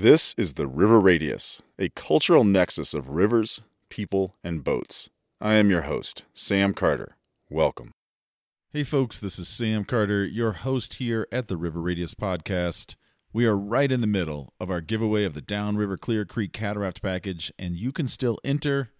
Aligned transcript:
This 0.00 0.32
is 0.38 0.52
the 0.52 0.68
River 0.68 1.00
Radius, 1.00 1.60
a 1.76 1.88
cultural 1.88 2.44
nexus 2.44 2.94
of 2.94 3.08
rivers, 3.08 3.62
people, 3.88 4.36
and 4.44 4.62
boats. 4.62 5.10
I 5.40 5.54
am 5.54 5.70
your 5.70 5.82
host, 5.82 6.22
Sam 6.32 6.72
Carter. 6.72 7.16
Welcome. 7.50 7.90
Hey, 8.72 8.84
folks, 8.84 9.18
this 9.18 9.40
is 9.40 9.48
Sam 9.48 9.84
Carter, 9.84 10.24
your 10.24 10.52
host 10.52 10.94
here 10.94 11.26
at 11.32 11.48
the 11.48 11.56
River 11.56 11.80
Radius 11.80 12.14
podcast. 12.14 12.94
We 13.32 13.44
are 13.44 13.56
right 13.56 13.90
in 13.90 14.00
the 14.00 14.06
middle 14.06 14.52
of 14.60 14.70
our 14.70 14.80
giveaway 14.80 15.24
of 15.24 15.34
the 15.34 15.40
Downriver 15.40 15.96
Clear 15.96 16.24
Creek 16.24 16.52
Cataract 16.52 17.02
Package, 17.02 17.52
and 17.58 17.74
you 17.74 17.90
can 17.90 18.06
still 18.06 18.38
enter. 18.44 18.90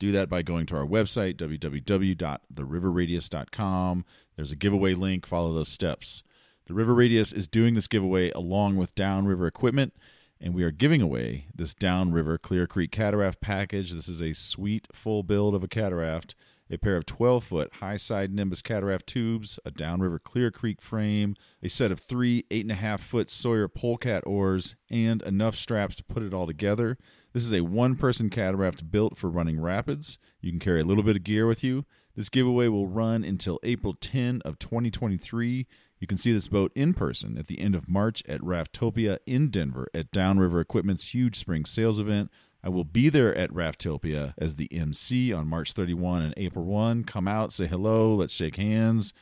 Do 0.00 0.10
that 0.10 0.28
by 0.28 0.42
going 0.42 0.66
to 0.66 0.76
our 0.76 0.86
website, 0.86 1.36
www.theriverradius.com. 1.36 4.04
There's 4.34 4.50
a 4.50 4.56
giveaway 4.56 4.94
link. 4.94 5.24
Follow 5.24 5.54
those 5.54 5.68
steps. 5.68 6.24
The 6.66 6.74
River 6.74 6.96
Radius 6.96 7.32
is 7.32 7.46
doing 7.46 7.74
this 7.74 7.86
giveaway 7.86 8.32
along 8.32 8.74
with 8.74 8.96
Downriver 8.96 9.46
Equipment 9.46 9.94
and 10.40 10.54
we 10.54 10.62
are 10.62 10.70
giving 10.70 11.02
away 11.02 11.46
this 11.54 11.74
downriver 11.74 12.38
Clear 12.38 12.66
Creek 12.66 12.92
cataract 12.92 13.40
package. 13.40 13.92
This 13.92 14.08
is 14.08 14.20
a 14.20 14.32
sweet 14.32 14.86
full 14.92 15.22
build 15.22 15.54
of 15.54 15.64
a 15.64 15.68
cataract, 15.68 16.34
a 16.70 16.76
pair 16.76 16.96
of 16.96 17.06
12 17.06 17.44
foot 17.44 17.72
high 17.74 17.96
side 17.96 18.32
Nimbus 18.32 18.62
cataract 18.62 19.06
tubes, 19.06 19.58
a 19.64 19.70
downriver 19.70 20.18
Clear 20.18 20.50
Creek 20.50 20.80
frame, 20.80 21.34
a 21.62 21.68
set 21.68 21.90
of 21.90 22.00
three 22.00 22.44
8.5 22.50 23.00
foot 23.00 23.30
Sawyer 23.30 23.68
polecat 23.68 24.22
oars, 24.26 24.76
and 24.90 25.22
enough 25.22 25.56
straps 25.56 25.96
to 25.96 26.04
put 26.04 26.22
it 26.22 26.34
all 26.34 26.46
together. 26.46 26.98
This 27.32 27.42
is 27.44 27.52
a 27.52 27.60
one 27.60 27.96
person 27.96 28.30
cataract 28.30 28.90
built 28.90 29.18
for 29.18 29.28
running 29.28 29.60
rapids. 29.60 30.18
You 30.40 30.50
can 30.50 30.60
carry 30.60 30.80
a 30.80 30.84
little 30.84 31.02
bit 31.02 31.16
of 31.16 31.24
gear 31.24 31.46
with 31.46 31.64
you. 31.64 31.84
This 32.16 32.28
giveaway 32.28 32.68
will 32.68 32.88
run 32.88 33.22
until 33.22 33.60
April 33.62 33.94
10 33.94 34.42
of 34.44 34.58
2023. 34.58 35.66
You 35.98 36.06
can 36.06 36.16
see 36.16 36.32
this 36.32 36.48
boat 36.48 36.72
in 36.74 36.94
person 36.94 37.36
at 37.36 37.48
the 37.48 37.60
end 37.60 37.74
of 37.74 37.88
March 37.88 38.22
at 38.28 38.40
Raftopia 38.40 39.18
in 39.26 39.48
Denver 39.48 39.88
at 39.92 40.12
Downriver 40.12 40.60
Equipment's 40.60 41.12
huge 41.12 41.36
spring 41.36 41.64
sales 41.64 41.98
event. 41.98 42.30
I 42.62 42.68
will 42.68 42.84
be 42.84 43.08
there 43.08 43.34
at 43.34 43.50
Raftopia 43.50 44.34
as 44.38 44.54
the 44.56 44.72
MC 44.72 45.32
on 45.32 45.48
March 45.48 45.72
31 45.72 46.22
and 46.22 46.34
April 46.36 46.64
1. 46.64 47.02
Come 47.04 47.28
out, 47.28 47.52
say 47.52 47.66
hello, 47.66 48.14
let's 48.14 48.34
shake 48.34 48.56
hands. 48.56 49.14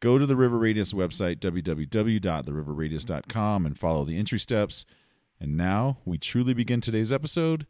Go 0.00 0.18
to 0.18 0.26
the 0.26 0.36
River 0.36 0.58
Radius 0.58 0.92
website, 0.92 1.38
www.theriverradius.com, 1.38 3.66
and 3.66 3.78
follow 3.78 4.04
the 4.04 4.18
entry 4.18 4.40
steps. 4.40 4.84
And 5.40 5.56
now 5.56 5.98
we 6.04 6.18
truly 6.18 6.54
begin 6.54 6.80
today's 6.80 7.12
episode. 7.12 7.68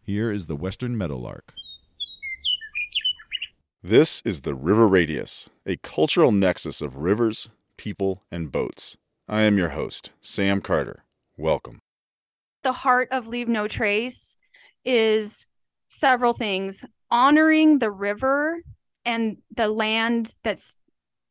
Here 0.00 0.32
is 0.32 0.46
the 0.46 0.56
Western 0.56 0.96
Meadowlark. 0.96 1.52
This 3.82 4.22
is 4.24 4.40
the 4.40 4.54
River 4.54 4.88
Radius, 4.88 5.50
a 5.66 5.76
cultural 5.76 6.32
nexus 6.32 6.80
of 6.80 6.96
rivers, 6.96 7.50
people, 7.78 8.24
and 8.30 8.52
boats. 8.52 8.98
I 9.26 9.42
am 9.42 9.56
your 9.56 9.70
host, 9.70 10.10
Sam 10.20 10.60
Carter. 10.60 11.04
Welcome. 11.38 11.80
The 12.62 12.72
heart 12.72 13.08
of 13.10 13.26
Leave 13.26 13.48
No 13.48 13.66
Trace 13.66 14.36
is 14.84 15.46
several 15.88 16.34
things 16.34 16.84
honoring 17.10 17.78
the 17.78 17.90
river 17.90 18.62
and 19.04 19.38
the 19.54 19.68
land 19.68 20.34
that's 20.42 20.76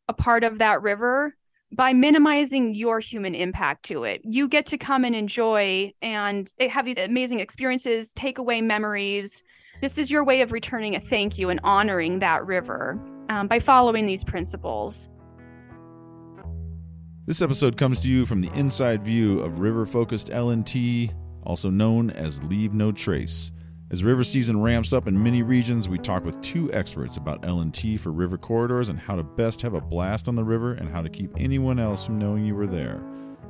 a 0.08 0.14
part 0.14 0.44
of 0.44 0.58
that 0.60 0.82
river 0.82 1.36
by 1.72 1.94
minimizing 1.94 2.74
your 2.74 3.00
human 3.00 3.36
impact 3.36 3.84
to 3.84 4.04
it. 4.04 4.22
You 4.24 4.48
get 4.48 4.66
to 4.68 4.78
come 4.78 5.04
and 5.04 5.16
enjoy 5.16 5.92
and 6.02 6.52
have 6.60 6.86
these 6.86 6.98
amazing 6.98 7.40
experiences, 7.40 8.14
take 8.14 8.38
away 8.38 8.62
memories. 8.62 9.44
This 9.82 9.98
is 9.98 10.10
your 10.10 10.24
way 10.24 10.42
of 10.42 10.52
returning 10.52 10.96
a 10.96 11.00
thank 11.00 11.38
you 11.38 11.50
and 11.50 11.60
honoring 11.64 12.20
that 12.20 12.46
river 12.46 13.00
um, 13.30 13.48
by 13.48 13.60
following 13.60 14.06
these 14.06 14.24
principles. 14.24 15.10
This 17.28 17.42
episode 17.42 17.76
comes 17.76 18.00
to 18.00 18.10
you 18.10 18.26
from 18.26 18.40
the 18.40 18.54
inside 18.54 19.04
view 19.04 19.42
of 19.42 19.60
river 19.60 19.86
focused 19.86 20.30
LNT, 20.30 21.14
also 21.44 21.70
known 21.70 22.10
as 22.10 22.42
Leave 22.44 22.74
No 22.74 22.94
Trace. 22.94 23.52
As 23.92 24.02
river 24.02 24.24
season 24.24 24.62
ramps 24.62 24.94
up 24.94 25.10
in 25.10 25.22
many 25.22 25.42
regions, 25.42 25.90
we 25.90 25.98
talk 25.98 26.24
with 26.24 26.42
two 26.42 26.72
experts 26.72 27.18
about 27.18 27.42
LNT 27.42 28.00
for 28.00 28.14
river 28.14 28.38
corridors 28.38 28.88
and 28.88 28.98
how 28.98 29.18
to 29.18 29.24
best 29.24 29.62
have 29.62 29.74
a 29.74 29.82
blast 29.82 30.30
on 30.30 30.36
the 30.36 30.44
river 30.46 30.76
and 30.76 30.88
how 30.88 31.02
to 31.02 31.10
keep 31.10 31.30
anyone 31.36 31.80
else 31.80 32.06
from 32.06 32.18
knowing 32.18 32.46
you 32.46 32.56
were 32.56 32.66
there. 32.66 33.04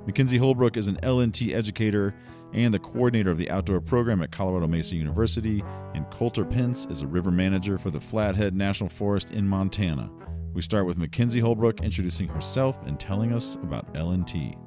Mackenzie 0.07 0.39
Holbrook 0.39 0.75
is 0.75 0.87
an 0.87 0.97
LNT 1.03 1.53
educator 1.53 2.16
and 2.53 2.73
the 2.73 2.79
coordinator 2.79 3.29
of 3.29 3.37
the 3.37 3.51
outdoor 3.51 3.79
program 3.79 4.23
at 4.23 4.31
Colorado 4.31 4.66
Mesa 4.66 4.95
University, 4.95 5.63
and 5.93 6.09
Colter 6.09 6.45
Pence 6.45 6.87
is 6.89 7.03
a 7.03 7.07
river 7.07 7.29
manager 7.29 7.77
for 7.77 7.91
the 7.91 8.01
Flathead 8.01 8.55
National 8.55 8.89
Forest 8.89 9.29
in 9.29 9.47
Montana. 9.47 10.09
We 10.53 10.62
start 10.62 10.85
with 10.85 10.97
Mackenzie 10.97 11.40
Holbrook 11.40 11.81
introducing 11.81 12.28
herself 12.28 12.78
and 12.85 13.00
telling 13.00 13.34
us 13.34 13.56
about 13.63 13.94
LNT. 13.94 14.58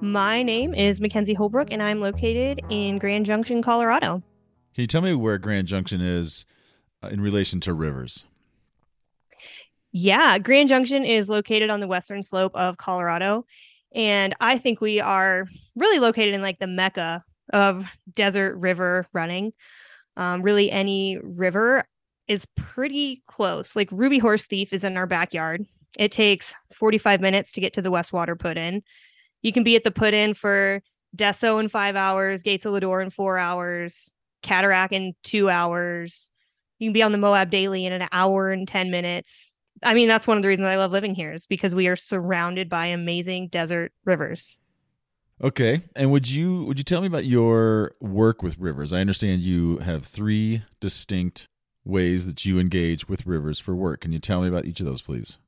My 0.00 0.42
name 0.42 0.74
is 0.74 1.00
Mackenzie 1.00 1.34
Holbrook, 1.34 1.68
and 1.70 1.82
I'm 1.82 2.00
located 2.00 2.60
in 2.70 2.98
Grand 2.98 3.24
Junction, 3.24 3.62
Colorado. 3.62 4.22
Can 4.74 4.82
you 4.82 4.86
tell 4.86 5.02
me 5.02 5.14
where 5.14 5.38
Grand 5.38 5.68
Junction 5.68 6.00
is 6.00 6.44
uh, 7.02 7.08
in 7.08 7.20
relation 7.20 7.60
to 7.60 7.74
rivers? 7.74 8.24
Yeah, 9.92 10.38
Grand 10.38 10.68
Junction 10.68 11.04
is 11.04 11.28
located 11.28 11.70
on 11.70 11.80
the 11.80 11.86
western 11.86 12.22
slope 12.22 12.54
of 12.54 12.78
Colorado. 12.78 13.44
And 13.94 14.34
I 14.40 14.58
think 14.58 14.80
we 14.80 15.00
are 15.00 15.46
really 15.76 15.98
located 15.98 16.34
in 16.34 16.42
like 16.42 16.58
the 16.58 16.66
mecca 16.66 17.24
of 17.52 17.84
desert 18.14 18.56
river 18.56 19.06
running. 19.12 19.52
Um, 20.16 20.42
really, 20.42 20.70
any 20.70 21.18
river 21.22 21.84
is 22.28 22.46
pretty 22.56 23.22
close. 23.26 23.76
Like 23.76 23.88
Ruby 23.90 24.18
Horse 24.18 24.46
Thief 24.46 24.72
is 24.72 24.84
in 24.84 24.96
our 24.96 25.06
backyard. 25.06 25.64
It 25.98 26.12
takes 26.12 26.54
45 26.74 27.20
minutes 27.20 27.52
to 27.52 27.60
get 27.60 27.74
to 27.74 27.82
the 27.82 27.90
Westwater 27.90 28.38
put 28.38 28.56
in. 28.56 28.82
You 29.42 29.52
can 29.52 29.64
be 29.64 29.76
at 29.76 29.84
the 29.84 29.90
put 29.90 30.14
in 30.14 30.34
for 30.34 30.82
Deso 31.16 31.60
in 31.60 31.68
five 31.68 31.96
hours, 31.96 32.42
Gates 32.42 32.64
of 32.64 32.72
Lodore 32.72 33.02
in 33.02 33.10
four 33.10 33.38
hours, 33.38 34.12
Cataract 34.42 34.92
in 34.92 35.14
two 35.22 35.50
hours. 35.50 36.30
You 36.78 36.88
can 36.88 36.92
be 36.92 37.02
on 37.02 37.12
the 37.12 37.18
Moab 37.18 37.50
Daily 37.50 37.86
in 37.86 37.92
an 37.92 38.08
hour 38.12 38.50
and 38.50 38.66
10 38.66 38.90
minutes. 38.90 39.52
I 39.82 39.94
mean, 39.94 40.08
that's 40.08 40.26
one 40.26 40.36
of 40.36 40.42
the 40.42 40.48
reasons 40.48 40.66
I 40.66 40.76
love 40.76 40.92
living 40.92 41.14
here 41.14 41.32
is 41.32 41.46
because 41.46 41.74
we 41.74 41.88
are 41.88 41.96
surrounded 41.96 42.68
by 42.68 42.86
amazing 42.86 43.48
desert 43.48 43.92
rivers. 44.04 44.56
Okay. 45.42 45.82
And 45.96 46.10
would 46.12 46.30
you 46.30 46.64
would 46.64 46.78
you 46.78 46.84
tell 46.84 47.00
me 47.00 47.08
about 47.08 47.24
your 47.24 47.96
work 48.00 48.42
with 48.42 48.58
rivers? 48.58 48.92
I 48.92 49.00
understand 49.00 49.42
you 49.42 49.78
have 49.78 50.06
three 50.06 50.62
distinct 50.80 51.48
ways 51.84 52.26
that 52.26 52.44
you 52.44 52.58
engage 52.58 53.08
with 53.08 53.26
rivers 53.26 53.58
for 53.58 53.74
work. 53.74 54.00
Can 54.02 54.12
you 54.12 54.18
tell 54.18 54.42
me 54.42 54.48
about 54.48 54.66
each 54.66 54.80
of 54.80 54.86
those, 54.86 55.02
please? 55.02 55.38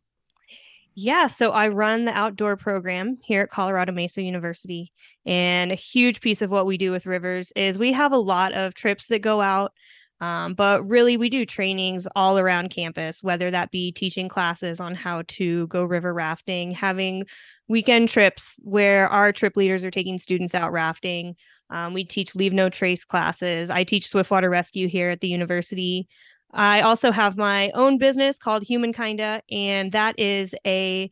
Yeah, 0.97 1.27
so 1.27 1.51
I 1.51 1.69
run 1.69 2.05
the 2.05 2.17
outdoor 2.17 2.57
program 2.57 3.19
here 3.23 3.43
at 3.43 3.51
Colorado 3.51 3.93
Mesa 3.93 4.23
University. 4.23 4.93
And 5.27 5.73
a 5.73 5.77
huge 5.77 6.21
piece 6.21 6.41
of 6.41 6.51
what 6.51 6.67
we 6.67 6.79
do 6.79 6.93
with 6.93 7.07
rivers 7.07 7.53
is 7.57 7.79
we 7.79 7.93
have 7.93 8.13
a 8.13 8.19
lot 8.19 8.53
of 8.53 8.75
trips 8.75 9.09
that 9.09 9.21
go 9.21 9.41
out. 9.41 9.73
Um, 10.21 10.55
but 10.55 10.89
really, 10.89 11.17
we 11.17 11.29
do 11.29 11.45
trainings 11.45 12.07
all 12.15 12.39
around 12.39 12.71
campus, 12.71 13.23
whether 13.23 13.51
that 13.51 13.73
be 13.73 13.91
teaching 13.91 14.29
classes 14.29 14.79
on 14.79 14.95
how 14.95 15.23
to 15.29 15.67
go 15.67 15.83
river 15.83 16.15
rafting, 16.15 16.71
having 16.71 17.27
weekend 17.67 18.09
trips 18.09 18.61
where 18.63 19.09
our 19.09 19.33
trip 19.33 19.57
leaders 19.57 19.85
are 19.85 19.91
taking 19.91 20.19
students 20.19 20.55
out 20.55 20.71
rafting, 20.71 21.35
um, 21.75 21.93
we 21.93 22.05
teach 22.05 22.37
leave 22.37 22.53
no 22.53 22.69
trace 22.69 23.05
classes. 23.05 23.69
I 23.69 23.83
teach 23.83 24.09
swiftwater 24.09 24.49
rescue 24.49 24.87
here 24.87 25.11
at 25.11 25.21
the 25.21 25.29
university. 25.29 26.07
I 26.53 26.83
also 26.83 27.11
have 27.11 27.37
my 27.37 27.71
own 27.71 27.99
business 27.99 28.39
called 28.39 28.65
Humankinda, 28.65 29.41
and 29.51 29.91
that 29.91 30.17
is 30.17 30.55
a 30.65 31.11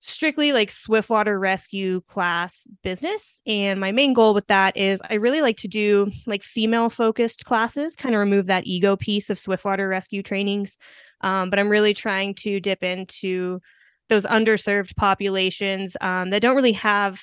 strictly 0.00 0.52
like 0.52 0.72
swiftwater 0.72 1.38
rescue 1.38 2.00
class 2.00 2.66
business. 2.82 3.40
And 3.46 3.78
my 3.78 3.92
main 3.92 4.12
goal 4.12 4.34
with 4.34 4.48
that 4.48 4.76
is 4.76 5.00
I 5.08 5.14
really 5.14 5.40
like 5.40 5.58
to 5.58 5.68
do 5.68 6.10
like 6.26 6.42
female 6.42 6.90
focused 6.90 7.44
classes, 7.44 7.94
kind 7.94 8.12
of 8.12 8.18
remove 8.18 8.46
that 8.46 8.66
ego 8.66 8.96
piece 8.96 9.30
of 9.30 9.38
swiftwater 9.38 9.86
rescue 9.86 10.24
trainings. 10.24 10.76
Um, 11.20 11.48
but 11.48 11.60
I'm 11.60 11.68
really 11.68 11.94
trying 11.94 12.34
to 12.36 12.58
dip 12.58 12.82
into 12.82 13.60
those 14.08 14.26
underserved 14.26 14.96
populations 14.96 15.96
um, 16.00 16.30
that 16.30 16.42
don't 16.42 16.56
really 16.56 16.72
have 16.72 17.20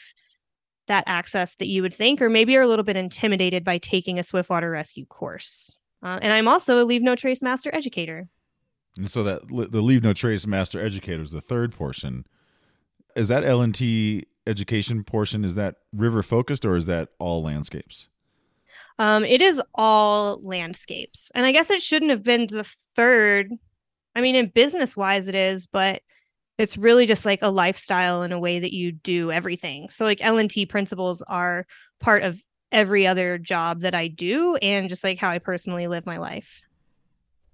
that 0.90 1.06
access 1.08 1.56
that 1.56 1.68
you 1.68 1.82
would 1.82 1.94
think, 1.94 2.22
or 2.22 2.30
maybe 2.30 2.58
are 2.58 2.62
a 2.62 2.68
little 2.68 2.84
bit 2.84 2.98
intimidated 2.98 3.64
by 3.64 3.78
taking 3.78 4.20
a 4.20 4.24
Swiftwater 4.24 4.70
Rescue 4.70 5.06
course. 5.06 5.78
Uh, 6.04 6.20
and 6.22 6.34
I'm 6.34 6.48
also 6.48 6.82
a 6.82 6.84
Leave 6.84 7.02
No 7.02 7.16
Trace 7.16 7.42
Master 7.42 7.74
Educator. 7.74 8.28
And 8.98 9.10
so 9.10 9.24
that 9.24 9.48
the 9.48 9.82
Leave 9.82 10.04
No 10.04 10.14
Trace 10.14 10.46
Master 10.46 10.84
Educator 10.84 11.22
is 11.22 11.32
the 11.32 11.42
third 11.42 11.72
portion. 11.72 12.26
Is 13.16 13.30
that 13.30 13.44
LNT 13.44 14.24
education 14.46 15.04
portion? 15.04 15.46
Is 15.46 15.56
that 15.56 15.76
river 15.94 16.24
focused 16.24 16.66
or 16.66 16.76
is 16.76 16.88
that 16.88 17.10
all 17.20 17.44
landscapes? 17.44 18.10
Um, 18.98 19.24
it 19.24 19.42
is 19.42 19.62
all 19.76 20.42
landscapes, 20.44 21.32
and 21.34 21.46
I 21.46 21.54
guess 21.54 21.70
it 21.70 21.82
shouldn't 21.82 22.12
have 22.12 22.24
been 22.24 22.48
the 22.48 22.70
third. 22.98 23.50
I 24.14 24.20
mean, 24.20 24.36
in 24.36 24.48
business 24.48 24.98
wise, 24.98 25.30
it 25.30 25.36
is, 25.36 25.68
but 25.68 26.02
it's 26.60 26.78
really 26.78 27.06
just 27.06 27.26
like 27.26 27.40
a 27.42 27.50
lifestyle 27.50 28.22
and 28.22 28.34
a 28.34 28.40
way 28.40 28.60
that 28.60 28.74
you 28.74 28.92
do 28.92 29.32
everything. 29.32 29.90
So 29.90 30.04
like 30.04 30.20
LNT 30.20 30.68
principles 30.68 31.22
are 31.24 31.66
part 32.02 32.24
of 32.24 32.40
every 32.70 33.08
other 33.08 33.38
job 33.38 33.82
that 33.82 33.96
I 33.96 34.10
do 34.10 34.58
and 34.58 34.90
just 34.90 35.04
like 35.04 35.18
how 35.18 35.30
I 35.30 35.40
personally 35.40 35.88
live 35.88 36.06
my 36.06 36.18
life. 36.18 36.62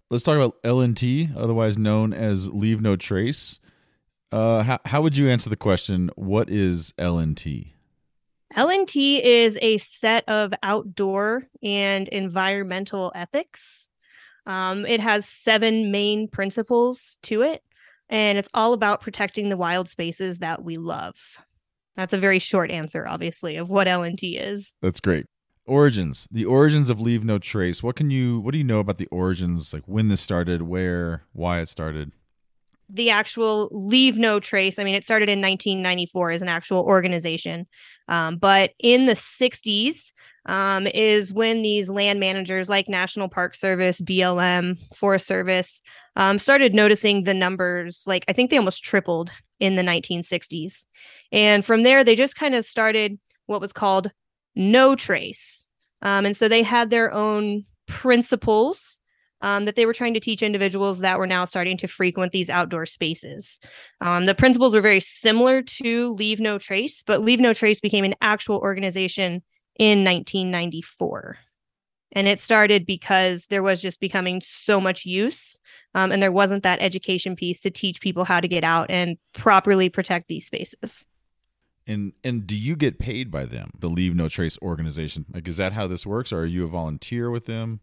Let's 0.10 0.24
talk 0.24 0.36
about 0.36 0.62
LNT, 0.64 1.38
otherwise 1.38 1.78
known 1.78 2.14
as 2.14 2.50
leave 2.50 2.82
no 2.82 2.96
trace. 2.96 3.60
Uh, 4.32 4.64
how, 4.64 4.80
how 4.86 5.02
would 5.04 5.18
you 5.18 5.30
answer 5.30 5.52
the 5.52 5.56
question, 5.56 6.10
what 6.16 6.50
is 6.50 6.92
LNT? 6.98 7.74
LNT 8.56 9.22
is 9.22 9.60
a 9.62 9.78
set 9.78 10.28
of 10.28 10.52
outdoor 10.64 11.44
and 11.62 12.08
environmental 12.08 13.12
ethics. 13.14 13.88
Um, 14.48 14.86
it 14.86 15.00
has 15.00 15.28
seven 15.28 15.92
main 15.92 16.28
principles 16.28 17.18
to 17.24 17.44
it, 17.44 17.64
and 18.10 18.38
it's 18.38 18.50
all 18.54 18.74
about 18.74 19.02
protecting 19.02 19.50
the 19.50 19.58
wild 19.58 19.90
spaces 19.90 20.40
that 20.40 20.64
we 20.64 20.78
love. 20.78 21.16
That's 21.96 22.14
a 22.14 22.18
very 22.18 22.40
short 22.40 22.72
answer, 22.72 23.08
obviously, 23.08 23.56
of 23.56 23.70
what 23.70 23.88
LNT 23.88 24.40
is. 24.40 24.76
That's 24.82 25.00
great. 25.00 25.26
Origins, 25.66 26.28
the 26.30 26.46
origins 26.46 26.90
of 26.90 27.02
Leave 27.02 27.24
No 27.24 27.40
Trace. 27.40 27.82
What 27.82 27.96
can 27.96 28.12
you, 28.12 28.40
what 28.40 28.52
do 28.52 28.58
you 28.58 28.64
know 28.64 28.80
about 28.80 28.98
the 28.98 29.08
origins? 29.08 29.74
Like 29.74 29.84
when 29.88 30.10
this 30.10 30.22
started, 30.22 30.62
where, 30.62 31.24
why 31.34 31.60
it 31.60 31.70
started? 31.70 32.12
The 32.90 33.10
actual 33.10 33.70
leave 33.72 34.18
no 34.18 34.40
trace. 34.40 34.80
I 34.80 34.84
mean 34.84 34.96
it 34.96 35.04
started 35.04 35.30
in 35.30 35.42
1994 35.42 36.32
as 36.32 36.42
an 36.42 36.48
actual 36.48 36.84
organization. 36.84 37.68
Um, 38.08 38.38
but 38.38 38.72
in 38.80 39.08
the 39.08 39.14
60s 39.14 40.14
um, 40.46 40.86
is 40.88 41.34
when 41.34 41.64
these 41.64 41.90
land 41.90 42.20
managers 42.20 42.70
like 42.70 42.88
national 42.88 43.30
park 43.30 43.56
service 43.56 44.00
blm 44.00 44.78
forest 44.94 45.26
service 45.26 45.82
um, 46.16 46.38
started 46.38 46.76
noticing 46.76 47.24
the 47.24 47.34
numbers 47.34 48.04
like 48.06 48.24
i 48.28 48.34
think 48.34 48.52
they 48.52 48.58
almost 48.58 48.84
tripled 48.84 49.32
in 49.60 49.76
the 49.76 49.82
1960s 49.82 50.86
and 51.32 51.66
from 51.66 51.82
there 51.82 52.04
they 52.04 52.16
just 52.16 52.36
kind 52.36 52.54
of 52.54 52.64
started 52.64 53.18
what 53.48 53.60
was 53.60 53.74
called 53.74 54.12
no 54.56 54.96
trace. 54.96 55.70
Um, 56.02 56.26
and 56.26 56.36
so 56.36 56.48
they 56.48 56.64
had 56.64 56.90
their 56.90 57.12
own 57.12 57.66
principles 57.88 59.00
um, 59.42 59.66
that 59.66 59.76
they 59.76 59.86
were 59.86 59.94
trying 59.94 60.14
to 60.14 60.20
teach 60.20 60.42
individuals 60.42 61.00
that 61.00 61.20
were 61.20 61.28
now 61.28 61.46
starting 61.46 61.78
to 61.78 61.88
frequent 61.88 62.32
these 62.32 62.50
outdoor 62.50 62.86
spaces. 62.86 63.60
Um, 64.02 64.26
the 64.26 64.36
principles 64.36 64.74
were 64.74 64.82
very 64.82 65.00
similar 65.00 65.62
to 65.62 66.14
Leave 66.14 66.40
No 66.40 66.58
Trace, 66.58 67.04
but 67.04 67.22
Leave 67.22 67.40
No 67.40 67.54
Trace 67.54 67.80
became 67.80 68.06
an 68.06 68.16
actual 68.22 68.58
organization 68.58 69.44
in 69.78 70.04
1994. 70.04 71.38
And 72.14 72.28
it 72.28 72.40
started 72.40 72.86
because 72.86 73.48
there 73.48 73.64
was 73.64 73.82
just 73.82 74.00
becoming 74.00 74.40
so 74.42 74.80
much 74.80 75.06
use, 75.06 75.60
um, 75.94 76.12
and 76.12 76.24
there 76.24 76.32
wasn't 76.32 76.64
that 76.64 76.80
education 76.82 77.36
piece 77.36 77.62
to 77.62 77.70
teach 77.70 78.00
people 78.00 78.24
how 78.24 78.40
to 78.40 78.48
get 78.48 78.64
out 78.64 78.90
and 78.90 79.18
properly 79.34 79.90
protect 79.90 80.30
these 80.30 80.46
spaces. 80.46 81.06
And 81.88 82.14
and 82.24 82.48
do 82.48 82.58
you 82.58 82.76
get 82.76 82.98
paid 82.98 83.30
by 83.30 83.46
them, 83.46 83.72
the 83.78 83.90
Leave 83.90 84.16
No 84.16 84.28
Trace 84.28 84.58
organization? 84.62 85.26
Like, 85.32 85.48
is 85.48 85.58
that 85.58 85.74
how 85.74 85.88
this 85.88 86.06
works, 86.06 86.32
or 86.32 86.40
are 86.40 86.46
you 86.46 86.64
a 86.64 86.68
volunteer 86.68 87.30
with 87.30 87.46
them? 87.46 87.82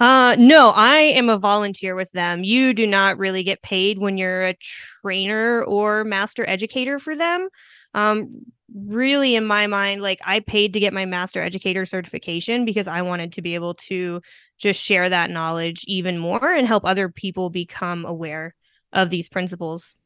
Uh 0.00 0.36
no, 0.38 0.70
I 0.70 0.98
am 0.98 1.28
a 1.28 1.38
volunteer 1.38 1.94
with 1.94 2.12
them. 2.12 2.44
You 2.44 2.72
do 2.74 2.86
not 2.86 3.18
really 3.18 3.42
get 3.42 3.62
paid 3.62 3.98
when 3.98 4.18
you're 4.18 4.46
a 4.46 4.56
trainer 5.02 5.62
or 5.64 6.04
master 6.04 6.48
educator 6.48 6.98
for 6.98 7.16
them. 7.16 7.48
Um 7.94 8.30
really 8.74 9.36
in 9.36 9.46
my 9.46 9.66
mind 9.66 10.02
like 10.02 10.20
I 10.24 10.40
paid 10.40 10.72
to 10.72 10.80
get 10.80 10.92
my 10.92 11.06
master 11.06 11.40
educator 11.40 11.84
certification 11.84 12.64
because 12.64 12.88
I 12.88 13.02
wanted 13.02 13.32
to 13.34 13.42
be 13.42 13.54
able 13.54 13.74
to 13.74 14.20
just 14.58 14.80
share 14.80 15.08
that 15.08 15.30
knowledge 15.30 15.84
even 15.86 16.18
more 16.18 16.52
and 16.52 16.66
help 16.66 16.84
other 16.84 17.08
people 17.08 17.48
become 17.50 18.04
aware 18.04 18.54
of 18.92 19.10
these 19.10 19.28
principles. 19.28 19.96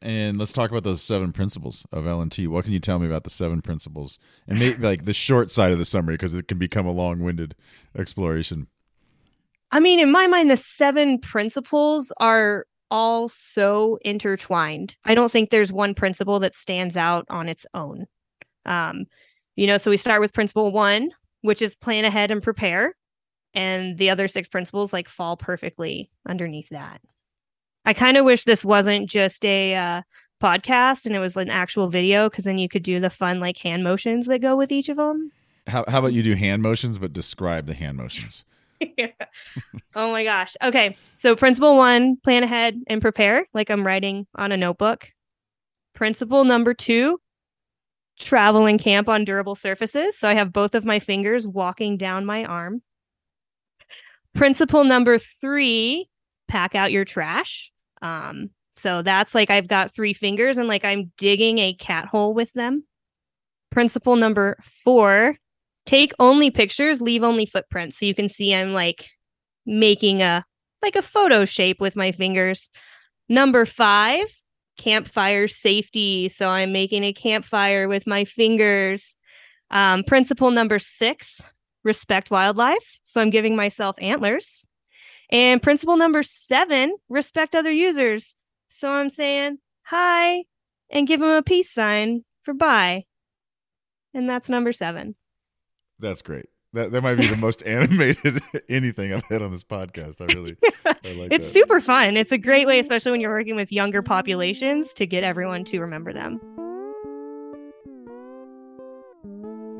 And 0.00 0.38
let's 0.38 0.52
talk 0.52 0.70
about 0.70 0.84
those 0.84 1.02
seven 1.02 1.32
principles 1.32 1.84
of 1.90 2.04
LNT. 2.04 2.46
What 2.46 2.64
can 2.64 2.72
you 2.72 2.78
tell 2.78 2.98
me 2.98 3.06
about 3.06 3.24
the 3.24 3.30
seven 3.30 3.60
principles? 3.62 4.18
And 4.46 4.58
maybe 4.58 4.82
like 4.82 5.04
the 5.04 5.12
short 5.12 5.50
side 5.50 5.72
of 5.72 5.78
the 5.78 5.84
summary 5.84 6.14
because 6.14 6.34
it 6.34 6.46
can 6.46 6.58
become 6.58 6.86
a 6.86 6.92
long-winded 6.92 7.56
exploration. 7.96 8.68
I 9.70 9.80
mean, 9.80 10.00
in 10.00 10.10
my 10.10 10.26
mind, 10.26 10.50
the 10.50 10.56
seven 10.56 11.18
principles 11.18 12.12
are 12.18 12.64
all 12.90 13.28
so 13.28 13.98
intertwined. 14.02 14.96
I 15.04 15.14
don't 15.14 15.30
think 15.30 15.50
there's 15.50 15.72
one 15.72 15.94
principle 15.94 16.40
that 16.40 16.54
stands 16.54 16.96
out 16.96 17.26
on 17.28 17.48
its 17.48 17.66
own. 17.74 18.06
Um, 18.64 19.04
you 19.56 19.66
know, 19.66 19.78
so 19.78 19.90
we 19.90 19.96
start 19.96 20.20
with 20.20 20.32
principle 20.32 20.70
one, 20.70 21.10
which 21.42 21.60
is 21.60 21.74
plan 21.74 22.04
ahead 22.04 22.30
and 22.30 22.42
prepare. 22.42 22.94
And 23.54 23.98
the 23.98 24.10
other 24.10 24.28
six 24.28 24.48
principles 24.48 24.92
like 24.92 25.08
fall 25.08 25.36
perfectly 25.36 26.10
underneath 26.26 26.68
that. 26.70 27.00
I 27.84 27.92
kind 27.92 28.16
of 28.16 28.24
wish 28.24 28.44
this 28.44 28.64
wasn't 28.64 29.08
just 29.08 29.44
a 29.44 29.74
uh, 29.74 30.02
podcast 30.42 31.06
and 31.06 31.16
it 31.16 31.20
was 31.20 31.36
an 31.36 31.50
actual 31.50 31.88
video 31.88 32.28
because 32.28 32.44
then 32.44 32.58
you 32.58 32.68
could 32.68 32.82
do 32.82 33.00
the 33.00 33.10
fun 33.10 33.40
like 33.40 33.58
hand 33.58 33.84
motions 33.84 34.26
that 34.26 34.40
go 34.40 34.56
with 34.56 34.70
each 34.70 34.88
of 34.88 34.96
them. 34.96 35.32
How, 35.66 35.84
how 35.88 35.98
about 35.98 36.12
you 36.12 36.22
do 36.22 36.34
hand 36.34 36.62
motions, 36.62 36.98
but 36.98 37.12
describe 37.12 37.66
the 37.66 37.74
hand 37.74 37.96
motions? 37.96 38.44
oh 39.94 40.12
my 40.12 40.24
gosh. 40.24 40.56
Okay. 40.62 40.96
So, 41.16 41.36
principle 41.36 41.76
one 41.76 42.16
plan 42.16 42.42
ahead 42.42 42.78
and 42.86 43.00
prepare, 43.00 43.46
like 43.54 43.70
I'm 43.70 43.86
writing 43.86 44.26
on 44.34 44.52
a 44.52 44.56
notebook. 44.56 45.08
Principle 45.94 46.44
number 46.44 46.74
two 46.74 47.20
travel 48.18 48.66
and 48.66 48.80
camp 48.80 49.08
on 49.08 49.24
durable 49.24 49.54
surfaces. 49.54 50.18
So, 50.18 50.28
I 50.28 50.34
have 50.34 50.52
both 50.52 50.74
of 50.74 50.84
my 50.84 50.98
fingers 50.98 51.46
walking 51.46 51.96
down 51.96 52.26
my 52.26 52.44
arm. 52.44 52.82
Principle 54.34 54.84
number 54.84 55.18
three 55.40 56.08
pack 56.48 56.74
out 56.74 56.92
your 56.92 57.04
trash. 57.04 57.70
Um, 58.02 58.50
so 58.74 59.02
that's 59.02 59.34
like 59.34 59.50
I've 59.50 59.68
got 59.68 59.94
three 59.94 60.12
fingers 60.12 60.56
and 60.56 60.68
like 60.68 60.84
I'm 60.84 61.12
digging 61.18 61.58
a 61.58 61.74
cat 61.74 62.06
hole 62.06 62.32
with 62.32 62.52
them. 62.52 62.84
Principle 63.70 64.16
number 64.16 64.56
four 64.84 65.36
take 65.88 66.12
only 66.18 66.50
pictures, 66.50 67.00
leave 67.00 67.24
only 67.24 67.46
footprints. 67.46 67.98
So 67.98 68.04
you 68.04 68.14
can 68.14 68.28
see 68.28 68.54
I'm 68.54 68.74
like 68.74 69.08
making 69.64 70.20
a 70.20 70.44
like 70.82 70.96
a 70.96 71.02
photo 71.02 71.46
shape 71.46 71.80
with 71.80 71.96
my 71.96 72.12
fingers. 72.12 72.70
Number 73.28 73.64
five, 73.64 74.26
campfire 74.76 75.48
safety. 75.48 76.28
So 76.28 76.48
I'm 76.48 76.72
making 76.72 77.04
a 77.04 77.14
campfire 77.14 77.88
with 77.88 78.06
my 78.06 78.26
fingers. 78.26 79.16
Um, 79.70 80.04
principle 80.04 80.50
number 80.50 80.78
six, 80.78 81.40
respect 81.84 82.30
wildlife. 82.30 82.98
So 83.04 83.22
I'm 83.22 83.30
giving 83.30 83.56
myself 83.56 83.96
antlers. 83.98 84.66
And 85.30 85.62
principle 85.62 85.96
number 85.96 86.22
seven, 86.22 86.96
respect 87.08 87.54
other 87.54 87.72
users. 87.72 88.36
So 88.68 88.90
I'm 88.90 89.08
saying 89.08 89.58
hi 89.84 90.44
and 90.90 91.08
give 91.08 91.20
them 91.20 91.30
a 91.30 91.42
peace 91.42 91.72
sign 91.72 92.24
for 92.42 92.52
bye. 92.52 93.04
And 94.12 94.28
that's 94.28 94.50
number 94.50 94.72
seven. 94.72 95.16
That's 95.98 96.22
great. 96.22 96.46
That 96.74 96.92
that 96.92 97.02
might 97.02 97.16
be 97.16 97.26
the 97.26 97.36
most 97.36 97.62
animated 97.66 98.40
anything 98.68 99.12
I've 99.12 99.24
had 99.24 99.42
on 99.42 99.50
this 99.50 99.64
podcast. 99.64 100.20
I 100.20 100.26
really, 100.34 100.56
I 100.84 100.94
like 101.14 101.32
it's 101.32 101.46
that. 101.46 101.54
super 101.54 101.80
fun. 101.80 102.16
It's 102.16 102.32
a 102.32 102.38
great 102.38 102.66
way, 102.66 102.78
especially 102.78 103.12
when 103.12 103.20
you're 103.20 103.32
working 103.32 103.56
with 103.56 103.72
younger 103.72 104.02
populations, 104.02 104.92
to 104.94 105.06
get 105.06 105.24
everyone 105.24 105.64
to 105.66 105.80
remember 105.80 106.12
them. 106.12 106.40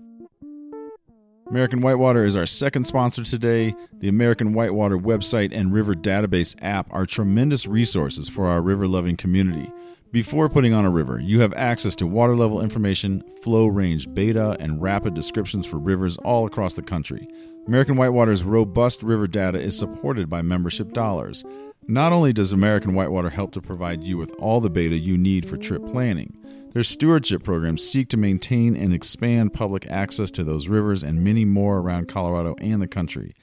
American 1.49 1.81
Whitewater 1.81 2.23
is 2.23 2.35
our 2.35 2.45
second 2.45 2.85
sponsor 2.85 3.23
today. 3.23 3.73
The 3.97 4.09
American 4.09 4.53
Whitewater 4.53 4.99
website 4.99 5.49
and 5.51 5.73
river 5.73 5.95
database 5.95 6.55
app 6.61 6.87
are 6.91 7.07
tremendous 7.07 7.65
resources 7.65 8.29
for 8.29 8.45
our 8.45 8.61
river 8.61 8.87
loving 8.87 9.17
community. 9.17 9.71
Before 10.11 10.49
putting 10.49 10.73
on 10.73 10.85
a 10.85 10.89
river, 10.89 11.19
you 11.19 11.41
have 11.41 11.53
access 11.53 11.95
to 11.97 12.07
water 12.07 12.35
level 12.35 12.61
information, 12.61 13.23
flow 13.43 13.67
range 13.67 14.11
beta, 14.11 14.57
and 14.59 14.81
rapid 14.81 15.13
descriptions 15.13 15.67
for 15.67 15.77
rivers 15.77 16.17
all 16.17 16.47
across 16.47 16.73
the 16.73 16.81
country. 16.81 17.27
American 17.67 17.95
Whitewater's 17.95 18.41
robust 18.41 19.03
river 19.03 19.27
data 19.27 19.59
is 19.59 19.77
supported 19.77 20.27
by 20.27 20.41
membership 20.41 20.93
dollars. 20.93 21.43
Not 21.87 22.11
only 22.11 22.33
does 22.33 22.51
American 22.51 22.95
Whitewater 22.95 23.29
help 23.29 23.51
to 23.51 23.61
provide 23.61 24.03
you 24.03 24.17
with 24.17 24.33
all 24.39 24.59
the 24.59 24.69
beta 24.71 24.97
you 24.97 25.15
need 25.15 25.47
for 25.47 25.57
trip 25.57 25.85
planning, 25.85 26.35
their 26.73 26.83
stewardship 26.83 27.43
programs 27.43 27.87
seek 27.87 28.09
to 28.09 28.17
maintain 28.17 28.75
and 28.75 28.95
expand 28.95 29.53
public 29.53 29.85
access 29.91 30.31
to 30.31 30.43
those 30.43 30.67
rivers 30.67 31.03
and 31.03 31.23
many 31.23 31.45
more 31.45 31.77
around 31.77 32.07
Colorado 32.07 32.55
and 32.59 32.81
the 32.81 32.87
country. 32.87 33.35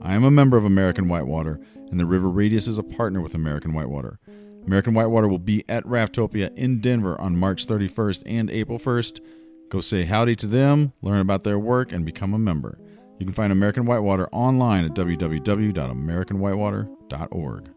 I 0.00 0.14
am 0.14 0.24
a 0.24 0.30
member 0.30 0.56
of 0.56 0.64
American 0.64 1.06
Whitewater, 1.06 1.60
and 1.90 2.00
the 2.00 2.06
River 2.06 2.30
Radius 2.30 2.66
is 2.66 2.78
a 2.78 2.82
partner 2.82 3.20
with 3.20 3.34
American 3.34 3.74
Whitewater. 3.74 4.18
American 4.66 4.94
Whitewater 4.94 5.28
will 5.28 5.38
be 5.38 5.62
at 5.68 5.84
Raftopia 5.84 6.50
in 6.56 6.80
Denver 6.80 7.20
on 7.20 7.36
March 7.36 7.66
31st 7.66 8.22
and 8.26 8.50
April 8.50 8.78
1st. 8.78 9.20
Go 9.70 9.80
say 9.80 10.04
howdy 10.04 10.34
to 10.36 10.46
them, 10.46 10.94
learn 11.02 11.20
about 11.20 11.44
their 11.44 11.58
work, 11.58 11.92
and 11.92 12.06
become 12.06 12.32
a 12.32 12.38
member. 12.38 12.78
You 13.18 13.26
can 13.26 13.34
find 13.34 13.52
American 13.52 13.84
Whitewater 13.86 14.28
online 14.32 14.84
at 14.84 14.92
www.americanwhitewater.org. 14.92 17.70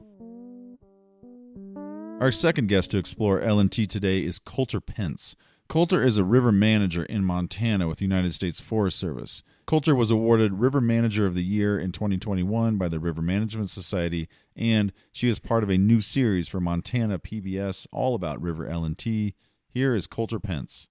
Our 2.20 2.32
second 2.32 2.68
guest 2.68 2.90
to 2.92 2.98
explore 2.98 3.42
LNT 3.42 3.88
today 3.88 4.24
is 4.24 4.40
Colter 4.40 4.82
Pence. 4.82 5.36
Colter 5.68 6.02
is 6.02 6.18
a 6.18 6.24
river 6.24 6.54
manager 6.54 7.04
in 7.04 7.26
Montana 7.26 7.90
with 7.90 7.98
the 7.98 8.06
United 8.06 8.34
States 8.34 8.62
Forest 8.62 8.98
Service. 8.98 9.44
Colter 9.66 9.94
was 9.94 10.10
awarded 10.10 10.54
River 10.54 10.80
Manager 10.80 11.26
of 11.26 11.36
the 11.36 11.44
Year 11.44 11.78
in 11.78 11.92
2021 11.92 12.78
by 12.78 12.88
the 12.88 13.02
River 13.02 13.22
Management 13.22 13.70
Society, 13.70 14.30
and 14.56 14.94
she 15.12 15.28
is 15.28 15.40
part 15.40 15.64
of 15.64 15.70
a 15.70 15.78
new 15.78 16.00
series 16.00 16.48
for 16.48 16.62
Montana 16.62 17.20
PBS 17.20 17.86
all 17.92 18.16
about 18.16 18.42
River 18.42 18.66
LNT. 18.66 19.34
Here 19.68 19.94
is 19.94 20.08
Colter 20.08 20.40
Pence. 20.40 20.88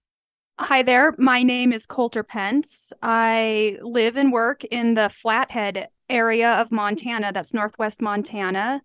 Hi 0.59 0.83
there. 0.83 1.15
My 1.17 1.43
name 1.43 1.73
is 1.73 1.87
Colter 1.87 2.23
Pence. 2.23 2.93
I 3.03 3.79
live 3.81 4.17
and 4.19 4.31
work 4.31 4.63
in 4.65 4.93
the 4.93 5.09
Flathead 5.09 5.89
area 6.11 6.53
of 6.61 6.71
Montana. 6.71 7.33
That's 7.33 7.55
northwest 7.55 8.03
Montana. 8.03 8.83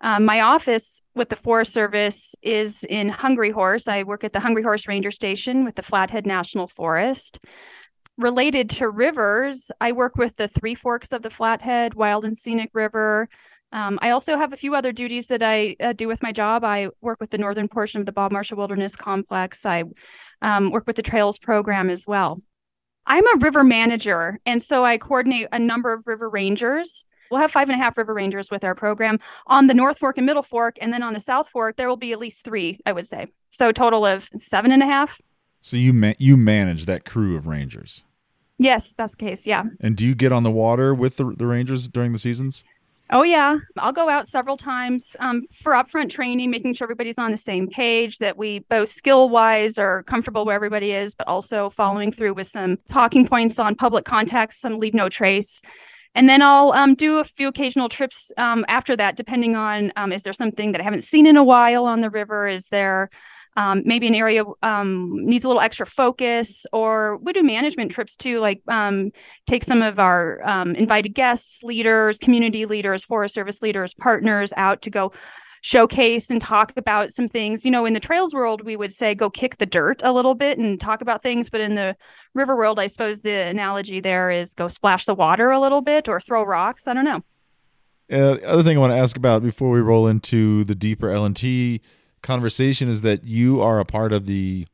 Um, 0.00 0.24
my 0.24 0.40
office 0.40 1.02
with 1.14 1.28
the 1.28 1.36
Forest 1.36 1.72
Service 1.72 2.34
is 2.42 2.84
in 2.84 3.08
Hungry 3.10 3.50
Horse. 3.50 3.86
I 3.86 4.02
work 4.02 4.24
at 4.24 4.32
the 4.32 4.40
Hungry 4.40 4.62
Horse 4.62 4.88
Ranger 4.88 5.10
Station 5.10 5.64
with 5.64 5.74
the 5.74 5.82
Flathead 5.82 6.26
National 6.26 6.66
Forest. 6.66 7.38
Related 8.16 8.70
to 8.70 8.88
rivers, 8.88 9.70
I 9.80 9.92
work 9.92 10.16
with 10.16 10.34
the 10.36 10.48
Three 10.48 10.74
Forks 10.74 11.12
of 11.12 11.22
the 11.22 11.30
Flathead, 11.30 11.94
Wild 11.94 12.24
and 12.24 12.36
Scenic 12.36 12.70
River. 12.72 13.28
Um, 13.72 13.98
I 14.02 14.10
also 14.10 14.36
have 14.36 14.52
a 14.52 14.56
few 14.56 14.74
other 14.74 14.92
duties 14.92 15.28
that 15.28 15.42
I 15.42 15.76
uh, 15.80 15.92
do 15.92 16.08
with 16.08 16.22
my 16.22 16.32
job. 16.32 16.64
I 16.64 16.88
work 17.00 17.20
with 17.20 17.30
the 17.30 17.38
northern 17.38 17.68
portion 17.68 18.00
of 18.00 18.06
the 18.06 18.12
Bob 18.12 18.32
Marshall 18.32 18.56
Wilderness 18.56 18.96
Complex. 18.96 19.64
I 19.64 19.84
um, 20.42 20.70
work 20.70 20.86
with 20.86 20.96
the 20.96 21.02
Trails 21.02 21.38
program 21.38 21.88
as 21.88 22.04
well. 22.06 22.38
I'm 23.06 23.26
a 23.26 23.38
river 23.38 23.64
manager, 23.64 24.38
and 24.44 24.62
so 24.62 24.84
I 24.84 24.98
coordinate 24.98 25.48
a 25.52 25.58
number 25.58 25.92
of 25.92 26.06
river 26.06 26.28
rangers 26.28 27.04
We'll 27.30 27.40
have 27.40 27.52
five 27.52 27.68
and 27.68 27.80
a 27.80 27.82
half 27.82 27.96
river 27.96 28.12
rangers 28.12 28.50
with 28.50 28.64
our 28.64 28.74
program 28.74 29.18
on 29.46 29.68
the 29.68 29.74
North 29.74 29.98
Fork 29.98 30.16
and 30.16 30.26
Middle 30.26 30.42
Fork. 30.42 30.76
And 30.80 30.92
then 30.92 31.02
on 31.02 31.12
the 31.12 31.20
South 31.20 31.48
Fork, 31.48 31.76
there 31.76 31.88
will 31.88 31.96
be 31.96 32.12
at 32.12 32.18
least 32.18 32.44
three, 32.44 32.80
I 32.84 32.92
would 32.92 33.06
say. 33.06 33.28
So 33.48 33.72
total 33.72 34.04
of 34.04 34.28
seven 34.36 34.72
and 34.72 34.82
a 34.82 34.86
half. 34.86 35.20
So 35.60 35.76
you 35.76 35.92
ma- 35.92 36.14
you 36.18 36.36
manage 36.36 36.86
that 36.86 37.04
crew 37.04 37.36
of 37.36 37.46
rangers. 37.46 38.04
Yes, 38.58 38.94
that's 38.94 39.14
the 39.14 39.24
case. 39.24 39.46
Yeah. 39.46 39.64
And 39.80 39.96
do 39.96 40.04
you 40.04 40.14
get 40.14 40.32
on 40.32 40.42
the 40.42 40.50
water 40.50 40.94
with 40.94 41.16
the, 41.16 41.34
the 41.36 41.46
rangers 41.46 41.88
during 41.88 42.12
the 42.12 42.18
seasons? 42.18 42.64
Oh 43.12 43.24
yeah, 43.24 43.58
I'll 43.76 43.92
go 43.92 44.08
out 44.08 44.28
several 44.28 44.56
times 44.56 45.16
um, 45.18 45.42
for 45.52 45.72
upfront 45.72 46.10
training, 46.10 46.48
making 46.48 46.74
sure 46.74 46.84
everybody's 46.84 47.18
on 47.18 47.32
the 47.32 47.36
same 47.36 47.66
page, 47.66 48.18
that 48.18 48.36
we 48.36 48.60
both 48.60 48.88
skill 48.88 49.28
wise 49.28 49.78
are 49.78 50.04
comfortable 50.04 50.44
where 50.44 50.54
everybody 50.54 50.92
is, 50.92 51.16
but 51.16 51.26
also 51.26 51.70
following 51.70 52.12
through 52.12 52.34
with 52.34 52.46
some 52.46 52.78
talking 52.88 53.26
points 53.26 53.58
on 53.58 53.74
public 53.74 54.04
contacts, 54.04 54.60
some 54.60 54.78
leave 54.78 54.94
no 54.94 55.08
trace, 55.08 55.62
and 56.14 56.28
then 56.28 56.42
I'll 56.42 56.72
um, 56.72 56.94
do 56.94 57.18
a 57.18 57.24
few 57.24 57.48
occasional 57.48 57.88
trips 57.88 58.32
um, 58.36 58.64
after 58.68 58.96
that, 58.96 59.16
depending 59.16 59.56
on 59.56 59.92
um, 59.96 60.12
is 60.12 60.22
there 60.22 60.32
something 60.32 60.72
that 60.72 60.80
I 60.80 60.84
haven't 60.84 61.04
seen 61.04 61.26
in 61.26 61.36
a 61.36 61.44
while 61.44 61.86
on 61.86 62.00
the 62.00 62.10
river? 62.10 62.48
Is 62.48 62.68
there 62.68 63.10
um, 63.56 63.82
maybe 63.84 64.06
an 64.06 64.14
area 64.14 64.44
um, 64.62 65.10
needs 65.24 65.44
a 65.44 65.48
little 65.48 65.62
extra 65.62 65.86
focus? 65.86 66.66
Or 66.72 67.18
we 67.18 67.32
do 67.32 67.42
management 67.42 67.92
trips 67.92 68.16
too, 68.16 68.40
like 68.40 68.60
take 69.46 69.62
some 69.62 69.82
of 69.82 69.98
our 69.98 70.40
invited 70.76 71.10
guests, 71.10 71.62
leaders, 71.62 72.18
community 72.18 72.66
leaders, 72.66 73.04
Forest 73.04 73.34
Service 73.34 73.62
leaders, 73.62 73.94
partners 73.94 74.52
out 74.56 74.82
to 74.82 74.90
go 74.90 75.12
showcase 75.62 76.30
and 76.30 76.40
talk 76.40 76.72
about 76.76 77.10
some 77.10 77.28
things. 77.28 77.64
You 77.64 77.70
know, 77.70 77.84
in 77.84 77.92
the 77.92 78.00
trails 78.00 78.34
world, 78.34 78.62
we 78.62 78.76
would 78.76 78.92
say 78.92 79.14
go 79.14 79.28
kick 79.30 79.58
the 79.58 79.66
dirt 79.66 80.00
a 80.02 80.12
little 80.12 80.34
bit 80.34 80.58
and 80.58 80.80
talk 80.80 81.00
about 81.00 81.22
things. 81.22 81.50
But 81.50 81.60
in 81.60 81.74
the 81.74 81.96
river 82.34 82.56
world, 82.56 82.78
I 82.78 82.86
suppose 82.86 83.20
the 83.20 83.32
analogy 83.32 84.00
there 84.00 84.30
is 84.30 84.54
go 84.54 84.68
splash 84.68 85.06
the 85.06 85.14
water 85.14 85.50
a 85.50 85.60
little 85.60 85.82
bit 85.82 86.08
or 86.08 86.20
throw 86.20 86.42
rocks. 86.42 86.86
I 86.86 86.94
don't 86.94 87.04
know. 87.04 87.22
Uh, 88.10 88.34
the 88.34 88.48
other 88.48 88.62
thing 88.62 88.76
I 88.76 88.80
want 88.80 88.92
to 88.92 88.98
ask 88.98 89.16
about 89.16 89.42
before 89.42 89.70
we 89.70 89.80
roll 89.80 90.08
into 90.08 90.64
the 90.64 90.74
deeper 90.74 91.08
LNT 91.08 91.80
conversation 92.22 92.88
is 92.88 93.02
that 93.02 93.24
you 93.24 93.60
are 93.60 93.78
a 93.78 93.84
part 93.84 94.12
of 94.12 94.26
the 94.26 94.66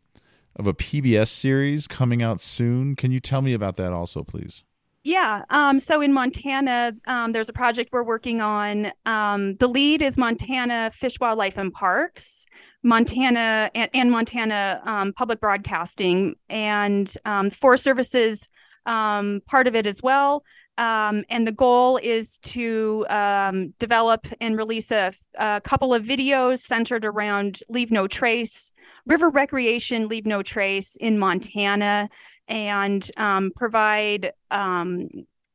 of 0.54 0.66
a 0.66 0.72
PBS 0.72 1.28
series 1.28 1.86
coming 1.86 2.22
out 2.22 2.40
soon. 2.40 2.96
Can 2.96 3.10
you 3.10 3.20
tell 3.20 3.42
me 3.42 3.52
about 3.52 3.76
that 3.76 3.92
also, 3.92 4.24
please? 4.24 4.64
Yeah. 5.06 5.44
Um, 5.50 5.78
so 5.78 6.00
in 6.00 6.12
Montana, 6.12 6.92
um, 7.06 7.30
there's 7.30 7.48
a 7.48 7.52
project 7.52 7.90
we're 7.92 8.02
working 8.02 8.40
on. 8.40 8.90
Um, 9.04 9.54
the 9.54 9.68
lead 9.68 10.02
is 10.02 10.18
Montana 10.18 10.90
Fish, 10.92 11.20
Wildlife, 11.20 11.58
and 11.58 11.72
Parks, 11.72 12.44
Montana 12.82 13.70
and, 13.72 13.88
and 13.94 14.10
Montana 14.10 14.80
um, 14.84 15.12
Public 15.12 15.40
Broadcasting, 15.40 16.34
and 16.48 17.14
um, 17.24 17.50
Forest 17.50 17.84
Services 17.84 18.48
um, 18.84 19.42
part 19.46 19.68
of 19.68 19.76
it 19.76 19.86
as 19.86 20.02
well. 20.02 20.42
Um, 20.78 21.24
and 21.30 21.46
the 21.46 21.52
goal 21.52 21.98
is 22.02 22.38
to 22.38 23.06
um, 23.08 23.72
develop 23.78 24.26
and 24.40 24.56
release 24.56 24.90
a, 24.90 25.12
a, 25.38 25.60
couple 25.62 25.94
of 25.94 26.04
videos 26.04 26.58
centered 26.58 27.04
around 27.04 27.60
Leave 27.70 27.90
No 27.90 28.06
Trace, 28.06 28.72
river 29.06 29.30
recreation, 29.30 30.08
Leave 30.08 30.26
No 30.26 30.42
Trace 30.42 30.96
in 30.96 31.18
Montana, 31.18 32.10
and 32.48 33.08
um, 33.16 33.52
provide 33.56 34.32
um, 34.50 35.08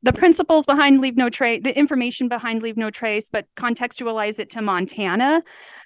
the 0.04 0.14
principles 0.14 0.66
behind 0.66 1.02
Leave 1.02 1.18
No 1.18 1.30
Trace, 1.30 1.62
the 1.64 1.78
information 1.78 2.28
behind 2.28 2.64
Leave 2.64 2.78
No 2.78 2.90
Trace, 2.90 3.30
but 3.30 3.46
contextualize 3.56 4.40
it 4.40 4.50
to 4.52 4.62
Montana. 4.62 5.44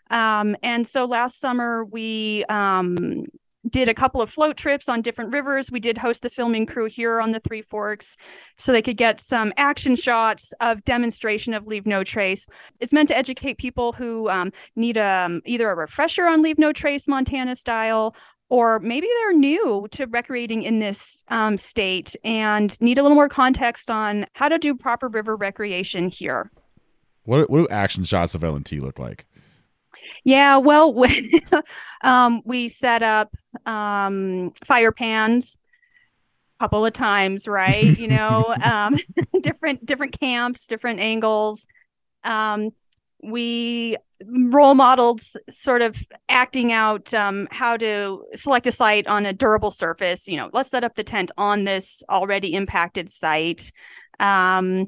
Um, 0.10 0.56
and 0.64 0.88
so 0.88 1.06
last 1.06 1.40
summer, 1.40 1.84
we 1.84 2.46
um, 2.46 3.26
did 3.70 3.90
a 3.90 3.94
couple 3.94 4.22
of 4.22 4.30
float 4.30 4.58
trips 4.58 4.88
on 4.88 5.02
different 5.02 5.34
rivers. 5.34 5.72
We 5.72 5.80
did 5.80 5.98
host 5.98 6.22
the 6.22 6.30
filming 6.30 6.66
crew 6.66 6.86
here 6.86 7.20
on 7.22 7.32
the 7.32 7.40
Three 7.40 7.62
Forks 7.62 8.18
so 8.58 8.72
they 8.72 8.82
could 8.82 8.98
get 8.98 9.20
some 9.20 9.54
action 9.58 9.96
shots 9.96 10.54
of 10.62 10.84
demonstration 10.86 11.54
of 11.54 11.68
Leave 11.68 11.86
No 11.86 12.04
Trace. 12.04 12.48
It's 12.80 12.94
meant 12.94 13.10
to 13.10 13.18
educate 13.18 13.58
people 13.58 13.94
who 13.94 14.30
um, 14.30 14.52
need 14.76 14.98
a, 14.98 15.26
um, 15.26 15.42
either 15.46 15.70
a 15.70 15.76
refresher 15.76 16.26
on 16.26 16.42
Leave 16.42 16.58
No 16.58 16.72
Trace 16.72 17.08
Montana 17.08 17.56
style 17.56 18.16
or 18.50 18.80
maybe 18.80 19.08
they're 19.08 19.34
new 19.34 19.88
to 19.92 20.06
recreating 20.06 20.64
in 20.64 20.80
this 20.80 21.24
um, 21.30 21.58
state 21.58 22.16
and 22.24 22.80
need 22.80 22.98
a 22.98 23.02
little 23.02 23.16
more 23.16 23.30
context 23.30 23.90
on 23.90 24.26
how 24.34 24.48
to 24.48 24.60
do 24.60 24.76
proper 24.76 25.08
river 25.08 25.36
recreation 25.36 26.10
here. 26.10 26.52
What, 27.24 27.50
what 27.50 27.58
do 27.58 27.68
action 27.70 28.04
shots 28.04 28.36
of 28.36 28.42
LNT 28.42 28.82
look 28.82 29.00
like? 29.00 29.26
Yeah, 30.24 30.58
well, 30.58 30.96
um, 32.04 32.42
we 32.46 32.68
set 32.68 33.04
up 33.04 33.34
um, 33.66 34.52
fire 34.64 34.92
pans 34.92 35.58
a 36.60 36.64
couple 36.64 36.86
of 36.86 36.94
times, 36.94 37.48
right? 37.48 37.98
You 37.98 38.08
know, 38.08 38.56
um, 38.64 38.96
different 39.42 39.86
different 39.86 40.20
camps, 40.20 40.68
different 40.68 41.00
angles. 41.00 41.68
Um, 42.24 42.72
we 43.24 43.98
role 44.26 44.76
modeled 44.76 45.20
sort 45.50 45.82
of 45.82 45.98
acting 46.30 46.72
out 46.72 47.14
um, 47.14 47.48
how 47.52 47.76
to 47.78 48.24
select 48.34 48.66
a 48.68 48.72
site 48.72 49.08
on 49.08 49.26
a 49.26 49.34
durable 49.34 49.72
surface. 49.72 50.28
You 50.28 50.38
know, 50.38 50.50
let's 50.54 50.70
set 50.70 50.84
up 50.84 50.96
the 50.96 51.04
tent 51.04 51.32
on 51.38 51.64
this 51.64 52.04
already 52.10 52.54
impacted 52.54 53.10
site. 53.10 53.72
Um, 54.20 54.88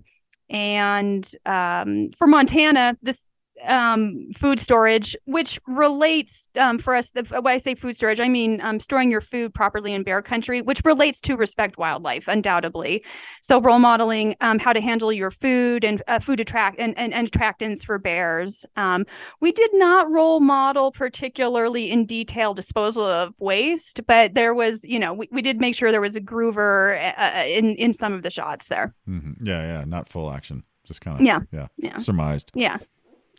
and 0.49 1.29
um, 1.45 2.09
for 2.17 2.27
Montana, 2.27 2.97
this 3.01 3.25
um, 3.65 4.27
food 4.33 4.59
storage, 4.59 5.15
which 5.25 5.59
relates 5.67 6.47
um, 6.59 6.77
for 6.77 6.95
us. 6.95 7.11
The, 7.11 7.23
when 7.41 7.53
I 7.53 7.57
say 7.57 7.75
food 7.75 7.95
storage, 7.95 8.19
I 8.19 8.29
mean 8.29 8.61
um, 8.61 8.79
storing 8.79 9.11
your 9.11 9.21
food 9.21 9.53
properly 9.53 9.93
in 9.93 10.03
bear 10.03 10.21
country, 10.21 10.61
which 10.61 10.81
relates 10.85 11.21
to 11.21 11.35
respect 11.35 11.77
wildlife, 11.77 12.27
undoubtedly. 12.27 13.03
So 13.41 13.61
role 13.61 13.79
modeling 13.79 14.35
um, 14.41 14.59
how 14.59 14.73
to 14.73 14.81
handle 14.81 15.11
your 15.11 15.31
food 15.31 15.83
and 15.83 16.01
uh, 16.07 16.19
food 16.19 16.39
attract 16.39 16.79
and, 16.79 16.97
and, 16.97 17.13
and, 17.13 17.29
attractants 17.29 17.85
for 17.85 17.97
bears. 17.97 18.65
Um, 18.75 19.05
we 19.41 19.51
did 19.51 19.71
not 19.73 20.09
role 20.09 20.39
model 20.39 20.91
particularly 20.91 21.91
in 21.91 22.05
detail 22.05 22.53
disposal 22.53 23.03
of 23.03 23.33
waste, 23.39 24.01
but 24.07 24.33
there 24.33 24.53
was, 24.53 24.85
you 24.85 24.99
know, 24.99 25.13
we, 25.13 25.27
we 25.31 25.41
did 25.41 25.59
make 25.59 25.75
sure 25.75 25.91
there 25.91 26.01
was 26.01 26.15
a 26.15 26.21
groover 26.21 26.97
uh, 26.97 27.13
uh 27.17 27.43
in 27.47 27.75
in 27.75 27.93
some 27.93 28.13
of 28.13 28.21
the 28.21 28.29
shots 28.29 28.67
there. 28.67 28.93
Mm-hmm. 29.07 29.45
Yeah, 29.45 29.61
yeah, 29.61 29.83
not 29.85 30.09
full 30.09 30.31
action, 30.31 30.63
just 30.85 31.01
kind 31.01 31.19
of 31.19 31.25
yeah, 31.25 31.39
yeah, 31.51 31.67
yeah, 31.77 31.97
surmised. 31.97 32.51
Yeah. 32.53 32.77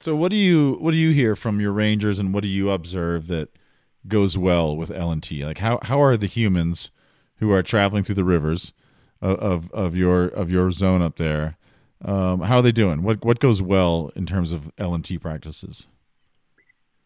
So 0.00 0.14
what 0.14 0.30
do 0.30 0.36
you 0.36 0.76
what 0.80 0.92
do 0.92 0.96
you 0.96 1.10
hear 1.10 1.34
from 1.34 1.60
your 1.60 1.72
rangers, 1.72 2.18
and 2.18 2.32
what 2.32 2.42
do 2.42 2.48
you 2.48 2.70
observe 2.70 3.26
that 3.28 3.48
goes 4.06 4.38
well 4.38 4.76
with 4.76 4.90
LNT? 4.90 5.44
Like 5.44 5.58
how 5.58 5.80
how 5.82 6.00
are 6.00 6.16
the 6.16 6.26
humans 6.26 6.90
who 7.36 7.52
are 7.52 7.62
traveling 7.62 8.04
through 8.04 8.14
the 8.14 8.24
rivers 8.24 8.72
of 9.20 9.38
of, 9.38 9.72
of 9.72 9.96
your 9.96 10.24
of 10.26 10.50
your 10.50 10.70
zone 10.70 11.02
up 11.02 11.16
there? 11.16 11.56
Um, 12.04 12.42
how 12.42 12.58
are 12.58 12.62
they 12.62 12.72
doing? 12.72 13.02
What 13.02 13.24
what 13.24 13.40
goes 13.40 13.60
well 13.60 14.12
in 14.14 14.24
terms 14.24 14.52
of 14.52 14.70
LNT 14.76 15.20
practices? 15.20 15.88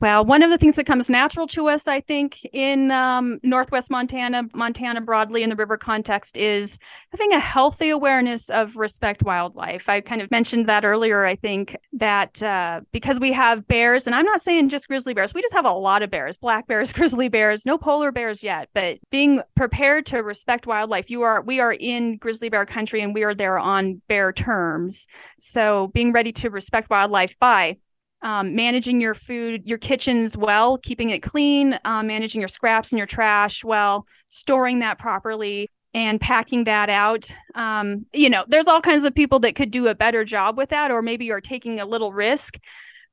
Well, 0.02 0.24
one 0.24 0.42
of 0.42 0.50
the 0.50 0.58
things 0.58 0.74
that 0.74 0.84
comes 0.84 1.08
natural 1.08 1.46
to 1.46 1.68
us, 1.68 1.86
I 1.86 2.00
think, 2.00 2.44
in 2.52 2.90
um, 2.90 3.38
Northwest 3.44 3.88
Montana, 3.88 4.48
Montana 4.52 5.00
broadly 5.00 5.44
in 5.44 5.48
the 5.48 5.54
river 5.54 5.76
context, 5.76 6.36
is 6.36 6.76
having 7.12 7.30
a 7.30 7.38
healthy 7.38 7.88
awareness 7.90 8.50
of 8.50 8.74
respect 8.74 9.22
wildlife. 9.22 9.88
I 9.88 10.00
kind 10.00 10.20
of 10.20 10.28
mentioned 10.32 10.68
that 10.68 10.84
earlier. 10.84 11.24
I 11.24 11.36
think 11.36 11.76
that 11.92 12.42
uh, 12.42 12.80
because 12.90 13.20
we 13.20 13.30
have 13.30 13.68
bears, 13.68 14.08
and 14.08 14.16
I'm 14.16 14.24
not 14.24 14.40
saying 14.40 14.70
just 14.70 14.88
grizzly 14.88 15.14
bears, 15.14 15.34
we 15.34 15.40
just 15.40 15.54
have 15.54 15.66
a 15.66 15.70
lot 15.70 16.02
of 16.02 16.10
bears 16.10 16.36
black 16.36 16.66
bears, 16.66 16.92
grizzly 16.92 17.28
bears, 17.28 17.64
no 17.64 17.78
polar 17.78 18.10
bears 18.10 18.42
yet, 18.42 18.70
but 18.74 18.98
being 19.12 19.40
prepared 19.54 20.04
to 20.06 20.18
respect 20.24 20.66
wildlife. 20.66 21.10
You 21.10 21.22
are, 21.22 21.42
we 21.42 21.60
are 21.60 21.76
in 21.78 22.16
grizzly 22.16 22.48
bear 22.48 22.66
country 22.66 23.02
and 23.02 23.14
we 23.14 23.22
are 23.22 23.34
there 23.34 23.56
on 23.56 24.02
bear 24.08 24.32
terms. 24.32 25.06
So 25.38 25.92
being 25.94 26.10
ready 26.10 26.32
to 26.32 26.50
respect 26.50 26.90
wildlife 26.90 27.38
by 27.38 27.76
um, 28.22 28.54
managing 28.54 29.00
your 29.00 29.14
food, 29.14 29.62
your 29.66 29.78
kitchens 29.78 30.36
well, 30.36 30.78
keeping 30.78 31.10
it 31.10 31.22
clean, 31.22 31.78
um, 31.84 32.06
managing 32.06 32.40
your 32.40 32.48
scraps 32.48 32.92
and 32.92 32.98
your 32.98 33.06
trash 33.06 33.64
well, 33.64 34.06
storing 34.28 34.78
that 34.78 34.98
properly, 34.98 35.68
and 35.94 36.20
packing 36.20 36.64
that 36.64 36.88
out. 36.88 37.30
Um, 37.54 38.06
you 38.12 38.30
know, 38.30 38.44
there's 38.48 38.68
all 38.68 38.80
kinds 38.80 39.04
of 39.04 39.14
people 39.14 39.40
that 39.40 39.54
could 39.54 39.70
do 39.70 39.88
a 39.88 39.94
better 39.94 40.24
job 40.24 40.56
with 40.56 40.70
that, 40.70 40.90
or 40.90 41.02
maybe 41.02 41.26
you're 41.26 41.40
taking 41.40 41.80
a 41.80 41.84
little 41.84 42.12
risk. 42.12 42.58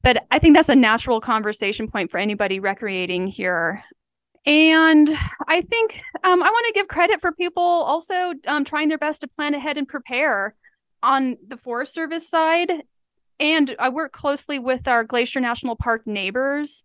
But 0.02 0.26
I 0.32 0.40
think 0.40 0.56
that's 0.56 0.70
a 0.70 0.76
natural 0.76 1.20
conversation 1.20 1.90
point 1.90 2.10
for 2.10 2.20
anybody 2.20 2.60
recreating 2.60 3.28
here. 3.28 3.84
And 4.46 5.10
I 5.48 5.62
think 5.62 6.02
um, 6.24 6.42
I 6.42 6.50
want 6.50 6.66
to 6.68 6.74
give 6.74 6.88
credit 6.88 7.20
for 7.20 7.34
people 7.34 7.62
also 7.62 8.34
um, 8.48 8.64
trying 8.64 8.88
their 8.88 8.98
best 8.98 9.22
to 9.22 9.28
plan 9.28 9.54
ahead 9.54 9.78
and 9.78 9.88
prepare 9.88 10.56
on 11.04 11.38
the 11.46 11.58
Forest 11.58 11.94
Service 11.94 12.30
side 12.30 12.72
and 13.40 13.76
I 13.80 13.90
work 13.90 14.12
closely 14.12 14.60
with 14.60 14.88
our 14.88 15.04
Glacier 15.04 15.40
National 15.40 15.76
Park 15.76 16.06
neighbors. 16.06 16.84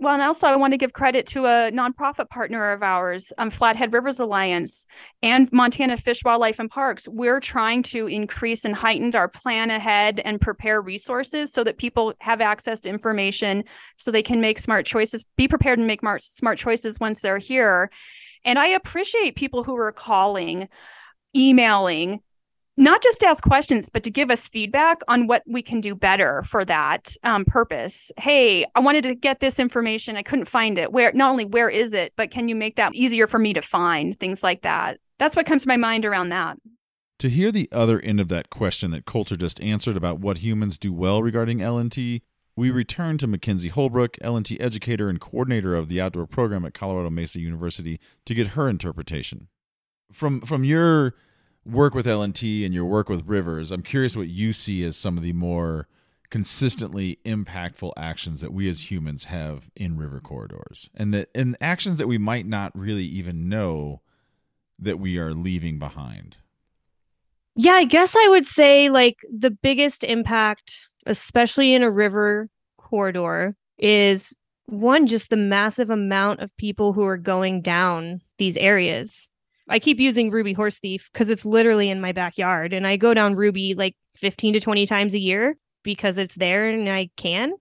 Well, 0.00 0.14
and 0.14 0.22
also 0.22 0.46
I 0.46 0.56
want 0.56 0.72
to 0.72 0.78
give 0.78 0.94
credit 0.94 1.26
to 1.26 1.44
a 1.44 1.70
nonprofit 1.72 2.30
partner 2.30 2.72
of 2.72 2.82
ours, 2.82 3.34
um, 3.36 3.50
Flathead 3.50 3.92
Rivers 3.92 4.18
Alliance 4.18 4.86
and 5.22 5.52
Montana 5.52 5.98
Fish, 5.98 6.24
Wildlife, 6.24 6.58
and 6.58 6.70
Parks. 6.70 7.06
We're 7.06 7.40
trying 7.40 7.82
to 7.84 8.06
increase 8.06 8.64
and 8.64 8.74
heighten 8.74 9.14
our 9.14 9.28
plan 9.28 9.70
ahead 9.70 10.20
and 10.24 10.40
prepare 10.40 10.80
resources 10.80 11.52
so 11.52 11.64
that 11.64 11.76
people 11.76 12.14
have 12.20 12.40
access 12.40 12.80
to 12.82 12.88
information 12.88 13.64
so 13.98 14.10
they 14.10 14.22
can 14.22 14.40
make 14.40 14.58
smart 14.58 14.86
choices, 14.86 15.26
be 15.36 15.48
prepared 15.48 15.78
and 15.78 15.86
make 15.86 16.00
smart 16.20 16.56
choices 16.56 16.98
once 16.98 17.20
they're 17.20 17.36
here. 17.36 17.90
And 18.46 18.58
I 18.58 18.68
appreciate 18.68 19.36
people 19.36 19.64
who 19.64 19.76
are 19.76 19.92
calling, 19.92 20.68
emailing, 21.36 22.20
not 22.80 23.02
just 23.02 23.20
to 23.20 23.26
ask 23.26 23.44
questions, 23.44 23.90
but 23.90 24.02
to 24.04 24.10
give 24.10 24.30
us 24.30 24.48
feedback 24.48 25.02
on 25.06 25.26
what 25.26 25.42
we 25.46 25.60
can 25.60 25.82
do 25.82 25.94
better 25.94 26.42
for 26.42 26.64
that 26.64 27.14
um, 27.24 27.44
purpose. 27.44 28.10
Hey, 28.16 28.64
I 28.74 28.80
wanted 28.80 29.04
to 29.04 29.14
get 29.14 29.40
this 29.40 29.60
information. 29.60 30.16
I 30.16 30.22
couldn't 30.22 30.46
find 30.46 30.78
it. 30.78 30.90
Where, 30.90 31.12
not 31.12 31.30
only 31.30 31.44
where 31.44 31.68
is 31.68 31.92
it, 31.92 32.14
but 32.16 32.30
can 32.30 32.48
you 32.48 32.56
make 32.56 32.76
that 32.76 32.94
easier 32.94 33.26
for 33.26 33.38
me 33.38 33.52
to 33.52 33.60
find? 33.60 34.18
Things 34.18 34.42
like 34.42 34.62
that. 34.62 34.98
That's 35.18 35.36
what 35.36 35.44
comes 35.44 35.62
to 35.62 35.68
my 35.68 35.76
mind 35.76 36.06
around 36.06 36.30
that. 36.30 36.56
To 37.18 37.28
hear 37.28 37.52
the 37.52 37.68
other 37.70 38.00
end 38.00 38.18
of 38.18 38.28
that 38.28 38.48
question 38.48 38.92
that 38.92 39.04
Colter 39.04 39.36
just 39.36 39.60
answered 39.60 39.98
about 39.98 40.20
what 40.20 40.38
humans 40.38 40.78
do 40.78 40.90
well 40.90 41.22
regarding 41.22 41.58
LNT, 41.58 42.22
we 42.56 42.70
return 42.70 43.18
to 43.18 43.26
Mackenzie 43.26 43.68
Holbrook, 43.68 44.16
LNT 44.24 44.56
educator 44.58 45.10
and 45.10 45.20
coordinator 45.20 45.74
of 45.74 45.90
the 45.90 46.00
outdoor 46.00 46.26
program 46.26 46.64
at 46.64 46.72
Colorado 46.72 47.10
Mesa 47.10 47.40
University, 47.40 48.00
to 48.24 48.32
get 48.32 48.48
her 48.48 48.70
interpretation. 48.70 49.48
From 50.10 50.40
from 50.40 50.64
your 50.64 51.14
work 51.64 51.94
with 51.94 52.06
LNT 52.06 52.64
and 52.64 52.74
your 52.74 52.84
work 52.84 53.08
with 53.08 53.26
Rivers, 53.26 53.70
I'm 53.70 53.82
curious 53.82 54.16
what 54.16 54.28
you 54.28 54.52
see 54.52 54.84
as 54.84 54.96
some 54.96 55.16
of 55.16 55.22
the 55.22 55.32
more 55.32 55.88
consistently 56.30 57.18
impactful 57.24 57.92
actions 57.96 58.40
that 58.40 58.52
we 58.52 58.68
as 58.68 58.90
humans 58.90 59.24
have 59.24 59.68
in 59.74 59.96
river 59.96 60.20
corridors 60.20 60.88
and 60.94 61.12
that 61.12 61.28
and 61.34 61.56
actions 61.60 61.98
that 61.98 62.06
we 62.06 62.18
might 62.18 62.46
not 62.46 62.76
really 62.78 63.04
even 63.04 63.48
know 63.48 64.00
that 64.78 65.00
we 65.00 65.18
are 65.18 65.34
leaving 65.34 65.78
behind. 65.78 66.36
Yeah, 67.56 67.72
I 67.72 67.84
guess 67.84 68.14
I 68.16 68.28
would 68.28 68.46
say 68.46 68.88
like 68.88 69.16
the 69.28 69.50
biggest 69.50 70.04
impact 70.04 70.88
especially 71.04 71.74
in 71.74 71.82
a 71.82 71.90
river 71.90 72.48
corridor 72.78 73.56
is 73.78 74.34
one 74.66 75.08
just 75.08 75.30
the 75.30 75.36
massive 75.36 75.90
amount 75.90 76.40
of 76.40 76.56
people 76.56 76.92
who 76.92 77.02
are 77.04 77.16
going 77.16 77.60
down 77.60 78.20
these 78.38 78.56
areas 78.56 79.29
I 79.70 79.78
keep 79.78 80.00
using 80.00 80.30
Ruby 80.30 80.52
Horse 80.52 80.80
Thief 80.80 81.08
because 81.12 81.30
it's 81.30 81.44
literally 81.44 81.90
in 81.90 82.00
my 82.00 82.12
backyard. 82.12 82.72
And 82.72 82.86
I 82.86 82.96
go 82.96 83.14
down 83.14 83.36
Ruby 83.36 83.74
like 83.74 83.94
15 84.16 84.54
to 84.54 84.60
20 84.60 84.86
times 84.86 85.14
a 85.14 85.18
year 85.18 85.56
because 85.84 86.18
it's 86.18 86.34
there 86.34 86.68
and 86.68 86.88
I 86.88 87.10
can. 87.16 87.52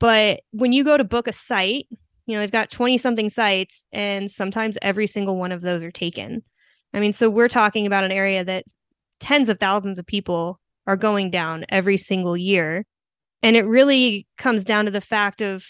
But 0.00 0.40
when 0.50 0.72
you 0.72 0.84
go 0.84 0.96
to 0.96 1.04
book 1.04 1.28
a 1.28 1.32
site, 1.32 1.86
you 2.26 2.34
know, 2.34 2.40
they've 2.40 2.50
got 2.50 2.70
20 2.70 2.98
something 2.98 3.30
sites 3.30 3.86
and 3.92 4.30
sometimes 4.30 4.76
every 4.82 5.06
single 5.06 5.36
one 5.36 5.52
of 5.52 5.62
those 5.62 5.84
are 5.84 5.92
taken. 5.92 6.42
I 6.92 6.98
mean, 6.98 7.12
so 7.12 7.30
we're 7.30 7.48
talking 7.48 7.86
about 7.86 8.04
an 8.04 8.12
area 8.12 8.42
that 8.44 8.64
tens 9.20 9.48
of 9.48 9.60
thousands 9.60 9.98
of 9.98 10.06
people 10.06 10.60
are 10.86 10.96
going 10.96 11.30
down 11.30 11.64
every 11.68 11.96
single 11.96 12.36
year. 12.36 12.84
And 13.42 13.56
it 13.56 13.66
really 13.66 14.26
comes 14.36 14.64
down 14.64 14.86
to 14.86 14.90
the 14.90 15.00
fact 15.00 15.40
of, 15.40 15.64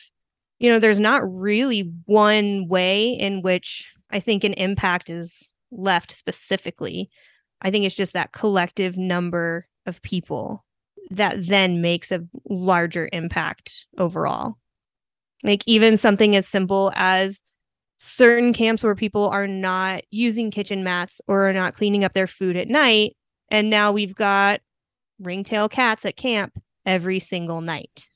you 0.58 0.70
know, 0.70 0.78
there's 0.78 1.00
not 1.00 1.22
really 1.30 1.92
one 2.06 2.66
way 2.66 3.10
in 3.10 3.42
which 3.42 3.90
I 4.10 4.20
think 4.20 4.44
an 4.44 4.54
impact 4.54 5.10
is 5.10 5.52
left 5.70 6.12
specifically. 6.12 7.11
I 7.61 7.70
think 7.70 7.85
it's 7.85 7.94
just 7.94 8.12
that 8.12 8.33
collective 8.33 8.96
number 8.96 9.66
of 9.87 10.02
people 10.02 10.64
that 11.11 11.46
then 11.46 11.81
makes 11.81 12.11
a 12.12 12.26
larger 12.48 13.09
impact 13.12 13.87
overall. 13.98 14.57
Like 15.42 15.62
even 15.66 15.96
something 15.96 16.35
as 16.35 16.48
simple 16.48 16.92
as 16.94 17.42
certain 17.98 18.52
camps 18.52 18.83
where 18.83 18.94
people 18.94 19.29
are 19.29 19.46
not 19.46 20.02
using 20.11 20.50
kitchen 20.50 20.85
mats 20.85 21.20
or 21.26 21.48
are 21.48 21.52
not 21.52 21.74
cleaning 21.74 22.05
up 22.05 22.12
their 22.12 22.26
food 22.26 22.57
at 22.57 22.68
night. 22.68 23.16
And 23.48 23.70
now 23.70 23.92
we've 23.92 24.14
got 24.14 24.61
ringtail 25.20 25.68
cats 25.68 26.05
at 26.05 26.16
camp 26.16 26.61
every 26.85 27.20
single 27.20 27.61
night. 27.61 28.07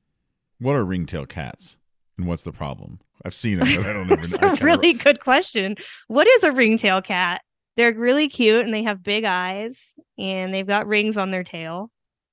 What 0.58 0.76
are 0.76 0.84
ringtail 0.84 1.26
cats 1.26 1.78
and 2.18 2.26
what's 2.26 2.42
the 2.42 2.52
problem? 2.52 3.00
I've 3.24 3.34
seen 3.34 3.58
it, 3.60 3.76
but 3.76 3.86
I 3.86 3.92
don't 3.92 4.10
even. 4.10 4.30
That's 4.30 4.60
a 4.60 4.64
really 4.64 4.92
good 4.92 5.20
question. 5.20 5.76
What 6.08 6.26
is 6.26 6.42
a 6.42 6.52
ringtail 6.52 7.02
cat? 7.02 7.42
They're 7.76 7.94
really 7.94 8.28
cute 8.28 8.64
and 8.64 8.74
they 8.74 8.82
have 8.82 9.02
big 9.02 9.24
eyes 9.24 9.94
and 10.18 10.52
they've 10.52 10.66
got 10.66 10.86
rings 10.86 11.16
on 11.16 11.30
their 11.30 11.44
tail. 11.44 11.90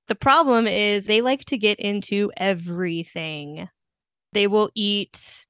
The 0.08 0.16
problem 0.16 0.68
is 0.68 1.06
they 1.06 1.22
like 1.22 1.46
to 1.46 1.58
get 1.58 1.80
into 1.80 2.32
everything. 2.38 3.68
They 4.34 4.48
will 4.48 4.70
eat 4.76 5.46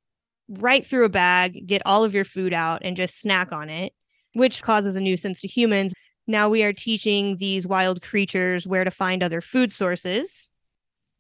right 0.50 0.86
through 0.86 1.06
a 1.06 1.10
bag, 1.10 1.68
get 1.68 1.82
all 1.86 2.04
of 2.04 2.14
your 2.14 2.26
food 2.26 2.54
out, 2.54 2.82
and 2.84 2.98
just 2.98 3.20
snack 3.20 3.52
on 3.52 3.70
it, 3.70 3.94
which 4.34 4.64
causes 4.64 4.96
a 4.96 5.02
nuisance 5.02 5.42
to 5.42 5.48
humans. 5.48 5.94
Now 6.26 6.50
we 6.50 6.64
are 6.64 6.74
teaching 6.74 7.38
these 7.38 7.68
wild 7.68 8.02
creatures 8.02 8.68
where 8.68 8.84
to 8.84 8.92
find 8.92 9.22
other 9.22 9.42
food 9.42 9.72
sources. 9.72 10.52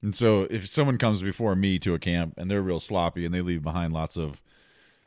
And 0.02 0.16
so 0.16 0.44
if 0.50 0.70
someone 0.70 0.98
comes 0.98 1.22
before 1.22 1.56
me 1.56 1.80
to 1.80 1.94
a 1.94 2.00
camp 2.00 2.36
and 2.38 2.50
they're 2.50 2.62
real 2.62 2.80
sloppy 2.80 3.26
and 3.26 3.34
they 3.34 3.42
leave 3.42 3.64
behind 3.64 3.94
lots 3.94 4.16
of 4.18 4.42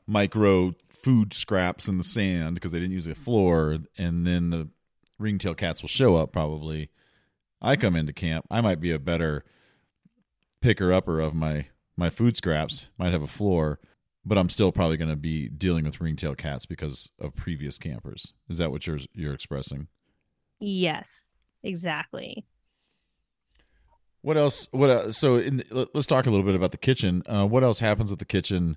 micro 0.06 0.74
food 0.88 1.32
scraps 1.32 1.88
in 1.88 1.98
the 1.98 2.04
sand 2.04 2.54
because 2.54 2.72
they 2.72 2.80
didn't 2.80 2.92
use 2.92 3.06
a 3.06 3.14
floor, 3.14 3.78
and 3.96 4.26
then 4.26 4.50
the 4.50 4.68
ringtail 5.18 5.54
cats 5.54 5.82
will 5.82 5.88
show 5.88 6.16
up 6.16 6.32
probably. 6.32 6.90
I 7.62 7.76
come 7.76 7.94
into 7.94 8.12
camp, 8.12 8.46
I 8.50 8.60
might 8.60 8.80
be 8.80 8.90
a 8.90 8.98
better 8.98 9.44
picker 10.60 10.92
upper 10.92 11.20
of 11.20 11.34
my 11.34 11.66
my 11.96 12.10
food 12.10 12.36
scraps, 12.36 12.88
might 12.98 13.12
have 13.12 13.22
a 13.22 13.26
floor, 13.26 13.78
but 14.24 14.38
I'm 14.38 14.48
still 14.48 14.72
probably 14.72 14.96
going 14.96 15.10
to 15.10 15.16
be 15.16 15.48
dealing 15.48 15.84
with 15.84 16.00
ringtail 16.00 16.34
cats 16.34 16.64
because 16.64 17.10
of 17.18 17.34
previous 17.34 17.78
campers. 17.78 18.32
Is 18.48 18.58
that 18.58 18.70
what 18.70 18.86
you're 18.86 19.00
you're 19.14 19.34
expressing? 19.34 19.88
Yes, 20.58 21.34
exactly. 21.62 22.44
What 24.22 24.36
else? 24.36 24.68
What 24.70 24.90
uh, 24.90 25.12
so? 25.12 25.36
In, 25.36 25.62
let's 25.70 26.06
talk 26.06 26.26
a 26.26 26.30
little 26.30 26.44
bit 26.44 26.54
about 26.54 26.72
the 26.72 26.78
kitchen. 26.78 27.22
Uh, 27.26 27.46
what 27.46 27.62
else 27.62 27.80
happens 27.80 28.10
with 28.10 28.18
the 28.18 28.24
kitchen 28.24 28.76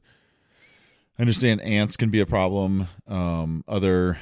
I 1.17 1.21
understand 1.21 1.61
ants 1.61 1.95
can 1.95 2.09
be 2.09 2.19
a 2.19 2.25
problem. 2.25 2.87
Um, 3.07 3.63
other 3.67 4.17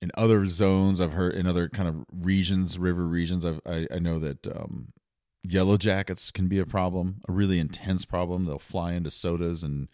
in 0.00 0.10
other 0.14 0.46
zones, 0.46 1.00
I've 1.00 1.12
heard 1.12 1.34
in 1.34 1.46
other 1.46 1.68
kind 1.68 1.88
of 1.88 2.04
regions, 2.12 2.78
river 2.78 3.04
regions, 3.06 3.44
I've, 3.44 3.60
i 3.66 3.86
I 3.90 3.98
know 3.98 4.18
that 4.18 4.46
um, 4.46 4.92
yellow 5.42 5.76
jackets 5.76 6.30
can 6.30 6.48
be 6.48 6.58
a 6.58 6.66
problem, 6.66 7.20
a 7.28 7.32
really 7.32 7.58
intense 7.58 8.04
problem. 8.04 8.44
They'll 8.44 8.58
fly 8.58 8.92
into 8.92 9.10
sodas 9.10 9.64
and 9.64 9.88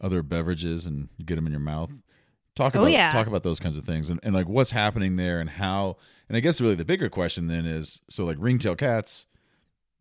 other 0.00 0.22
beverages, 0.22 0.86
and 0.86 1.08
you 1.16 1.24
get 1.24 1.36
them 1.36 1.46
in 1.46 1.52
your 1.52 1.60
mouth. 1.60 1.90
Talk 2.54 2.76
oh, 2.76 2.80
about 2.80 2.88
oh, 2.88 2.92
yeah. 2.92 3.10
talk 3.10 3.26
about 3.26 3.42
those 3.42 3.58
kinds 3.58 3.76
of 3.76 3.84
things, 3.84 4.10
and, 4.10 4.20
and 4.22 4.32
like 4.32 4.48
what's 4.48 4.70
happening 4.70 5.16
there, 5.16 5.40
and 5.40 5.50
how. 5.50 5.96
And 6.28 6.36
I 6.36 6.40
guess 6.40 6.60
really 6.60 6.76
the 6.76 6.84
bigger 6.84 7.08
question 7.08 7.48
then 7.48 7.66
is 7.66 8.00
so 8.08 8.24
like 8.24 8.36
ringtail 8.38 8.76
cats 8.76 9.26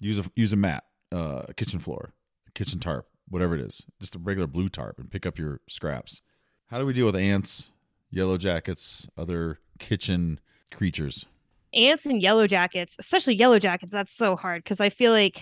use 0.03 0.19
a 0.19 0.25
use 0.35 0.53
a 0.53 0.57
mat, 0.57 0.83
uh, 1.11 1.43
a 1.49 1.53
kitchen 1.53 1.79
floor, 1.79 2.13
a 2.47 2.51
kitchen 2.51 2.79
tarp 2.79 3.07
whatever 3.29 3.55
it 3.55 3.61
is, 3.61 3.85
just 3.99 4.15
a 4.15 4.19
regular 4.19 4.47
blue 4.47 4.69
tarp, 4.69 4.99
and 4.99 5.11
pick 5.11 5.25
up 5.25 5.37
your 5.37 5.61
scraps. 5.67 6.21
How 6.67 6.77
do 6.77 6.85
we 6.85 6.93
deal 6.93 7.05
with 7.05 7.15
ants, 7.15 7.71
yellow 8.09 8.37
jackets, 8.37 9.07
other 9.17 9.59
kitchen 9.79 10.39
creatures? 10.71 11.25
Ants 11.73 12.05
and 12.05 12.21
yellow 12.21 12.45
jackets, 12.47 12.95
especially 12.99 13.35
yellow 13.35 13.59
jackets, 13.59 13.91
that's 13.91 14.15
so 14.15 14.35
hard 14.35 14.63
because 14.63 14.79
I 14.79 14.89
feel 14.89 15.11
like, 15.11 15.41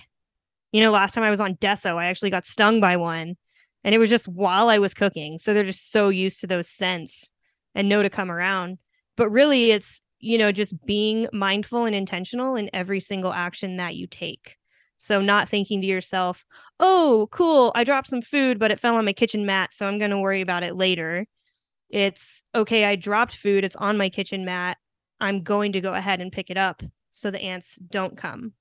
you 0.71 0.82
know, 0.82 0.91
last 0.91 1.13
time 1.13 1.24
I 1.24 1.30
was 1.30 1.41
on 1.41 1.56
Deso, 1.56 1.95
I 1.95 2.06
actually 2.06 2.30
got 2.30 2.47
stung 2.47 2.80
by 2.80 2.97
one. 2.97 3.36
And 3.84 3.95
it 3.95 3.97
was 3.97 4.10
just 4.10 4.28
while 4.28 4.69
I 4.69 4.78
was 4.78 4.93
cooking. 4.93 5.39
So 5.39 5.54
they're 5.54 5.63
just 5.63 5.91
so 5.91 6.10
used 6.10 6.39
to 6.41 6.47
those 6.47 6.69
scents 6.69 7.34
and 7.74 7.89
know 7.89 8.04
to 8.04 8.10
come 8.10 8.32
around. 8.32 8.78
But 9.17 9.32
really, 9.32 9.71
it's, 9.71 10.02
you 10.22 10.38
know, 10.38 10.52
just 10.52 10.86
being 10.86 11.28
mindful 11.34 11.86
and 11.86 11.96
intentional 11.96 12.56
in 12.56 12.70
every 12.74 13.00
single 13.00 13.34
action 13.34 13.78
that 13.78 13.96
you 13.96 14.08
take. 14.08 14.58
So, 14.98 15.20
not 15.20 15.50
thinking 15.50 15.82
to 15.82 15.88
yourself, 15.88 16.46
oh, 16.80 17.28
cool, 17.32 17.72
I 17.74 17.84
dropped 17.84 18.10
some 18.10 18.22
food, 18.22 18.60
but 18.60 18.70
it 18.70 18.80
fell 18.80 18.96
on 18.96 19.06
my 19.06 19.14
kitchen 19.14 19.48
mat. 19.48 19.74
So 19.74 19.88
I'm 19.88 19.98
going 19.98 20.12
to 20.12 20.20
worry 20.20 20.42
about 20.42 20.64
it 20.64 20.76
later. 20.76 21.26
It's 21.90 22.44
okay, 22.54 22.86
I 22.86 22.96
dropped 22.96 23.36
food, 23.36 23.64
it's 23.64 23.76
on 23.76 23.98
my 23.98 24.10
kitchen 24.10 24.46
mat. 24.46 24.78
I'm 25.20 25.42
going 25.44 25.72
to 25.74 25.82
go 25.82 25.94
ahead 25.94 26.22
and 26.22 26.32
pick 26.32 26.50
it 26.50 26.58
up 26.58 26.84
so 27.10 27.32
the 27.32 27.42
ants 27.42 27.76
don't 27.76 28.16
come. 28.16 28.54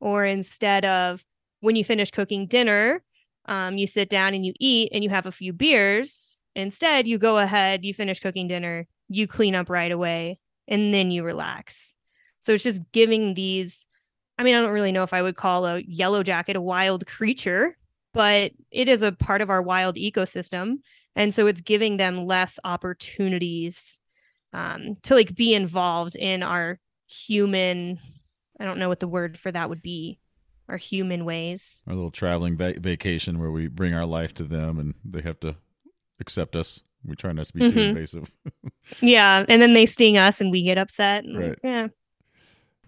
Or 0.00 0.24
instead 0.24 0.84
of 0.84 1.24
when 1.60 1.76
you 1.76 1.84
finish 1.84 2.10
cooking 2.10 2.46
dinner, 2.46 3.02
um, 3.46 3.76
you 3.76 3.86
sit 3.86 4.08
down 4.08 4.34
and 4.34 4.46
you 4.46 4.52
eat 4.58 4.90
and 4.92 5.02
you 5.02 5.10
have 5.10 5.26
a 5.26 5.32
few 5.32 5.52
beers. 5.52 6.40
Instead, 6.54 7.06
you 7.06 7.18
go 7.18 7.38
ahead, 7.38 7.84
you 7.84 7.92
finish 7.92 8.20
cooking 8.20 8.48
dinner, 8.48 8.86
you 9.08 9.26
clean 9.26 9.54
up 9.54 9.68
right 9.68 9.92
away, 9.92 10.38
and 10.70 10.94
then 10.94 11.10
you 11.10 11.22
relax. 11.24 11.96
So 12.40 12.54
it's 12.54 12.64
just 12.64 12.80
giving 12.92 13.34
these. 13.34 13.86
I 14.38 14.44
mean, 14.44 14.54
I 14.54 14.62
don't 14.62 14.72
really 14.72 14.92
know 14.92 15.02
if 15.02 15.12
I 15.12 15.20
would 15.20 15.36
call 15.36 15.66
a 15.66 15.80
yellow 15.80 16.22
jacket 16.22 16.56
a 16.56 16.62
wild 16.62 17.06
creature, 17.06 17.76
but 18.14 18.52
it 18.70 18.88
is 18.88 19.02
a 19.02 19.12
part 19.12 19.42
of 19.42 19.50
our 19.50 19.60
wild 19.60 19.96
ecosystem. 19.96 20.76
And 21.14 21.34
so 21.34 21.46
it's 21.46 21.60
giving 21.60 21.98
them 21.98 22.24
less 22.24 22.58
opportunities 22.64 23.98
um, 24.54 24.96
to 25.02 25.14
like 25.14 25.34
be 25.34 25.52
involved 25.52 26.16
in 26.16 26.42
our 26.42 26.78
human, 27.06 27.98
I 28.58 28.64
don't 28.64 28.78
know 28.78 28.88
what 28.88 29.00
the 29.00 29.08
word 29.08 29.38
for 29.38 29.52
that 29.52 29.68
would 29.68 29.82
be, 29.82 30.18
our 30.68 30.76
human 30.76 31.24
ways. 31.24 31.82
Our 31.86 31.94
little 31.94 32.10
traveling 32.10 32.56
va- 32.56 32.78
vacation 32.78 33.38
where 33.38 33.50
we 33.50 33.66
bring 33.66 33.94
our 33.94 34.06
life 34.06 34.32
to 34.34 34.44
them 34.44 34.78
and 34.78 34.94
they 35.04 35.20
have 35.20 35.40
to 35.40 35.56
accept 36.20 36.56
us. 36.56 36.82
We 37.04 37.16
try 37.16 37.32
not 37.32 37.46
to 37.46 37.52
be 37.54 37.60
too 37.70 37.76
Mhm. 37.78 37.88
invasive. 37.90 38.30
Yeah. 39.00 39.44
And 39.48 39.62
then 39.62 39.72
they 39.72 39.86
sting 39.86 40.18
us 40.18 40.40
and 40.40 40.50
we 40.50 40.62
get 40.64 40.76
upset. 40.76 41.24
and, 41.24 41.34
like, 41.34 41.42
Right. 41.42 41.58
yeah. 41.62 41.88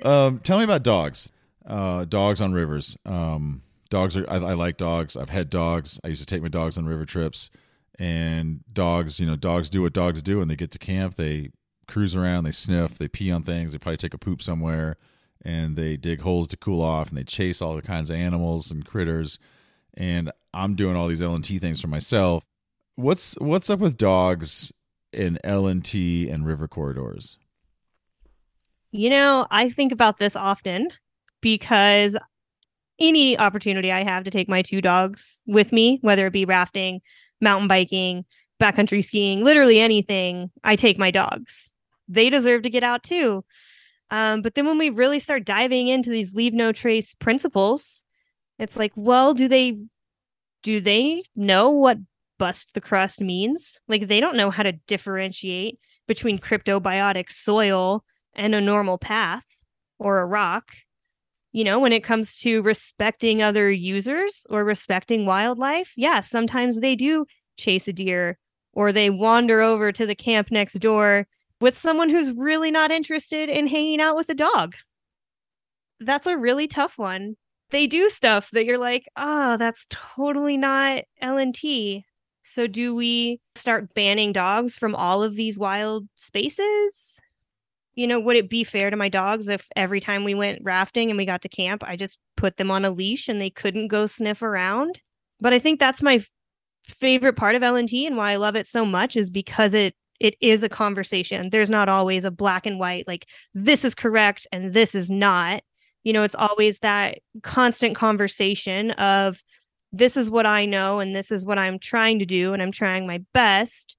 Um, 0.02 0.40
tell 0.40 0.58
me 0.58 0.64
about 0.64 0.82
dogs. 0.82 1.30
Uh, 1.64 2.04
dogs 2.04 2.40
on 2.40 2.52
rivers. 2.52 2.96
Um, 3.06 3.62
dogs 3.88 4.16
are. 4.16 4.28
I, 4.28 4.36
I 4.36 4.52
like 4.54 4.76
dogs. 4.76 5.16
I've 5.16 5.28
had 5.30 5.48
dogs. 5.48 6.00
I 6.02 6.08
used 6.08 6.20
to 6.20 6.26
take 6.26 6.42
my 6.42 6.48
dogs 6.48 6.76
on 6.76 6.86
river 6.86 7.06
trips, 7.06 7.50
and 7.98 8.60
dogs. 8.72 9.20
You 9.20 9.26
know, 9.26 9.36
dogs 9.36 9.70
do 9.70 9.82
what 9.82 9.92
dogs 9.92 10.22
do. 10.22 10.38
When 10.38 10.48
they 10.48 10.56
get 10.56 10.72
to 10.72 10.78
camp, 10.78 11.14
they 11.14 11.50
cruise 11.86 12.16
around, 12.16 12.44
they 12.44 12.50
sniff, 12.52 12.98
they 12.98 13.06
pee 13.08 13.30
on 13.30 13.42
things, 13.42 13.72
they 13.72 13.78
probably 13.78 13.96
take 13.98 14.14
a 14.14 14.18
poop 14.18 14.42
somewhere, 14.42 14.96
and 15.44 15.76
they 15.76 15.96
dig 15.96 16.22
holes 16.22 16.48
to 16.48 16.56
cool 16.56 16.80
off, 16.82 17.10
and 17.10 17.18
they 17.18 17.24
chase 17.24 17.60
all 17.62 17.76
the 17.76 17.82
kinds 17.82 18.10
of 18.10 18.16
animals 18.16 18.70
and 18.72 18.84
critters. 18.84 19.38
And 19.94 20.32
I'm 20.54 20.74
doing 20.74 20.96
all 20.96 21.06
these 21.06 21.22
L 21.22 21.34
and 21.34 21.44
T 21.44 21.58
things 21.60 21.80
for 21.80 21.88
myself. 21.88 22.44
What's 22.96 23.34
what's 23.34 23.70
up 23.70 23.78
with 23.78 23.96
dogs 23.96 24.72
in 25.12 25.38
L 25.44 25.66
and 25.66 25.84
T 25.84 26.28
and 26.28 26.46
river 26.46 26.68
corridors? 26.68 27.38
You 28.90 29.08
know, 29.08 29.46
I 29.50 29.70
think 29.70 29.92
about 29.92 30.18
this 30.18 30.36
often 30.36 30.90
because 31.40 32.16
any 32.98 33.38
opportunity 33.38 33.90
I 33.90 34.04
have 34.04 34.24
to 34.24 34.30
take 34.30 34.48
my 34.48 34.62
two 34.62 34.80
dogs 34.80 35.40
with 35.46 35.72
me, 35.72 35.98
whether 36.02 36.26
it 36.26 36.32
be 36.32 36.44
rafting, 36.44 37.00
mountain 37.40 37.68
biking, 37.68 38.24
backcountry 38.60 39.02
skiing, 39.02 39.42
literally 39.42 39.80
anything, 39.80 40.50
I 40.62 40.76
take 40.76 40.98
my 40.98 41.10
dogs. 41.10 41.72
They 42.08 42.28
deserve 42.28 42.62
to 42.62 42.70
get 42.70 42.84
out 42.84 43.02
too. 43.02 43.44
Um, 44.10 44.42
but 44.42 44.54
then 44.54 44.66
when 44.66 44.76
we 44.76 44.90
really 44.90 45.18
start 45.18 45.46
diving 45.46 45.88
into 45.88 46.10
these 46.10 46.34
leave 46.34 46.52
no 46.52 46.70
trace 46.70 47.14
principles, 47.14 48.04
it's 48.58 48.76
like, 48.76 48.92
well, 48.94 49.32
do 49.32 49.48
they 49.48 49.78
do 50.62 50.80
they 50.80 51.24
know 51.34 51.70
what 51.70 51.98
bust 52.42 52.74
the 52.74 52.80
crust 52.80 53.20
means? 53.20 53.78
Like 53.86 54.08
they 54.08 54.18
don't 54.18 54.36
know 54.36 54.50
how 54.50 54.64
to 54.64 54.72
differentiate 54.88 55.78
between 56.08 56.40
cryptobiotic 56.40 57.30
soil 57.30 58.02
and 58.34 58.52
a 58.52 58.60
normal 58.60 58.98
path 58.98 59.44
or 60.00 60.18
a 60.18 60.26
rock. 60.26 60.72
You 61.52 61.62
know, 61.62 61.78
when 61.78 61.92
it 61.92 62.02
comes 62.02 62.36
to 62.38 62.60
respecting 62.62 63.42
other 63.44 63.70
users 63.70 64.44
or 64.50 64.64
respecting 64.64 65.24
wildlife, 65.24 65.92
yeah, 65.96 66.18
sometimes 66.18 66.80
they 66.80 66.96
do 66.96 67.26
chase 67.56 67.86
a 67.86 67.92
deer 67.92 68.38
or 68.72 68.90
they 68.90 69.08
wander 69.08 69.60
over 69.60 69.92
to 69.92 70.04
the 70.04 70.16
camp 70.16 70.50
next 70.50 70.80
door 70.80 71.28
with 71.60 71.78
someone 71.78 72.08
who's 72.08 72.32
really 72.32 72.72
not 72.72 72.90
interested 72.90 73.48
in 73.48 73.68
hanging 73.68 74.00
out 74.00 74.16
with 74.16 74.28
a 74.30 74.34
dog. 74.34 74.74
That's 76.00 76.26
a 76.26 76.36
really 76.36 76.66
tough 76.66 76.98
one. 76.98 77.36
They 77.70 77.86
do 77.86 78.08
stuff 78.08 78.50
that 78.50 78.64
you're 78.64 78.78
like, 78.78 79.04
oh, 79.16 79.58
that's 79.58 79.86
totally 79.88 80.56
not 80.56 81.04
LNT. 81.22 82.02
So 82.42 82.66
do 82.66 82.94
we 82.94 83.40
start 83.54 83.94
banning 83.94 84.32
dogs 84.32 84.76
from 84.76 84.94
all 84.94 85.22
of 85.22 85.36
these 85.36 85.58
wild 85.58 86.08
spaces? 86.16 87.20
You 87.94 88.06
know, 88.06 88.18
would 88.18 88.36
it 88.36 88.50
be 88.50 88.64
fair 88.64 88.90
to 88.90 88.96
my 88.96 89.08
dogs 89.08 89.48
if 89.48 89.66
every 89.76 90.00
time 90.00 90.24
we 90.24 90.34
went 90.34 90.60
rafting 90.62 91.10
and 91.10 91.16
we 91.16 91.24
got 91.24 91.42
to 91.42 91.48
camp, 91.48 91.84
I 91.86 91.96
just 91.96 92.18
put 92.36 92.56
them 92.56 92.70
on 92.70 92.84
a 92.84 92.90
leash 92.90 93.28
and 93.28 93.40
they 93.40 93.50
couldn't 93.50 93.88
go 93.88 94.06
sniff 94.06 94.42
around? 94.42 95.00
But 95.40 95.52
I 95.52 95.58
think 95.58 95.78
that's 95.78 96.02
my 96.02 96.24
favorite 97.00 97.36
part 97.36 97.54
of 97.54 97.62
LNT 97.62 98.06
and 98.06 98.16
why 98.16 98.32
I 98.32 98.36
love 98.36 98.56
it 98.56 98.66
so 98.66 98.84
much 98.84 99.16
is 99.16 99.30
because 99.30 99.74
it 99.74 99.94
it 100.20 100.36
is 100.40 100.62
a 100.62 100.68
conversation. 100.68 101.50
There's 101.50 101.70
not 101.70 101.88
always 101.88 102.24
a 102.24 102.30
black 102.30 102.64
and 102.64 102.78
white 102.78 103.06
like 103.08 103.26
this 103.54 103.84
is 103.84 103.94
correct 103.94 104.46
and 104.52 104.72
this 104.72 104.94
is 104.94 105.10
not. 105.10 105.62
You 106.04 106.12
know, 106.12 106.22
it's 106.22 106.34
always 106.34 106.78
that 106.80 107.18
constant 107.42 107.96
conversation 107.96 108.92
of 108.92 109.42
this 109.92 110.16
is 110.16 110.30
what 110.30 110.46
I 110.46 110.64
know 110.66 111.00
and 111.00 111.14
this 111.14 111.30
is 111.30 111.44
what 111.44 111.58
I'm 111.58 111.78
trying 111.78 112.18
to 112.20 112.26
do 112.26 112.52
and 112.52 112.62
I'm 112.62 112.72
trying 112.72 113.06
my 113.06 113.22
best. 113.32 113.96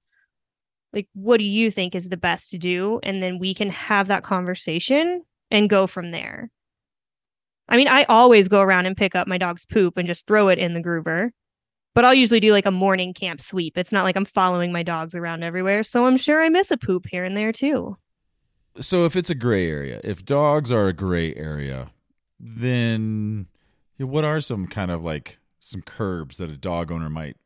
Like 0.92 1.08
what 1.14 1.38
do 1.38 1.44
you 1.44 1.70
think 1.70 1.94
is 1.94 2.08
the 2.08 2.16
best 2.16 2.50
to 2.50 2.58
do 2.58 3.00
and 3.02 3.22
then 3.22 3.38
we 3.38 3.54
can 3.54 3.70
have 3.70 4.08
that 4.08 4.24
conversation 4.24 5.22
and 5.50 5.70
go 5.70 5.86
from 5.86 6.10
there. 6.10 6.50
I 7.68 7.76
mean, 7.76 7.88
I 7.88 8.04
always 8.04 8.48
go 8.48 8.60
around 8.60 8.86
and 8.86 8.96
pick 8.96 9.14
up 9.14 9.26
my 9.26 9.38
dog's 9.38 9.64
poop 9.64 9.96
and 9.96 10.06
just 10.06 10.26
throw 10.26 10.48
it 10.48 10.58
in 10.58 10.74
the 10.74 10.82
groover 10.82 11.30
but 11.94 12.04
I'll 12.04 12.14
usually 12.14 12.40
do 12.40 12.52
like 12.52 12.66
a 12.66 12.72
morning 12.72 13.14
camp 13.14 13.40
sweep. 13.40 13.78
It's 13.78 13.92
not 13.92 14.02
like 14.02 14.16
I'm 14.16 14.24
following 14.24 14.72
my 14.72 14.82
dogs 14.82 15.14
around 15.14 15.44
everywhere. 15.44 15.84
So 15.84 16.06
I'm 16.06 16.16
sure 16.16 16.42
I 16.42 16.48
miss 16.48 16.70
a 16.70 16.76
poop 16.76 17.06
here 17.10 17.24
and 17.24 17.36
there 17.36 17.52
too. 17.52 17.96
So 18.80 19.04
if 19.04 19.14
it's 19.14 19.30
a 19.30 19.36
gray 19.36 19.70
area, 19.70 20.00
if 20.02 20.24
dogs 20.24 20.72
are 20.72 20.88
a 20.88 20.92
gray 20.92 21.34
area, 21.36 21.92
then 22.40 23.46
what 23.98 24.24
are 24.24 24.40
some 24.40 24.66
kind 24.66 24.90
of 24.90 25.04
like 25.04 25.38
some 25.64 25.80
curbs 25.82 26.36
that 26.36 26.50
a 26.50 26.56
dog 26.56 26.92
owner 26.92 27.08
might 27.08 27.38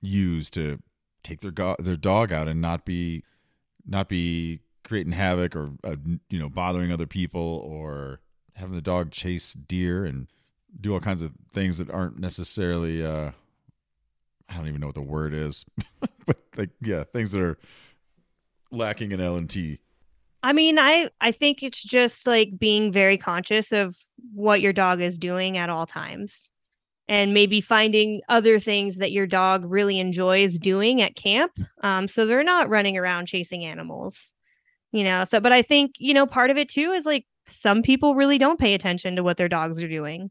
use 0.00 0.50
to 0.50 0.80
take 1.22 1.40
their 1.40 1.52
go- 1.52 1.76
their 1.78 1.96
dog 1.96 2.32
out 2.32 2.48
and 2.48 2.60
not 2.60 2.84
be 2.84 3.22
not 3.86 4.08
be 4.08 4.60
creating 4.84 5.12
havoc 5.12 5.54
or 5.54 5.70
uh, 5.84 5.96
you 6.28 6.38
know 6.38 6.48
bothering 6.48 6.90
other 6.90 7.06
people 7.06 7.40
or 7.40 8.20
having 8.54 8.74
the 8.74 8.80
dog 8.80 9.12
chase 9.12 9.52
deer 9.52 10.04
and 10.04 10.26
do 10.80 10.92
all 10.92 11.00
kinds 11.00 11.22
of 11.22 11.32
things 11.52 11.78
that 11.78 11.88
aren't 11.90 12.18
necessarily 12.18 13.04
uh 13.04 13.30
I 14.48 14.56
don't 14.56 14.68
even 14.68 14.80
know 14.80 14.86
what 14.86 14.94
the 14.94 15.02
word 15.02 15.34
is, 15.34 15.64
but 16.26 16.38
like 16.56 16.70
yeah, 16.80 17.04
things 17.04 17.32
that 17.32 17.42
are 17.42 17.58
lacking 18.70 19.12
in 19.12 19.20
L 19.20 19.36
and 19.36 19.48
T. 19.48 19.78
I 20.42 20.52
mean, 20.52 20.78
I 20.78 21.10
I 21.20 21.32
think 21.32 21.62
it's 21.62 21.82
just 21.82 22.26
like 22.26 22.58
being 22.58 22.90
very 22.90 23.18
conscious 23.18 23.72
of 23.72 23.96
what 24.34 24.60
your 24.60 24.72
dog 24.72 25.00
is 25.00 25.18
doing 25.18 25.56
at 25.58 25.68
all 25.70 25.86
times. 25.86 26.50
And 27.08 27.32
maybe 27.32 27.62
finding 27.62 28.20
other 28.28 28.58
things 28.58 28.96
that 28.98 29.12
your 29.12 29.26
dog 29.26 29.64
really 29.64 29.98
enjoys 29.98 30.58
doing 30.58 31.00
at 31.00 31.16
camp. 31.16 31.52
Um, 31.82 32.06
so 32.06 32.26
they're 32.26 32.42
not 32.42 32.68
running 32.68 32.98
around 32.98 33.26
chasing 33.26 33.64
animals. 33.64 34.34
You 34.92 35.04
know, 35.04 35.24
so 35.24 35.40
but 35.40 35.52
I 35.52 35.62
think, 35.62 35.92
you 35.98 36.14
know, 36.14 36.26
part 36.26 36.50
of 36.50 36.56
it 36.58 36.68
too 36.68 36.92
is 36.92 37.06
like 37.06 37.26
some 37.46 37.82
people 37.82 38.14
really 38.14 38.38
don't 38.38 38.60
pay 38.60 38.74
attention 38.74 39.16
to 39.16 39.22
what 39.22 39.36
their 39.36 39.48
dogs 39.48 39.82
are 39.82 39.88
doing. 39.88 40.30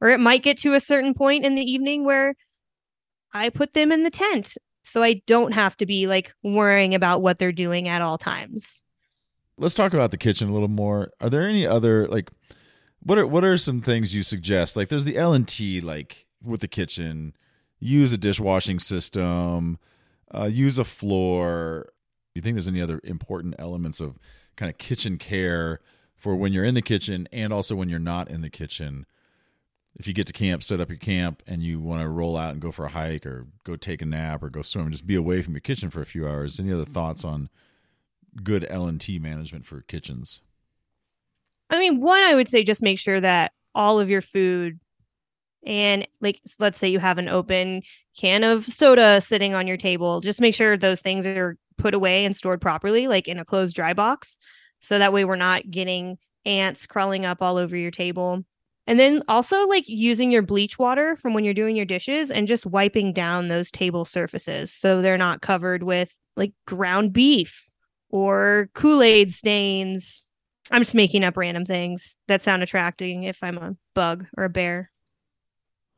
Or 0.00 0.08
it 0.08 0.20
might 0.20 0.42
get 0.42 0.58
to 0.58 0.74
a 0.74 0.80
certain 0.80 1.12
point 1.12 1.44
in 1.44 1.54
the 1.54 1.62
evening 1.62 2.04
where 2.04 2.34
I 3.32 3.50
put 3.50 3.74
them 3.74 3.92
in 3.92 4.02
the 4.02 4.10
tent 4.10 4.56
so 4.84 5.02
I 5.02 5.20
don't 5.26 5.52
have 5.52 5.76
to 5.78 5.86
be 5.86 6.06
like 6.06 6.32
worrying 6.42 6.94
about 6.94 7.20
what 7.20 7.38
they're 7.38 7.52
doing 7.52 7.88
at 7.88 8.00
all 8.00 8.16
times. 8.16 8.82
let's 9.58 9.74
talk 9.74 9.92
about 9.92 10.10
the 10.10 10.16
kitchen 10.16 10.48
a 10.48 10.52
little 10.52 10.68
more. 10.68 11.10
Are 11.20 11.28
there 11.28 11.42
any 11.42 11.66
other 11.66 12.06
like 12.08 12.30
what 13.00 13.18
are 13.18 13.26
what 13.26 13.44
are 13.44 13.58
some 13.58 13.80
things 13.80 14.14
you 14.14 14.22
suggest? 14.22 14.76
Like 14.76 14.88
there's 14.88 15.04
the 15.04 15.16
L 15.16 15.32
and 15.32 15.46
T 15.46 15.80
like 15.80 16.26
with 16.42 16.60
the 16.60 16.68
kitchen. 16.68 17.34
Use 17.80 18.12
a 18.12 18.18
dishwashing 18.18 18.80
system. 18.80 19.78
Uh, 20.34 20.46
use 20.46 20.78
a 20.78 20.84
floor. 20.84 21.86
Do 21.86 22.38
you 22.38 22.42
think 22.42 22.56
there's 22.56 22.68
any 22.68 22.82
other 22.82 23.00
important 23.04 23.54
elements 23.58 24.00
of 24.00 24.18
kind 24.56 24.70
of 24.70 24.78
kitchen 24.78 25.16
care 25.16 25.80
for 26.16 26.34
when 26.36 26.52
you're 26.52 26.64
in 26.64 26.74
the 26.74 26.82
kitchen 26.82 27.28
and 27.32 27.52
also 27.52 27.74
when 27.74 27.88
you're 27.88 27.98
not 27.98 28.28
in 28.28 28.42
the 28.42 28.50
kitchen? 28.50 29.06
If 29.98 30.06
you 30.06 30.14
get 30.14 30.26
to 30.28 30.32
camp, 30.32 30.62
set 30.62 30.80
up 30.80 30.90
your 30.90 30.98
camp, 30.98 31.42
and 31.46 31.60
you 31.62 31.80
want 31.80 32.02
to 32.02 32.08
roll 32.08 32.36
out 32.36 32.52
and 32.52 32.60
go 32.60 32.70
for 32.70 32.84
a 32.84 32.90
hike 32.90 33.26
or 33.26 33.46
go 33.64 33.74
take 33.74 34.00
a 34.00 34.06
nap 34.06 34.44
or 34.44 34.50
go 34.50 34.62
swim, 34.62 34.92
just 34.92 35.06
be 35.06 35.16
away 35.16 35.42
from 35.42 35.54
your 35.54 35.60
kitchen 35.60 35.90
for 35.90 36.00
a 36.00 36.06
few 36.06 36.28
hours. 36.28 36.60
Any 36.60 36.72
other 36.72 36.84
thoughts 36.84 37.24
on 37.24 37.48
good 38.44 38.64
L 38.70 38.86
and 38.86 39.00
T 39.00 39.18
management 39.18 39.66
for 39.66 39.80
kitchens? 39.80 40.40
I 41.70 41.78
mean, 41.78 42.00
one, 42.00 42.22
I 42.22 42.34
would 42.34 42.48
say 42.48 42.64
just 42.64 42.82
make 42.82 42.98
sure 42.98 43.20
that 43.20 43.52
all 43.74 44.00
of 44.00 44.08
your 44.08 44.22
food 44.22 44.78
And 45.66 46.06
like, 46.20 46.40
let's 46.58 46.78
say 46.78 46.88
you 46.88 46.98
have 46.98 47.18
an 47.18 47.28
open 47.28 47.82
can 48.18 48.44
of 48.44 48.66
soda 48.66 49.20
sitting 49.20 49.54
on 49.54 49.66
your 49.66 49.76
table, 49.76 50.20
just 50.20 50.40
make 50.40 50.54
sure 50.54 50.76
those 50.76 51.00
things 51.00 51.26
are 51.26 51.56
put 51.76 51.94
away 51.94 52.24
and 52.24 52.34
stored 52.36 52.60
properly, 52.60 53.08
like 53.08 53.28
in 53.28 53.38
a 53.38 53.44
closed 53.44 53.74
dry 53.76 53.92
box. 53.92 54.38
So 54.80 54.98
that 54.98 55.12
way 55.12 55.24
we're 55.24 55.36
not 55.36 55.70
getting 55.70 56.18
ants 56.44 56.86
crawling 56.86 57.26
up 57.26 57.42
all 57.42 57.56
over 57.56 57.76
your 57.76 57.90
table. 57.90 58.44
And 58.86 58.98
then 58.98 59.22
also 59.28 59.66
like 59.66 59.84
using 59.88 60.30
your 60.30 60.42
bleach 60.42 60.78
water 60.78 61.16
from 61.16 61.34
when 61.34 61.44
you're 61.44 61.52
doing 61.54 61.76
your 61.76 61.84
dishes 61.84 62.30
and 62.30 62.48
just 62.48 62.64
wiping 62.64 63.12
down 63.12 63.48
those 63.48 63.70
table 63.70 64.04
surfaces 64.04 64.72
so 64.72 65.02
they're 65.02 65.18
not 65.18 65.42
covered 65.42 65.82
with 65.82 66.16
like 66.36 66.54
ground 66.66 67.12
beef 67.12 67.68
or 68.08 68.70
Kool-Aid 68.74 69.34
stains. 69.34 70.22
I'm 70.70 70.82
just 70.82 70.94
making 70.94 71.24
up 71.24 71.36
random 71.36 71.64
things 71.64 72.14
that 72.26 72.42
sound 72.42 72.62
attracting 72.62 73.24
if 73.24 73.42
I'm 73.42 73.58
a 73.58 73.76
bug 73.94 74.26
or 74.36 74.44
a 74.44 74.48
bear. 74.48 74.90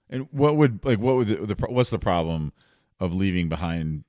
And 0.09 0.29
what 0.31 0.57
would 0.57 0.85
like 0.85 0.99
what 0.99 1.17
would 1.17 1.29
the, 1.29 1.55
the 1.55 1.67
what's 1.69 1.91
the 1.91 1.99
problem 1.99 2.53
of 2.99 3.15
leaving 3.15 3.49
behind 3.49 4.05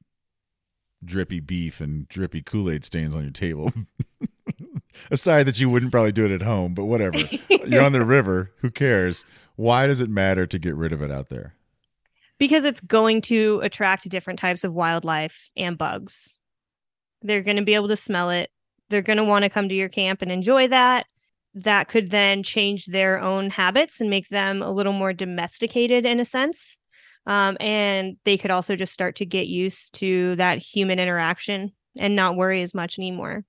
drippy 1.03 1.39
beef 1.39 1.81
and 1.81 2.07
drippy 2.07 2.41
Kool 2.41 2.69
Aid 2.69 2.85
stains 2.85 3.15
on 3.15 3.23
your 3.23 3.31
table? 3.31 3.71
Aside 5.11 5.43
that 5.43 5.59
you 5.59 5.69
wouldn't 5.69 5.91
probably 5.91 6.11
do 6.11 6.25
it 6.25 6.31
at 6.31 6.41
home, 6.41 6.73
but 6.73 6.85
whatever. 6.85 7.17
You're 7.49 7.83
on 7.83 7.93
the 7.93 8.05
river. 8.05 8.51
Who 8.57 8.69
cares? 8.69 9.25
Why 9.55 9.87
does 9.87 9.99
it 9.99 10.09
matter 10.09 10.45
to 10.45 10.59
get 10.59 10.75
rid 10.75 10.91
of 10.91 11.01
it 11.01 11.11
out 11.11 11.29
there? 11.29 11.55
because 12.41 12.65
it's 12.65 12.81
going 12.81 13.21
to 13.21 13.59
attract 13.61 14.09
different 14.09 14.39
types 14.39 14.63
of 14.63 14.73
wildlife 14.73 15.51
and 15.55 15.77
bugs. 15.77 16.39
They're 17.21 17.43
going 17.43 17.57
to 17.57 17.63
be 17.63 17.75
able 17.75 17.89
to 17.89 17.95
smell 17.95 18.31
it. 18.31 18.49
They're 18.91 19.01
going 19.01 19.17
to 19.17 19.23
want 19.23 19.43
to 19.43 19.49
come 19.49 19.69
to 19.69 19.75
your 19.75 19.89
camp 19.89 20.21
and 20.21 20.31
enjoy 20.31 20.67
that. 20.67 21.07
That 21.53 21.87
could 21.87 22.11
then 22.11 22.43
change 22.43 22.85
their 22.85 23.19
own 23.19 23.49
habits 23.49 23.99
and 23.99 24.09
make 24.09 24.29
them 24.29 24.61
a 24.61 24.71
little 24.71 24.93
more 24.93 25.13
domesticated 25.13 26.05
in 26.05 26.19
a 26.19 26.25
sense. 26.25 26.79
Um, 27.25 27.57
and 27.59 28.17
they 28.25 28.37
could 28.37 28.51
also 28.51 28.75
just 28.75 28.93
start 28.93 29.15
to 29.17 29.25
get 29.25 29.47
used 29.47 29.95
to 29.95 30.35
that 30.35 30.57
human 30.57 30.99
interaction 30.99 31.71
and 31.97 32.15
not 32.15 32.35
worry 32.35 32.61
as 32.61 32.73
much 32.73 32.97
anymore. 32.99 33.43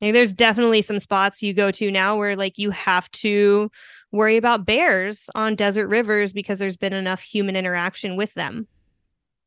There's 0.00 0.32
definitely 0.32 0.82
some 0.82 1.00
spots 1.00 1.42
you 1.42 1.52
go 1.52 1.70
to 1.72 1.90
now 1.90 2.16
where 2.16 2.36
like 2.36 2.56
you 2.56 2.70
have 2.70 3.10
to 3.12 3.70
worry 4.12 4.36
about 4.36 4.64
bears 4.64 5.28
on 5.34 5.56
desert 5.56 5.88
rivers 5.88 6.32
because 6.32 6.58
there's 6.58 6.76
been 6.76 6.92
enough 6.92 7.20
human 7.20 7.56
interaction 7.56 8.16
with 8.16 8.32
them. 8.34 8.68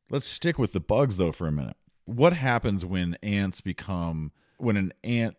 Let's 0.10 0.28
stick 0.28 0.60
with 0.60 0.74
the 0.74 0.82
bugs 0.82 1.18
though 1.18 1.32
for 1.32 1.48
a 1.48 1.52
minute. 1.52 1.78
What 2.06 2.34
happens 2.34 2.86
when 2.86 3.16
ants 3.24 3.62
become 3.62 4.34
when 4.62 4.78
an 4.78 4.94
ant 5.04 5.36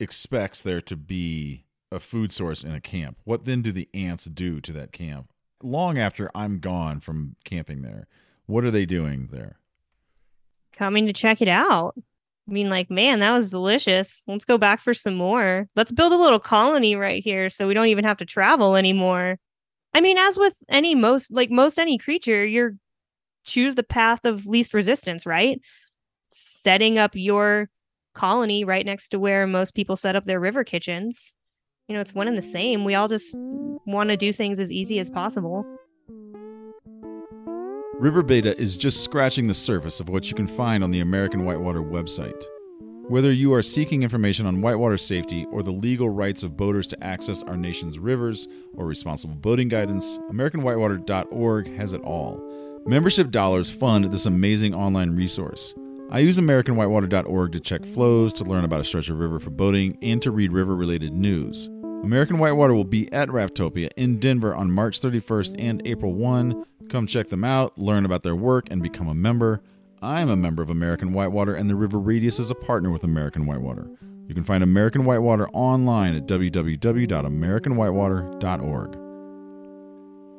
expects 0.00 0.60
there 0.60 0.80
to 0.82 0.96
be 0.96 1.64
a 1.90 2.00
food 2.00 2.32
source 2.32 2.64
in 2.64 2.72
a 2.72 2.80
camp? 2.80 3.18
What 3.24 3.44
then 3.44 3.62
do 3.62 3.72
the 3.72 3.88
ants 3.94 4.24
do 4.24 4.60
to 4.60 4.72
that 4.72 4.92
camp? 4.92 5.30
Long 5.62 5.98
after 5.98 6.30
I'm 6.34 6.60
gone 6.60 7.00
from 7.00 7.36
camping 7.44 7.82
there, 7.82 8.06
what 8.46 8.64
are 8.64 8.70
they 8.70 8.86
doing 8.86 9.28
there? 9.32 9.58
Coming 10.74 11.06
to 11.06 11.12
check 11.12 11.40
it 11.40 11.48
out. 11.48 11.94
I 11.96 12.52
mean, 12.52 12.68
like, 12.68 12.90
man, 12.90 13.20
that 13.20 13.36
was 13.36 13.50
delicious. 13.50 14.22
Let's 14.26 14.44
go 14.44 14.58
back 14.58 14.80
for 14.80 14.92
some 14.92 15.14
more. 15.14 15.68
Let's 15.76 15.92
build 15.92 16.12
a 16.12 16.18
little 16.18 16.40
colony 16.40 16.94
right 16.94 17.22
here 17.22 17.48
so 17.48 17.66
we 17.66 17.74
don't 17.74 17.86
even 17.86 18.04
have 18.04 18.18
to 18.18 18.26
travel 18.26 18.76
anymore. 18.76 19.38
I 19.94 20.00
mean, 20.00 20.18
as 20.18 20.36
with 20.36 20.56
any 20.68 20.94
most, 20.94 21.30
like 21.30 21.50
most 21.50 21.78
any 21.78 21.96
creature, 21.96 22.44
you're 22.44 22.74
choose 23.44 23.74
the 23.74 23.82
path 23.82 24.20
of 24.24 24.46
least 24.46 24.74
resistance, 24.74 25.26
right? 25.26 25.60
Setting 26.30 26.98
up 26.98 27.12
your 27.14 27.70
colony 28.14 28.64
right 28.64 28.86
next 28.86 29.10
to 29.10 29.18
where 29.18 29.46
most 29.46 29.74
people 29.74 29.96
set 29.96 30.16
up 30.16 30.24
their 30.24 30.40
river 30.40 30.64
kitchens. 30.64 31.34
You 31.88 31.94
know, 31.94 32.00
it's 32.00 32.14
one 32.14 32.28
and 32.28 32.38
the 32.38 32.42
same. 32.42 32.84
We 32.84 32.94
all 32.94 33.08
just 33.08 33.36
want 33.86 34.10
to 34.10 34.16
do 34.16 34.32
things 34.32 34.58
as 34.58 34.72
easy 34.72 34.98
as 34.98 35.10
possible. 35.10 35.66
River 37.98 38.22
Beta 38.22 38.58
is 38.60 38.76
just 38.76 39.04
scratching 39.04 39.46
the 39.46 39.54
surface 39.54 40.00
of 40.00 40.08
what 40.08 40.28
you 40.28 40.34
can 40.34 40.48
find 40.48 40.82
on 40.82 40.90
the 40.90 41.00
American 41.00 41.44
Whitewater 41.44 41.82
website. 41.82 42.42
Whether 43.08 43.32
you 43.32 43.52
are 43.52 43.60
seeking 43.60 44.02
information 44.02 44.46
on 44.46 44.62
whitewater 44.62 44.96
safety 44.96 45.46
or 45.52 45.62
the 45.62 45.70
legal 45.70 46.08
rights 46.08 46.42
of 46.42 46.56
boaters 46.56 46.86
to 46.88 47.04
access 47.04 47.42
our 47.42 47.56
nation's 47.56 47.98
rivers 47.98 48.48
or 48.74 48.86
responsible 48.86 49.34
boating 49.34 49.68
guidance, 49.68 50.18
AmericanWhitewater.org 50.30 51.76
has 51.76 51.92
it 51.92 52.00
all. 52.00 52.40
Membership 52.86 53.30
dollars 53.30 53.70
fund 53.70 54.10
this 54.10 54.24
amazing 54.24 54.74
online 54.74 55.14
resource. 55.14 55.74
I 56.10 56.20
use 56.20 56.38
AmericanWhitewater.org 56.38 57.52
to 57.52 57.60
check 57.60 57.84
flows, 57.84 58.32
to 58.34 58.44
learn 58.44 58.64
about 58.64 58.80
a 58.80 58.84
stretch 58.84 59.08
of 59.08 59.18
river 59.18 59.40
for 59.40 59.48
boating, 59.50 59.98
and 60.02 60.20
to 60.22 60.30
read 60.30 60.52
river 60.52 60.76
related 60.76 61.12
news. 61.12 61.68
American 62.02 62.38
Whitewater 62.38 62.74
will 62.74 62.84
be 62.84 63.10
at 63.12 63.30
Raftopia 63.30 63.88
in 63.96 64.18
Denver 64.18 64.54
on 64.54 64.70
March 64.70 65.00
31st 65.00 65.56
and 65.58 65.80
April 65.86 66.12
1. 66.12 66.66
Come 66.90 67.06
check 67.06 67.28
them 67.28 67.44
out, 67.44 67.78
learn 67.78 68.04
about 68.04 68.22
their 68.22 68.36
work, 68.36 68.66
and 68.70 68.82
become 68.82 69.08
a 69.08 69.14
member. 69.14 69.62
I'm 70.02 70.28
a 70.28 70.36
member 70.36 70.62
of 70.62 70.68
American 70.68 71.14
Whitewater, 71.14 71.54
and 71.54 71.70
the 71.70 71.76
River 71.76 71.98
Radius 71.98 72.38
is 72.38 72.50
a 72.50 72.54
partner 72.54 72.90
with 72.90 73.04
American 73.04 73.46
Whitewater. 73.46 73.88
You 74.28 74.34
can 74.34 74.44
find 74.44 74.62
American 74.62 75.06
Whitewater 75.06 75.48
online 75.48 76.14
at 76.14 76.26
www.americanwhitewater.org. 76.26 79.03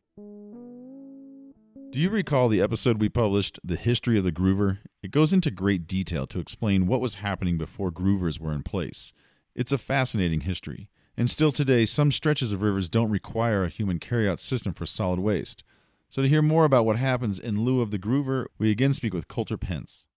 Do 1.91 1.99
you 1.99 2.09
recall 2.09 2.47
the 2.47 2.61
episode 2.61 3.01
we 3.01 3.09
published, 3.09 3.59
The 3.65 3.75
History 3.75 4.17
of 4.17 4.23
the 4.23 4.31
Groover? 4.31 4.77
It 5.03 5.11
goes 5.11 5.33
into 5.33 5.51
great 5.51 5.87
detail 5.87 6.25
to 6.27 6.39
explain 6.39 6.87
what 6.87 7.01
was 7.01 7.15
happening 7.15 7.57
before 7.57 7.91
groovers 7.91 8.39
were 8.39 8.53
in 8.53 8.63
place. 8.63 9.11
It's 9.55 9.73
a 9.73 9.77
fascinating 9.77 10.41
history, 10.41 10.87
and 11.17 11.29
still 11.29 11.51
today, 11.51 11.85
some 11.85 12.13
stretches 12.13 12.53
of 12.53 12.61
rivers 12.61 12.87
don't 12.87 13.09
require 13.09 13.65
a 13.65 13.69
human 13.69 13.99
carryout 13.99 14.39
system 14.39 14.73
for 14.73 14.85
solid 14.85 15.19
waste. 15.19 15.65
So, 16.07 16.21
to 16.21 16.29
hear 16.29 16.41
more 16.41 16.63
about 16.63 16.85
what 16.85 16.95
happens 16.95 17.37
in 17.37 17.65
lieu 17.65 17.81
of 17.81 17.91
the 17.91 17.99
groover, 17.99 18.45
we 18.57 18.71
again 18.71 18.93
speak 18.93 19.13
with 19.13 19.27
Colter 19.27 19.57
Pence. 19.57 20.07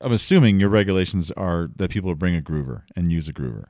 I'm 0.00 0.12
assuming 0.12 0.60
your 0.60 0.68
regulations 0.68 1.32
are 1.32 1.68
that 1.74 1.90
people 1.90 2.14
bring 2.14 2.36
a 2.36 2.40
groover 2.40 2.82
and 2.94 3.10
use 3.10 3.26
a 3.26 3.32
groover. 3.32 3.64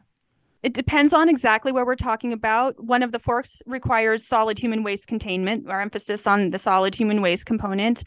It 0.66 0.72
depends 0.72 1.14
on 1.14 1.28
exactly 1.28 1.70
what 1.70 1.86
we're 1.86 1.94
talking 1.94 2.32
about. 2.32 2.74
One 2.82 3.04
of 3.04 3.12
the 3.12 3.20
forks 3.20 3.62
requires 3.66 4.26
solid 4.26 4.58
human 4.58 4.82
waste 4.82 5.06
containment, 5.06 5.68
our 5.70 5.80
emphasis 5.80 6.26
on 6.26 6.50
the 6.50 6.58
solid 6.58 6.92
human 6.92 7.22
waste 7.22 7.46
component. 7.46 8.02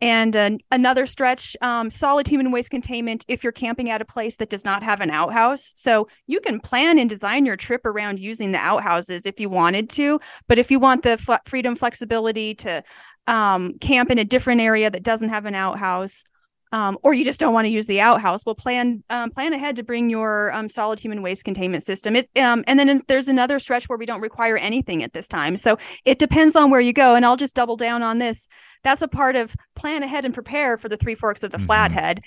And 0.00 0.62
another 0.70 1.04
stretch, 1.04 1.58
um, 1.60 1.90
solid 1.90 2.26
human 2.26 2.52
waste 2.52 2.70
containment 2.70 3.26
if 3.28 3.44
you're 3.44 3.52
camping 3.52 3.90
at 3.90 4.00
a 4.00 4.06
place 4.06 4.36
that 4.36 4.48
does 4.48 4.64
not 4.64 4.82
have 4.82 5.02
an 5.02 5.10
outhouse. 5.10 5.74
So 5.76 6.08
you 6.26 6.40
can 6.40 6.58
plan 6.58 6.98
and 6.98 7.06
design 7.06 7.44
your 7.44 7.58
trip 7.58 7.84
around 7.84 8.18
using 8.18 8.52
the 8.52 8.58
outhouses 8.58 9.26
if 9.26 9.38
you 9.38 9.50
wanted 9.50 9.90
to. 9.90 10.20
But 10.48 10.58
if 10.58 10.70
you 10.70 10.78
want 10.78 11.02
the 11.02 11.18
fl- 11.18 11.34
freedom, 11.44 11.76
flexibility 11.76 12.54
to 12.54 12.82
um, 13.26 13.74
camp 13.78 14.10
in 14.10 14.16
a 14.16 14.24
different 14.24 14.62
area 14.62 14.90
that 14.90 15.02
doesn't 15.02 15.28
have 15.28 15.44
an 15.44 15.54
outhouse, 15.54 16.24
um, 16.72 16.98
or 17.02 17.14
you 17.14 17.24
just 17.24 17.40
don't 17.40 17.52
want 17.52 17.66
to 17.66 17.72
use 17.72 17.86
the 17.86 18.00
outhouse, 18.00 18.44
well, 18.46 18.54
plan 18.54 19.02
um, 19.10 19.30
plan 19.30 19.52
ahead 19.52 19.76
to 19.76 19.82
bring 19.82 20.08
your 20.10 20.52
um, 20.54 20.68
solid 20.68 21.00
human 21.00 21.22
waste 21.22 21.44
containment 21.44 21.82
system. 21.82 22.16
It, 22.16 22.28
um, 22.38 22.64
and 22.66 22.78
then 22.78 23.00
there's 23.08 23.28
another 23.28 23.58
stretch 23.58 23.88
where 23.88 23.98
we 23.98 24.06
don't 24.06 24.20
require 24.20 24.56
anything 24.56 25.02
at 25.02 25.12
this 25.12 25.26
time. 25.28 25.56
So 25.56 25.78
it 26.04 26.18
depends 26.18 26.54
on 26.56 26.70
where 26.70 26.80
you 26.80 26.92
go. 26.92 27.14
And 27.14 27.24
I'll 27.24 27.36
just 27.36 27.54
double 27.56 27.76
down 27.76 28.02
on 28.02 28.18
this. 28.18 28.48
That's 28.82 29.02
a 29.02 29.08
part 29.08 29.36
of 29.36 29.54
plan 29.74 30.02
ahead 30.02 30.24
and 30.24 30.32
prepare 30.32 30.78
for 30.78 30.88
the 30.88 30.96
three 30.96 31.14
forks 31.14 31.42
of 31.42 31.50
the 31.50 31.58
Mhm. 31.58 31.66
flathead, 31.66 32.20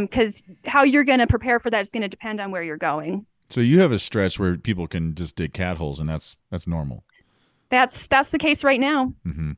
because 0.00 0.42
how 0.66 0.82
you're 0.82 1.04
going 1.04 1.20
to 1.20 1.26
prepare 1.26 1.60
for 1.60 1.70
that 1.70 1.80
is 1.80 1.90
going 1.90 2.02
to 2.02 2.08
depend 2.08 2.40
on 2.40 2.50
where 2.50 2.62
you're 2.62 2.76
going. 2.76 3.26
So 3.48 3.60
you 3.60 3.80
have 3.80 3.92
a 3.92 3.98
stretch 3.98 4.38
where 4.38 4.56
people 4.56 4.86
can 4.86 5.14
just 5.14 5.36
dig 5.36 5.52
cat 5.52 5.76
holes, 5.76 6.00
and 6.00 6.08
that's 6.08 6.36
that's 6.50 6.66
normal. 6.66 7.04
That's 7.68 8.06
that's 8.06 8.30
the 8.30 8.38
case 8.38 8.64
right 8.64 8.80
now. 8.80 9.12
Mm-hmm. 9.26 9.52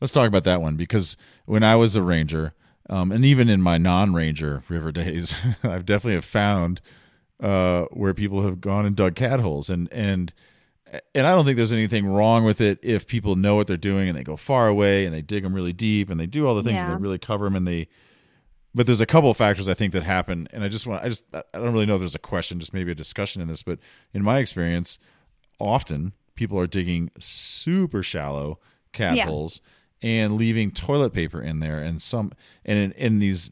Let's 0.00 0.12
talk 0.12 0.28
about 0.28 0.44
that 0.44 0.60
one 0.60 0.76
because 0.76 1.16
when 1.46 1.62
I 1.62 1.74
was 1.76 1.96
a 1.96 2.02
ranger, 2.02 2.52
um, 2.88 3.10
and 3.12 3.24
even 3.24 3.48
in 3.48 3.60
my 3.60 3.78
non-ranger 3.78 4.62
river 4.68 4.92
days, 4.92 5.34
I've 5.62 5.86
definitely 5.86 6.14
have 6.14 6.24
found 6.24 6.80
uh, 7.40 7.84
where 7.90 8.14
people 8.14 8.42
have 8.42 8.60
gone 8.60 8.86
and 8.86 8.94
dug 8.96 9.14
cat 9.14 9.40
holes, 9.40 9.68
and 9.70 9.92
and 9.92 10.32
and 11.14 11.26
I 11.26 11.30
don't 11.34 11.44
think 11.44 11.56
there's 11.56 11.72
anything 11.72 12.06
wrong 12.06 12.44
with 12.44 12.60
it 12.60 12.78
if 12.82 13.06
people 13.06 13.34
know 13.36 13.56
what 13.56 13.66
they're 13.66 13.76
doing 13.76 14.08
and 14.08 14.16
they 14.16 14.22
go 14.22 14.36
far 14.36 14.68
away 14.68 15.04
and 15.04 15.12
they 15.14 15.20
dig 15.20 15.42
them 15.42 15.52
really 15.52 15.72
deep 15.72 16.08
and 16.10 16.18
they 16.20 16.26
do 16.26 16.46
all 16.46 16.54
the 16.54 16.62
things 16.62 16.80
and 16.80 16.90
they 16.90 17.02
really 17.02 17.18
cover 17.18 17.44
them 17.44 17.56
and 17.56 17.66
they. 17.66 17.88
But 18.74 18.86
there's 18.86 19.00
a 19.00 19.06
couple 19.06 19.30
of 19.30 19.36
factors 19.38 19.68
I 19.68 19.74
think 19.74 19.92
that 19.94 20.02
happen, 20.02 20.48
and 20.52 20.62
I 20.62 20.68
just 20.68 20.86
want 20.86 21.02
I 21.02 21.08
just 21.08 21.24
I 21.34 21.42
don't 21.54 21.72
really 21.72 21.86
know 21.86 21.94
if 21.94 22.00
there's 22.00 22.14
a 22.14 22.18
question, 22.20 22.60
just 22.60 22.74
maybe 22.74 22.92
a 22.92 22.94
discussion 22.94 23.42
in 23.42 23.48
this, 23.48 23.62
but 23.62 23.78
in 24.12 24.22
my 24.22 24.38
experience, 24.38 24.98
often 25.58 26.12
people 26.34 26.58
are 26.58 26.66
digging 26.66 27.10
super 27.18 28.02
shallow 28.02 28.58
cat 28.92 29.16
Yeah. 29.16 29.26
holes 29.26 29.60
and 30.02 30.36
leaving 30.36 30.70
toilet 30.70 31.12
paper 31.12 31.40
in 31.40 31.60
there 31.60 31.80
and 31.80 32.00
some 32.02 32.32
and 32.64 32.78
in, 32.78 32.92
in 32.92 33.18
these 33.18 33.50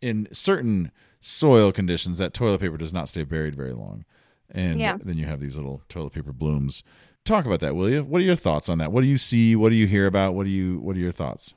in 0.00 0.28
certain 0.32 0.90
soil 1.20 1.72
conditions 1.72 2.18
that 2.18 2.32
toilet 2.32 2.60
paper 2.60 2.76
does 2.76 2.92
not 2.92 3.08
stay 3.08 3.24
buried 3.24 3.54
very 3.54 3.72
long 3.72 4.04
and 4.50 4.78
Yeah. 4.78 4.96
then 5.02 5.18
you 5.18 5.26
have 5.26 5.40
these 5.40 5.56
little 5.56 5.82
toilet 5.88 6.12
paper 6.12 6.32
blooms 6.32 6.82
talk 7.24 7.44
about 7.44 7.60
that 7.60 7.74
will 7.74 7.90
you 7.90 8.04
what 8.04 8.20
are 8.20 8.24
your 8.24 8.36
thoughts 8.36 8.68
on 8.68 8.78
that 8.78 8.92
what 8.92 9.00
do 9.02 9.06
you 9.08 9.18
see 9.18 9.56
what 9.56 9.70
do 9.70 9.74
you 9.74 9.86
hear 9.86 10.06
about 10.06 10.34
what 10.34 10.44
do 10.44 10.50
you 10.50 10.78
what 10.78 10.96
are 10.96 11.00
your 11.00 11.12
thoughts 11.12 11.52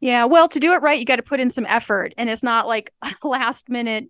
Yeah, 0.00 0.24
well, 0.26 0.48
to 0.48 0.58
do 0.60 0.72
it 0.72 0.82
right, 0.82 0.98
you 0.98 1.04
got 1.04 1.16
to 1.16 1.22
put 1.22 1.38
in 1.40 1.48
some 1.50 1.66
effort, 1.66 2.12
and 2.16 2.28
it's 2.30 2.42
not 2.42 2.66
like 2.66 2.90
last 3.24 3.68
minute. 3.68 4.04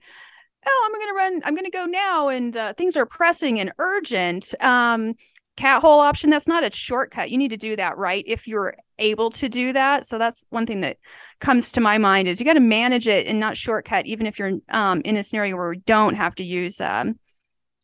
Oh, 0.67 0.83
I'm 0.87 1.01
gonna 1.01 1.15
run. 1.15 1.43
I'm 1.45 1.55
gonna 1.55 1.71
go 1.71 1.85
now, 1.87 2.29
and 2.29 2.57
uh, 2.57 2.73
things 2.75 2.97
are 2.97 3.05
pressing 3.07 3.59
and 3.61 3.73
urgent. 3.79 4.55
Um, 4.61 5.15
cat 5.63 5.81
hole 5.81 6.01
option. 6.01 6.29
That's 6.29 6.49
not 6.49 6.65
a 6.65 6.73
shortcut. 6.73 7.31
You 7.31 7.39
need 7.39 7.53
to 7.53 7.57
do 7.57 7.77
that 7.77 7.97
right 7.97 8.25
if 8.27 8.49
you're 8.49 8.75
able 8.99 9.31
to 9.31 9.49
do 9.49 9.73
that. 9.73 10.05
So 10.05 10.19
that's 10.19 10.45
one 10.51 10.67
thing 10.67 10.81
that 10.81 10.97
comes 11.39 11.71
to 11.73 11.81
my 11.81 11.99
mind 11.99 12.27
is 12.27 12.41
you 12.41 12.47
got 12.47 12.55
to 12.55 12.61
manage 12.61 13.07
it 13.07 13.29
and 13.29 13.39
not 13.39 13.57
shortcut, 13.57 14.05
even 14.07 14.27
if 14.27 14.41
you're 14.41 14.55
um, 14.71 15.03
in 15.05 15.17
a 15.17 15.23
scenario 15.23 15.57
where 15.57 15.69
we 15.69 15.77
don't 15.77 16.17
have 16.17 16.35
to 16.37 16.45
use 16.45 16.81
um, 16.81 17.17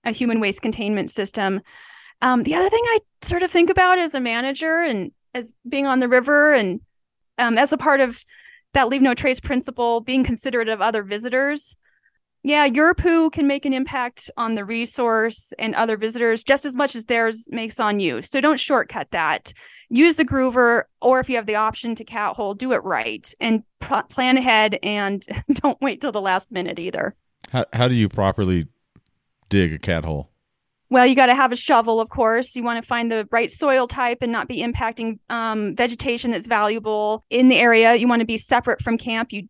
a 0.05 0.11
human 0.11 0.41
waste 0.41 0.61
containment 0.61 1.09
system. 1.09 1.61
Um, 2.21 2.43
the 2.43 2.57
other 2.57 2.69
thing 2.69 2.83
I 2.85 2.99
sort 3.23 3.45
of 3.45 3.51
think 3.53 3.71
about 3.71 4.01
as 4.01 4.13
a 4.17 4.21
manager 4.21 4.83
and 4.83 5.13
as 5.33 5.53
being 5.69 5.87
on 5.87 6.01
the 6.01 6.09
river 6.09 6.55
and 6.55 6.81
um, 7.39 7.59
as 7.59 7.73
a 7.73 7.79
part 7.79 8.01
of 8.01 8.21
that 8.75 8.89
leave 8.89 9.03
no 9.03 9.15
trace 9.15 9.39
principle, 9.39 10.01
being 10.01 10.25
considerate 10.25 10.69
of 10.69 10.81
other 10.81 11.05
visitors. 11.05 11.77
Yeah, 12.49 12.65
your 12.65 12.95
poo 12.95 13.29
can 13.29 13.47
make 13.47 13.67
an 13.67 13.75
impact 13.75 14.31
on 14.39 14.55
the 14.55 14.65
resource 14.65 15.53
and 15.59 15.75
other 15.75 15.99
visitors 15.99 16.43
just 16.43 16.65
as 16.65 16.77
much 16.79 16.97
as 16.97 17.05
theirs 17.05 17.47
makes 17.51 17.79
on 17.79 18.01
you. 18.01 18.23
So 18.23 18.41
don't 18.41 18.59
shortcut 18.59 19.11
that. 19.11 19.53
Use 19.91 20.17
the 20.17 20.25
groover, 20.25 20.85
or 21.03 21.21
if 21.21 21.29
you 21.29 21.37
have 21.37 21.45
the 21.45 21.57
option 21.57 21.95
to 21.97 22.05
cat 22.05 22.37
hole, 22.37 22.55
do 22.55 22.73
it 22.73 22.83
right 22.85 23.31
and 23.39 23.65
pl- 23.81 24.05
plan 24.05 24.39
ahead 24.39 24.79
and 24.83 25.23
don't 25.53 25.79
wait 25.83 26.01
till 26.01 26.11
the 26.11 26.23
last 26.23 26.51
minute 26.51 26.79
either. 26.79 27.15
how, 27.51 27.67
how 27.75 27.87
do 27.87 27.95
you 27.95 28.09
properly 28.09 28.67
dig 29.51 29.75
a 29.75 29.79
cat 29.79 30.07
hole 30.07 30.31
Well, 30.89 31.07
you 31.07 31.15
got 31.15 31.27
to 31.27 31.35
have 31.35 31.53
a 31.53 31.57
shovel, 31.57 32.01
of 32.01 32.09
course. 32.09 32.57
You 32.57 32.63
want 32.63 32.83
to 32.83 32.87
find 32.87 33.13
the 33.13 33.29
right 33.31 33.51
soil 33.51 33.87
type 33.87 34.19
and 34.23 34.33
not 34.33 34.49
be 34.49 34.63
impacting 34.63 35.19
um, 35.29 35.77
vegetation 35.77 36.31
that's 36.31 36.47
valuable 36.47 37.23
in 37.29 37.49
the 37.49 37.57
area. 37.57 37.95
You 37.95 38.09
want 38.09 38.21
to 38.21 38.27
be 38.27 38.39
separate 38.39 38.81
from 38.81 38.97
camp. 38.97 39.35
You, 39.35 39.49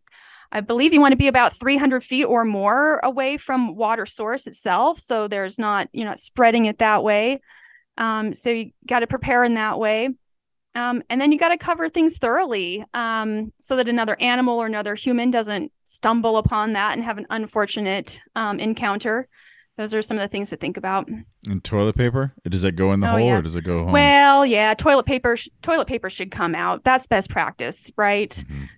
I 0.51 0.61
believe, 0.61 0.93
you 0.93 1.01
want 1.01 1.11
to 1.11 1.17
be 1.17 1.27
about 1.27 1.53
300 1.53 2.03
feet 2.03 2.25
or 2.25 2.43
more 2.45 2.99
away 3.03 3.37
from 3.37 3.75
water 3.75 4.05
source 4.05 4.47
itself, 4.47 4.97
so 4.99 5.27
there's 5.27 5.59
not 5.59 5.89
you're 5.93 6.07
not 6.07 6.19
spreading 6.19 6.65
it 6.65 6.79
that 6.79 7.03
way. 7.03 7.39
Um, 7.97 8.33
so 8.33 8.49
you 8.49 8.71
got 8.87 8.99
to 9.01 9.07
prepare 9.07 9.43
in 9.43 9.55
that 9.55 9.77
way. 9.77 10.09
Um, 10.75 11.03
and 11.09 11.19
then 11.19 11.31
you 11.31 11.39
got 11.39 11.49
to 11.49 11.57
cover 11.57 11.89
things 11.89 12.17
thoroughly 12.17 12.85
um, 12.93 13.51
so 13.59 13.75
that 13.75 13.89
another 13.89 14.15
animal 14.19 14.59
or 14.59 14.65
another 14.67 14.95
human 14.95 15.31
doesn't 15.31 15.71
stumble 15.83 16.37
upon 16.37 16.73
that 16.73 16.93
and 16.93 17.03
have 17.03 17.17
an 17.17 17.25
unfortunate 17.29 18.21
um, 18.35 18.59
encounter. 18.59 19.27
Those 19.77 19.93
are 19.93 20.01
some 20.01 20.17
of 20.17 20.21
the 20.21 20.27
things 20.27 20.49
to 20.51 20.57
think 20.57 20.77
about. 20.77 21.09
and 21.47 21.63
toilet 21.63 21.95
paper 21.95 22.33
does 22.47 22.61
that 22.63 22.73
go 22.73 22.91
in 22.93 22.99
the 22.99 23.07
Oh, 23.07 23.11
hole 23.17 23.19
yeah. 23.27 23.37
or 23.37 23.41
does 23.41 23.55
it 23.55 23.63
go 23.63 23.83
home 23.83 23.91
Well, 23.93 24.45
yeah, 24.45 24.73
toilet 24.73 25.05
paper. 25.05 25.35
Sh- 25.37 25.49
toilet 25.61 25.87
paper 25.87 26.09
should 26.09 26.31
come 26.31 26.53
out. 26.53 26.83
That's 26.83 27.07
best 27.07 27.29
practice, 27.29 27.89
right? 27.97 28.29
Mhm. 28.29 28.69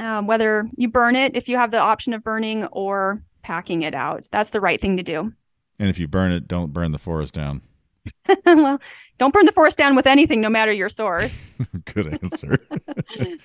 Um, 0.00 0.26
whether 0.26 0.68
you 0.76 0.88
burn 0.88 1.14
it 1.14 1.36
if 1.36 1.48
you 1.48 1.56
have 1.56 1.70
the 1.70 1.78
option 1.78 2.12
of 2.14 2.24
burning 2.24 2.64
or 2.72 3.22
packing 3.42 3.82
it 3.82 3.94
out, 3.94 4.28
that's 4.32 4.50
the 4.50 4.60
right 4.60 4.80
thing 4.80 4.96
to 4.96 5.02
do. 5.04 5.32
and 5.78 5.88
if 5.88 5.98
you 5.98 6.08
burn 6.08 6.32
it 6.32 6.48
don't 6.48 6.72
burn 6.72 6.90
the 6.92 6.98
forest 6.98 7.32
down 7.34 7.62
well, 8.46 8.80
don't 9.18 9.32
burn 9.32 9.44
the 9.46 9.52
forest 9.52 9.76
down 9.76 9.94
with 9.94 10.06
anything, 10.06 10.40
no 10.40 10.48
matter 10.48 10.72
your 10.72 10.88
source. 10.88 11.50
Good 11.84 12.18
answer. 12.22 12.58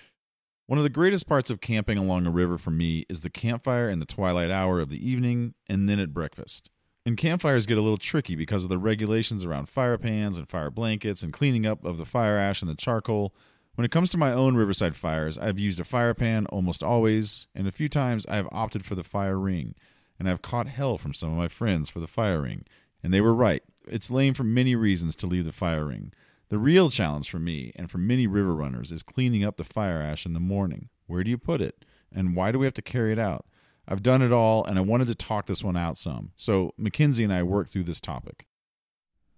One 0.68 0.80
of 0.80 0.84
the 0.84 0.90
greatest 0.90 1.28
parts 1.28 1.50
of 1.50 1.62
camping 1.62 1.98
along 1.98 2.26
a 2.26 2.32
river 2.32 2.58
for 2.58 2.72
me 2.72 3.06
is 3.10 3.22
the 3.22 3.30
campfire 3.30 3.90
in 3.90 4.00
the 4.00 4.06
twilight 4.06 4.50
hour 4.50 4.80
of 4.80 4.90
the 4.90 5.08
evening 5.10 5.54
and 5.68 5.88
then 5.90 6.00
at 6.00 6.14
breakfast. 6.14 6.70
And 7.06 7.18
campfires 7.18 7.68
get 7.68 7.78
a 7.78 7.82
little 7.82 7.98
tricky 8.00 8.36
because 8.36 8.64
of 8.64 8.70
the 8.70 8.80
regulations 8.80 9.46
around 9.46 9.70
fire 9.70 9.98
pans 9.98 10.38
and 10.38 10.50
fire 10.50 10.72
blankets 10.72 11.22
and 11.22 11.32
cleaning 11.32 11.66
up 11.66 11.84
of 11.86 11.98
the 11.98 12.06
fire 12.06 12.38
ash 12.38 12.62
and 12.62 12.72
the 12.72 12.76
charcoal. 12.76 13.36
When 13.76 13.84
it 13.84 13.92
comes 13.92 14.10
to 14.12 14.18
my 14.18 14.32
own 14.32 14.56
riverside 14.56 14.96
fires, 14.96 15.38
I've 15.38 15.60
used 15.60 15.82
a 15.82 15.86
fire 15.86 16.14
pan 16.14 16.46
almost 16.48 16.82
always, 16.82 17.48
and 17.54 17.68
a 17.68 17.72
few 17.72 17.90
times 17.90 18.26
I 18.28 18.38
have 18.38 18.48
opted 18.52 18.86
for 18.86 18.96
the 18.96 19.04
fire 19.04 19.38
ring. 19.38 19.76
And 20.18 20.30
I've 20.30 20.42
caught 20.42 20.68
hell 20.68 20.98
from 20.98 21.14
some 21.14 21.32
of 21.32 21.38
my 21.38 21.50
friends 21.50 21.90
for 21.90 22.00
the 22.00 22.08
fire 22.08 22.42
ring. 22.42 22.64
And 23.04 23.14
they 23.14 23.20
were 23.20 23.34
right. 23.34 23.64
It's 23.86 24.10
lame 24.10 24.34
for 24.34 24.46
many 24.46 24.76
reasons 24.76 25.14
to 25.18 25.28
leave 25.28 25.44
the 25.44 25.52
fire 25.52 25.86
ring. 25.86 26.14
The 26.48 26.58
real 26.58 26.90
challenge 26.90 27.30
for 27.30 27.38
me 27.38 27.74
and 27.76 27.92
for 27.92 27.98
many 27.98 28.28
river 28.28 28.56
runners 28.56 28.94
is 28.94 29.04
cleaning 29.04 29.44
up 29.44 29.58
the 29.58 29.66
fire 29.66 30.02
ash 30.02 30.26
in 30.26 30.32
the 30.32 30.40
morning. 30.40 30.88
Where 31.06 31.24
do 31.24 31.30
you 31.30 31.38
put 31.38 31.60
it? 31.60 31.84
And 32.14 32.34
why 32.34 32.54
do 32.54 32.60
we 32.60 32.66
have 32.66 32.74
to 32.76 32.82
carry 32.82 33.12
it 33.12 33.20
out? 33.20 33.46
I've 33.88 34.02
done 34.02 34.22
it 34.22 34.32
all 34.32 34.64
and 34.64 34.78
I 34.80 34.82
wanted 34.82 35.08
to 35.08 35.16
talk 35.16 35.48
this 35.48 35.66
one 35.66 35.76
out 35.76 35.98
some. 35.98 36.32
So 36.38 36.74
MacKenzie 36.80 37.26
and 37.26 37.34
I 37.34 37.44
worked 37.44 37.72
through 37.72 37.84
this 37.84 38.00
topic. 38.00 38.46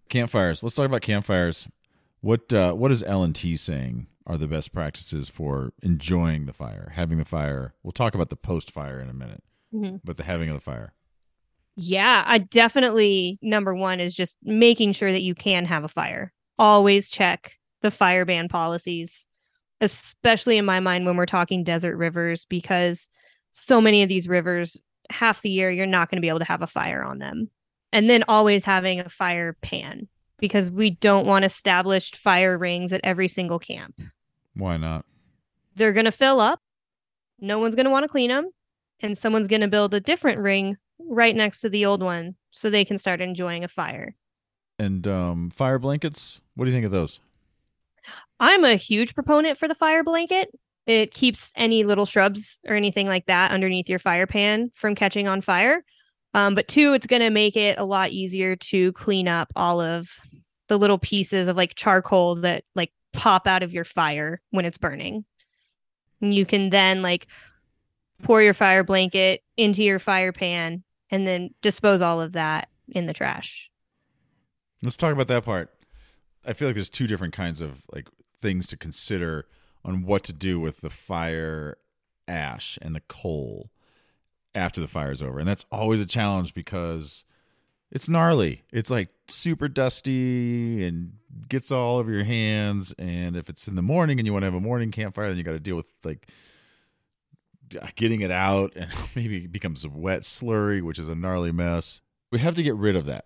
Campfires. 0.10 0.62
Let's 0.62 0.76
talk 0.76 0.86
about 0.86 1.02
campfires. 1.02 1.68
What 2.22 2.54
uh, 2.54 2.74
what 2.74 2.92
is 2.92 3.04
LNT 3.04 3.58
saying 3.58 4.08
are 4.28 4.38
the 4.38 4.48
best 4.48 4.72
practices 4.74 5.30
for 5.30 5.72
enjoying 5.82 6.46
the 6.46 6.54
fire, 6.54 6.92
having 6.96 7.18
the 7.18 7.26
fire? 7.26 7.74
We'll 7.82 7.92
talk 7.94 8.14
about 8.14 8.30
the 8.30 8.36
post 8.36 8.70
fire 8.72 9.00
in 9.00 9.10
a 9.10 9.14
minute, 9.14 9.44
Mhm. 9.74 10.02
but 10.04 10.18
the 10.18 10.24
having 10.24 10.50
of 10.50 10.56
the 10.56 10.62
fire. 10.62 10.94
Yeah, 11.76 12.24
I 12.28 12.40
definitely 12.40 13.40
number 13.42 13.74
one 13.74 14.00
is 14.00 14.14
just 14.14 14.38
making 14.44 14.94
sure 14.94 15.12
that 15.12 15.22
you 15.24 15.34
can 15.36 15.66
have 15.66 15.84
a 15.84 15.88
fire. 15.90 16.34
Always 16.60 17.10
check 17.10 17.54
the 17.82 17.92
fire 17.92 18.26
ban 18.26 18.48
policies, 18.50 19.28
especially 19.82 20.58
in 20.58 20.66
my 20.66 20.80
mind 20.80 21.06
when 21.06 21.16
we're 21.16 21.26
talking 21.26 21.64
desert 21.64 21.96
rivers, 21.98 22.46
because 22.46 23.10
so 23.52 23.80
many 23.80 24.04
of 24.04 24.10
these 24.10 24.28
rivers, 24.28 24.82
half 25.10 25.42
the 25.42 25.50
year, 25.52 25.70
you're 25.72 25.86
not 25.86 26.10
going 26.10 26.18
to 26.18 26.22
be 26.22 26.30
able 26.30 26.40
to 26.40 26.46
have 26.46 26.62
a 26.62 26.68
fire 26.68 27.04
on 27.04 27.20
them. 27.20 27.50
And 27.94 28.10
then 28.10 28.24
always 28.28 28.66
having 28.66 29.00
a 29.00 29.10
fire 29.10 29.56
pan 29.62 30.08
because 30.40 30.70
we 30.70 30.90
don't 30.90 31.26
want 31.26 31.46
established 31.46 32.18
fire 32.18 32.58
rings 32.58 32.92
at 32.92 33.02
every 33.04 33.28
single 33.28 33.60
camp. 33.60 34.00
Why 34.58 34.78
not? 34.78 35.06
They're 35.76 35.94
going 35.94 36.06
to 36.06 36.12
fill 36.12 36.40
up. 36.40 36.60
No 37.40 37.60
one's 37.60 37.76
going 37.76 37.86
to 37.86 37.92
want 37.92 38.04
to 38.04 38.10
clean 38.10 38.30
them. 38.30 38.50
And 39.02 39.18
someone's 39.18 39.48
going 39.48 39.62
to 39.62 39.68
build 39.68 39.94
a 39.94 40.00
different 40.00 40.40
ring 40.40 40.78
right 41.00 41.36
next 41.36 41.62
to 41.62 41.70
the 41.70 41.86
old 41.86 42.02
one 42.02 42.36
so 42.50 42.70
they 42.70 42.86
can 42.86 42.98
start 42.98 43.22
enjoying 43.22 43.64
a 43.64 43.68
fire. 43.68 44.16
And 44.80 45.08
um, 45.08 45.52
fire 45.52 45.78
blankets. 45.78 46.42
What 46.56 46.66
do 46.66 46.72
you 46.72 46.76
think 46.76 46.86
of 46.86 46.92
those? 46.92 47.20
I'm 48.40 48.64
a 48.64 48.76
huge 48.76 49.14
proponent 49.14 49.58
for 49.58 49.68
the 49.68 49.76
fire 49.76 50.04
blanket. 50.04 50.50
It 50.88 51.14
keeps 51.14 51.52
any 51.56 51.84
little 51.84 52.06
shrubs 52.06 52.60
or 52.66 52.74
anything 52.74 53.08
like 53.08 53.26
that 53.26 53.52
underneath 53.52 53.90
your 53.90 54.00
fire 54.00 54.26
pan 54.26 54.72
from 54.74 54.96
catching 54.96 55.28
on 55.28 55.42
fire. 55.42 55.84
Um, 56.34 56.56
but 56.56 56.68
two, 56.68 56.94
it's 56.94 57.08
going 57.08 57.22
to 57.22 57.30
make 57.30 57.56
it 57.56 57.78
a 57.78 57.86
lot 57.86 58.12
easier 58.12 58.56
to 58.56 58.92
clean 58.94 59.28
up 59.28 59.52
all 59.56 59.82
of 59.82 60.10
the 60.68 60.78
little 60.78 60.98
pieces 60.98 61.48
of 61.48 61.58
like 61.58 61.76
charcoal 61.76 62.36
that 62.36 62.64
like 62.76 62.92
pop 63.18 63.48
out 63.48 63.64
of 63.64 63.74
your 63.74 63.84
fire 63.84 64.40
when 64.52 64.64
it's 64.64 64.78
burning. 64.78 65.26
And 66.22 66.34
you 66.34 66.46
can 66.46 66.70
then 66.70 67.02
like 67.02 67.28
pour 68.24 68.42
your 68.42 68.54
fire 68.54 68.84
blanket 68.84 69.44
into 69.58 69.84
your 69.84 70.00
fire 70.00 70.32
pan 70.32 70.84
and 71.10 71.28
then 71.28 71.50
dispose 71.62 72.02
all 72.02 72.22
of 72.22 72.34
that 72.34 72.70
in 72.88 73.08
the 73.08 73.14
trash. 73.14 73.70
Let's 74.84 74.96
talk 74.96 75.12
about 75.12 75.28
that 75.28 75.44
part. 75.44 75.74
I 76.46 76.54
feel 76.54 76.68
like 76.68 76.76
there's 76.76 76.90
two 76.90 77.08
different 77.08 77.34
kinds 77.34 77.60
of 77.60 77.82
like 77.94 78.08
things 78.40 78.68
to 78.68 78.78
consider 78.78 79.46
on 79.84 80.04
what 80.04 80.24
to 80.26 80.34
do 80.34 80.60
with 80.60 80.82
the 80.82 80.90
fire 80.90 81.78
ash 82.28 82.78
and 82.82 82.96
the 82.96 83.02
coal 83.02 83.72
after 84.54 84.80
the 84.80 84.88
fire's 84.88 85.22
over. 85.22 85.40
And 85.40 85.48
that's 85.48 85.66
always 85.72 86.00
a 86.00 86.06
challenge 86.06 86.54
because 86.54 87.26
it's 87.92 88.10
gnarly. 88.10 88.64
It's 88.72 88.92
like 88.92 89.10
super 89.28 89.68
dusty 89.68 90.86
and 90.86 91.14
gets 91.48 91.72
all 91.72 91.98
over 91.98 92.12
your 92.12 92.24
hands. 92.24 92.94
And 92.98 93.36
if 93.36 93.50
it's 93.50 93.68
in 93.68 93.76
the 93.76 93.82
morning 93.82 94.20
and 94.20 94.26
you 94.26 94.34
want 94.34 94.44
to 94.44 94.48
have 94.48 94.54
a 94.54 94.60
morning 94.60 94.92
campfire, 94.92 95.30
then 95.30 95.38
you 95.38 95.44
got 95.44 95.52
to 95.52 95.60
deal 95.60 95.76
with 95.76 95.92
like 96.04 96.28
uh, 97.82 97.88
getting 97.96 98.22
it 98.22 98.32
out 98.32 98.74
and 98.76 98.92
maybe 99.16 99.46
it 99.46 99.52
becomes 99.52 99.86
a 99.86 99.90
wet 99.90 100.22
slurry, 100.22 100.82
which 100.82 101.00
is 101.00 101.10
a 101.10 101.16
gnarly 101.16 101.52
mess. 101.52 102.02
We 102.32 102.40
have 102.40 102.56
to 102.56 102.64
get 102.64 102.76
rid 102.76 102.96
of 102.96 103.06
that. 103.06 103.26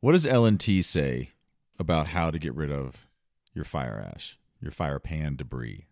What 0.00 0.12
does 0.12 0.26
LNT 0.26 0.84
say 0.84 1.30
about 1.78 2.08
how 2.08 2.30
to 2.30 2.38
get 2.38 2.54
rid 2.54 2.70
of 2.70 3.08
your 3.52 3.64
fire 3.64 4.10
ash, 4.14 4.38
your 4.60 4.70
fire 4.70 5.00
pan 5.00 5.34
debris? 5.34 5.87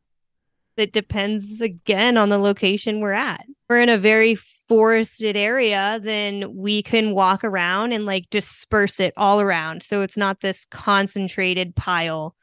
It 0.76 0.92
depends 0.92 1.60
again 1.60 2.16
on 2.16 2.28
the 2.28 2.38
location 2.38 3.00
we're 3.00 3.12
at. 3.12 3.44
we're 3.68 3.80
in 3.80 3.88
a 3.88 3.98
very 3.98 4.34
forested 4.68 5.36
area, 5.36 6.00
then 6.02 6.54
we 6.54 6.82
can 6.82 7.12
walk 7.12 7.44
around 7.44 7.92
and 7.92 8.04
like 8.04 8.28
disperse 8.30 9.00
it 9.00 9.14
all 9.16 9.40
around. 9.40 9.82
So 9.82 10.02
it's 10.02 10.16
not 10.16 10.40
this 10.40 10.66
concentrated 10.70 11.74
pile 11.74 12.34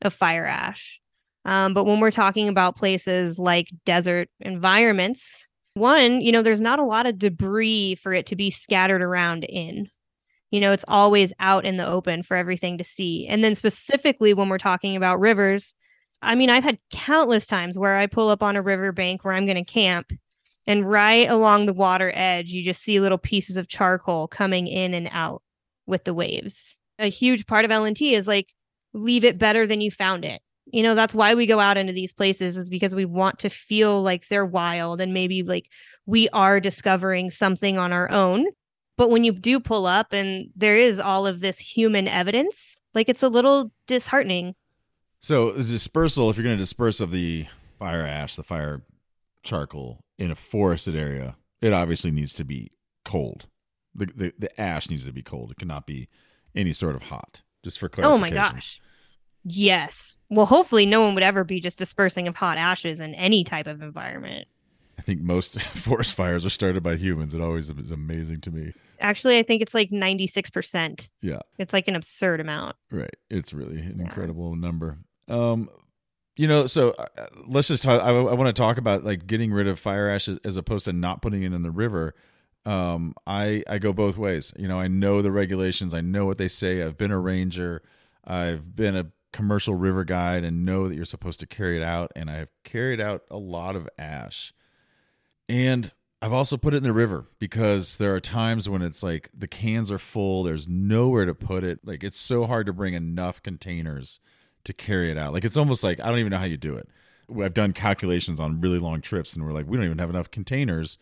of 0.00 0.14
fire 0.14 0.46
ash. 0.46 1.00
Um, 1.44 1.74
but 1.74 1.84
when 1.84 2.00
we're 2.00 2.10
talking 2.10 2.48
about 2.48 2.76
places 2.76 3.38
like 3.38 3.68
desert 3.84 4.28
environments, 4.40 5.48
one, 5.74 6.20
you 6.20 6.32
know, 6.32 6.42
there's 6.42 6.60
not 6.60 6.78
a 6.78 6.84
lot 6.84 7.06
of 7.06 7.18
debris 7.18 7.96
for 7.96 8.12
it 8.12 8.26
to 8.26 8.36
be 8.36 8.50
scattered 8.50 9.02
around 9.02 9.44
in. 9.44 9.88
You 10.50 10.60
know, 10.60 10.72
it's 10.72 10.84
always 10.86 11.32
out 11.40 11.64
in 11.64 11.78
the 11.78 11.86
open 11.86 12.22
for 12.22 12.36
everything 12.36 12.78
to 12.78 12.84
see. 12.84 13.26
And 13.26 13.42
then 13.42 13.54
specifically 13.54 14.34
when 14.34 14.48
we're 14.48 14.58
talking 14.58 14.96
about 14.96 15.18
rivers, 15.18 15.74
I 16.22 16.34
mean, 16.34 16.50
I've 16.50 16.64
had 16.64 16.78
countless 16.90 17.46
times 17.46 17.76
where 17.76 17.96
I 17.96 18.06
pull 18.06 18.28
up 18.28 18.42
on 18.42 18.56
a 18.56 18.62
river 18.62 18.92
bank 18.92 19.24
where 19.24 19.34
I'm 19.34 19.44
going 19.44 19.62
to 19.62 19.70
camp 19.70 20.12
and 20.66 20.88
right 20.88 21.28
along 21.28 21.66
the 21.66 21.72
water 21.72 22.12
edge, 22.14 22.50
you 22.50 22.62
just 22.62 22.82
see 22.82 23.00
little 23.00 23.18
pieces 23.18 23.56
of 23.56 23.68
charcoal 23.68 24.28
coming 24.28 24.68
in 24.68 24.94
and 24.94 25.08
out 25.10 25.42
with 25.86 26.04
the 26.04 26.14
waves. 26.14 26.76
A 26.98 27.08
huge 27.08 27.46
part 27.46 27.64
of 27.64 27.70
LNT 27.70 28.12
is 28.12 28.26
like, 28.26 28.54
leave 28.92 29.24
it 29.24 29.38
better 29.38 29.66
than 29.66 29.80
you 29.80 29.90
found 29.90 30.24
it. 30.24 30.40
You 30.66 30.82
know, 30.82 30.94
that's 30.94 31.14
why 31.14 31.34
we 31.34 31.46
go 31.46 31.58
out 31.58 31.76
into 31.76 31.92
these 31.92 32.12
places 32.12 32.56
is 32.56 32.68
because 32.68 32.94
we 32.94 33.04
want 33.04 33.40
to 33.40 33.50
feel 33.50 34.02
like 34.02 34.28
they're 34.28 34.46
wild 34.46 35.00
and 35.00 35.12
maybe 35.12 35.42
like 35.42 35.68
we 36.06 36.28
are 36.28 36.60
discovering 36.60 37.30
something 37.30 37.78
on 37.78 37.92
our 37.92 38.10
own. 38.10 38.46
But 38.96 39.10
when 39.10 39.24
you 39.24 39.32
do 39.32 39.58
pull 39.58 39.86
up 39.86 40.12
and 40.12 40.50
there 40.54 40.76
is 40.76 41.00
all 41.00 41.26
of 41.26 41.40
this 41.40 41.58
human 41.58 42.06
evidence, 42.06 42.80
like 42.94 43.08
it's 43.08 43.22
a 43.22 43.28
little 43.28 43.72
disheartening. 43.88 44.54
So 45.22 45.52
the 45.52 45.64
dispersal, 45.64 46.30
if 46.30 46.36
you're 46.36 46.44
going 46.44 46.56
to 46.56 46.62
disperse 46.62 47.00
of 47.00 47.10
the 47.12 47.46
fire 47.78 48.02
ash, 48.06 48.34
the 48.34 48.42
fire 48.42 48.82
charcoal 49.42 50.04
in 50.18 50.30
a 50.30 50.34
forested 50.34 50.96
area, 50.96 51.36
it 51.60 51.72
obviously 51.72 52.10
needs 52.10 52.32
to 52.34 52.44
be 52.44 52.72
cold. 53.04 53.46
The, 53.94 54.06
the 54.06 54.32
the 54.38 54.60
ash 54.60 54.88
needs 54.90 55.04
to 55.06 55.12
be 55.12 55.22
cold. 55.22 55.50
It 55.50 55.58
cannot 55.58 55.86
be 55.86 56.08
any 56.54 56.72
sort 56.72 56.96
of 56.96 57.02
hot. 57.04 57.42
Just 57.62 57.78
for 57.78 57.88
clarification. 57.88 58.16
Oh 58.16 58.18
my 58.20 58.30
gosh. 58.30 58.80
Yes. 59.44 60.18
Well, 60.30 60.46
hopefully 60.46 60.86
no 60.86 61.02
one 61.02 61.14
would 61.14 61.22
ever 61.22 61.44
be 61.44 61.60
just 61.60 61.78
dispersing 61.78 62.26
of 62.26 62.34
hot 62.36 62.58
ashes 62.58 63.00
in 63.00 63.14
any 63.14 63.44
type 63.44 63.66
of 63.66 63.82
environment. 63.82 64.48
I 64.98 65.02
think 65.02 65.20
most 65.20 65.60
forest 65.74 66.14
fires 66.14 66.44
are 66.44 66.50
started 66.50 66.82
by 66.82 66.96
humans. 66.96 67.34
It 67.34 67.40
always 67.40 67.68
is 67.70 67.90
amazing 67.90 68.40
to 68.42 68.50
me. 68.50 68.72
Actually, 69.00 69.38
I 69.38 69.42
think 69.42 69.62
it's 69.62 69.74
like 69.74 69.90
96%. 69.90 71.10
Yeah. 71.22 71.40
It's 71.58 71.72
like 71.72 71.88
an 71.88 71.96
absurd 71.96 72.40
amount. 72.40 72.76
Right. 72.90 73.14
It's 73.30 73.52
really 73.52 73.78
an 73.80 73.96
Yeah. 73.98 74.04
incredible 74.04 74.54
number. 74.54 74.98
Um, 75.28 75.68
you 76.36 76.48
know, 76.48 76.66
so 76.66 76.90
uh, 76.90 77.26
let's 77.46 77.68
just 77.68 77.82
talk. 77.82 78.00
I, 78.00 78.08
I 78.08 78.34
want 78.34 78.54
to 78.54 78.60
talk 78.60 78.78
about 78.78 79.04
like 79.04 79.26
getting 79.26 79.52
rid 79.52 79.66
of 79.66 79.78
fire 79.78 80.08
ash 80.08 80.28
as- 80.28 80.56
opposed 80.56 80.86
to 80.86 80.92
not 80.92 81.22
putting 81.22 81.42
it 81.42 81.52
in 81.52 81.62
the 81.62 81.70
river. 81.70 82.14
Um, 82.64 83.14
I 83.26 83.64
I 83.68 83.78
go 83.78 83.92
both 83.92 84.16
ways. 84.16 84.52
You 84.56 84.68
know, 84.68 84.80
I 84.80 84.88
know 84.88 85.20
the 85.20 85.32
regulations. 85.32 85.94
I 85.94 86.00
know 86.00 86.24
what 86.24 86.38
they 86.38 86.48
say. 86.48 86.82
I've 86.82 86.96
been 86.96 87.10
a 87.10 87.18
ranger. 87.18 87.82
I've 88.24 88.74
been 88.74 88.96
a 88.96 89.10
commercial 89.32 89.74
river 89.74 90.04
guide 90.04 90.44
and 90.44 90.64
know 90.64 90.88
that 90.88 90.94
you're 90.94 91.04
supposed 91.04 91.40
to 91.40 91.46
carry 91.46 91.76
it 91.76 91.82
out. 91.82 92.12
And 92.14 92.30
I've 92.30 92.50
carried 92.64 93.00
out 93.00 93.22
a 93.30 93.38
lot 93.38 93.76
of 93.76 93.88
ash. 93.98 94.52
And 95.48 95.90
I've 96.20 96.32
also 96.32 96.56
put 96.56 96.72
it 96.72 96.78
in 96.78 96.82
the 96.84 96.92
river 96.92 97.26
because 97.38 97.96
there 97.96 98.14
are 98.14 98.20
times 98.20 98.68
when 98.68 98.80
it's 98.80 99.02
like 99.02 99.28
the 99.34 99.48
cans 99.48 99.90
are 99.90 99.98
full, 99.98 100.44
there's 100.44 100.68
nowhere 100.68 101.24
to 101.26 101.34
put 101.34 101.64
it. 101.64 101.80
Like 101.84 102.04
it's 102.04 102.18
so 102.18 102.46
hard 102.46 102.66
to 102.66 102.72
bring 102.72 102.94
enough 102.94 103.42
containers 103.42 104.20
to 104.64 104.72
carry 104.72 105.10
it 105.10 105.18
out. 105.18 105.32
Like 105.32 105.44
it's 105.44 105.56
almost 105.56 105.82
like 105.84 106.00
I 106.00 106.08
don't 106.08 106.18
even 106.18 106.30
know 106.30 106.38
how 106.38 106.44
you 106.44 106.56
do 106.56 106.76
it. 106.76 106.88
I've 107.42 107.54
done 107.54 107.72
calculations 107.72 108.40
on 108.40 108.60
really 108.60 108.78
long 108.78 109.00
trips 109.00 109.34
and 109.34 109.44
we're 109.44 109.52
like 109.52 109.66
we 109.66 109.76
don't 109.76 109.86
even 109.86 109.98
have 109.98 110.10
enough 110.10 110.30
containers 110.30 110.98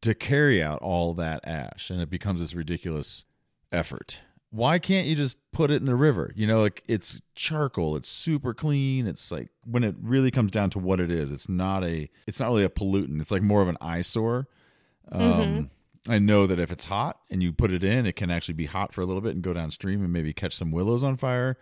to 0.00 0.14
carry 0.14 0.62
out 0.62 0.80
all 0.82 1.14
that 1.14 1.46
ash 1.46 1.90
and 1.90 2.00
it 2.00 2.10
becomes 2.10 2.40
this 2.40 2.54
ridiculous 2.54 3.24
effort. 3.72 4.20
Why 4.50 4.78
can't 4.78 5.06
you 5.08 5.16
just 5.16 5.38
put 5.52 5.70
it 5.72 5.80
in 5.80 5.84
the 5.86 5.96
river? 5.96 6.32
You 6.36 6.46
know, 6.46 6.60
like 6.62 6.82
it's 6.86 7.20
charcoal, 7.34 7.96
it's 7.96 8.08
super 8.08 8.54
clean. 8.54 9.06
It's 9.06 9.32
like 9.32 9.48
when 9.64 9.82
it 9.82 9.96
really 10.00 10.30
comes 10.30 10.52
down 10.52 10.70
to 10.70 10.78
what 10.78 11.00
it 11.00 11.10
is, 11.10 11.32
it's 11.32 11.48
not 11.48 11.82
a 11.84 12.08
it's 12.26 12.38
not 12.40 12.48
really 12.50 12.64
a 12.64 12.68
pollutant. 12.68 13.20
It's 13.20 13.30
like 13.32 13.42
more 13.42 13.62
of 13.62 13.68
an 13.68 13.78
eyesore. 13.80 14.46
Um 15.10 15.20
Mhm. 15.20 15.70
I 16.06 16.18
know 16.18 16.46
that 16.46 16.58
if 16.58 16.70
it's 16.70 16.84
hot 16.84 17.18
and 17.30 17.42
you 17.42 17.50
put 17.52 17.72
it 17.72 17.82
in, 17.82 18.04
it 18.04 18.14
can 18.14 18.30
actually 18.30 18.54
be 18.54 18.66
hot 18.66 18.92
for 18.92 19.00
a 19.00 19.06
little 19.06 19.22
bit 19.22 19.34
and 19.34 19.42
go 19.42 19.54
downstream 19.54 20.02
and 20.02 20.12
maybe 20.12 20.34
catch 20.34 20.54
some 20.54 20.70
willows 20.70 21.02
on 21.02 21.16
fire. 21.16 21.56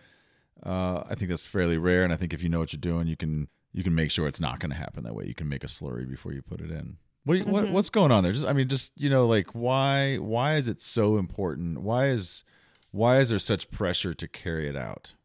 Uh, 0.65 1.03
I 1.09 1.15
think 1.15 1.29
that's 1.29 1.45
fairly 1.45 1.77
rare, 1.77 2.03
and 2.03 2.13
I 2.13 2.15
think 2.15 2.33
if 2.33 2.41
you 2.41 2.49
know 2.49 2.59
what 2.59 2.73
you're 2.73 2.79
doing, 2.79 3.07
you 3.07 3.17
can 3.17 3.47
you 3.73 3.83
can 3.83 3.95
make 3.95 4.11
sure 4.11 4.27
it's 4.27 4.39
not 4.39 4.59
going 4.59 4.69
to 4.69 4.77
happen 4.77 5.03
that 5.03 5.15
way. 5.15 5.25
You 5.25 5.33
can 5.33 5.49
make 5.49 5.63
a 5.63 5.67
slurry 5.67 6.09
before 6.09 6.31
you 6.31 6.41
put 6.41 6.61
it 6.61 6.71
in. 6.71 6.97
What, 7.25 7.37
you, 7.37 7.43
what 7.45 7.69
what's 7.69 7.89
going 7.89 8.11
on 8.11 8.23
there? 8.23 8.33
Just 8.33 8.45
I 8.45 8.53
mean, 8.53 8.67
just 8.67 8.91
you 8.95 9.09
know, 9.09 9.27
like 9.27 9.47
why 9.51 10.17
why 10.17 10.55
is 10.55 10.67
it 10.67 10.79
so 10.81 11.17
important? 11.17 11.81
Why 11.81 12.07
is 12.07 12.43
why 12.91 13.19
is 13.19 13.29
there 13.29 13.39
such 13.39 13.71
pressure 13.71 14.13
to 14.13 14.27
carry 14.27 14.69
it 14.69 14.75
out? 14.75 15.15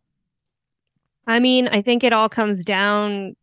I 1.27 1.41
mean, 1.41 1.69
I 1.69 1.83
think 1.83 2.03
it 2.03 2.13
all 2.13 2.29
comes 2.29 2.65
down 2.65 3.37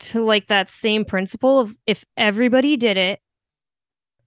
to 0.00 0.24
like 0.24 0.48
that 0.48 0.68
same 0.68 1.04
principle 1.04 1.60
of 1.60 1.76
if 1.86 2.04
everybody 2.16 2.76
did 2.76 2.96
it, 2.96 3.20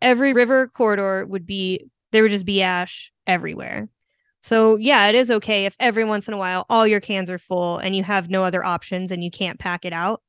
every 0.01 0.33
river 0.33 0.67
corridor 0.67 1.25
would 1.25 1.45
be 1.45 1.91
there 2.11 2.23
would 2.23 2.31
just 2.31 2.45
be 2.45 2.61
ash 2.61 3.11
everywhere. 3.27 3.89
So, 4.45 4.75
yeah, 4.75 5.07
it 5.07 5.15
is 5.15 5.31
okay 5.31 5.65
if 5.65 5.75
every 5.79 6.03
once 6.03 6.27
in 6.27 6.35
a 6.35 6.37
while 6.37 6.67
all 6.69 6.85
your 6.85 6.99
cans 6.99 7.31
are 7.31 7.39
full 7.39 7.79
and 7.79 7.95
you 7.95 8.03
have 8.03 8.29
no 8.29 8.43
other 8.43 8.63
options 8.63 9.09
and 9.09 9.23
you 9.23 9.31
can't 9.31 9.57
pack 9.57 9.85
it 9.85 9.91
out. 9.91 10.21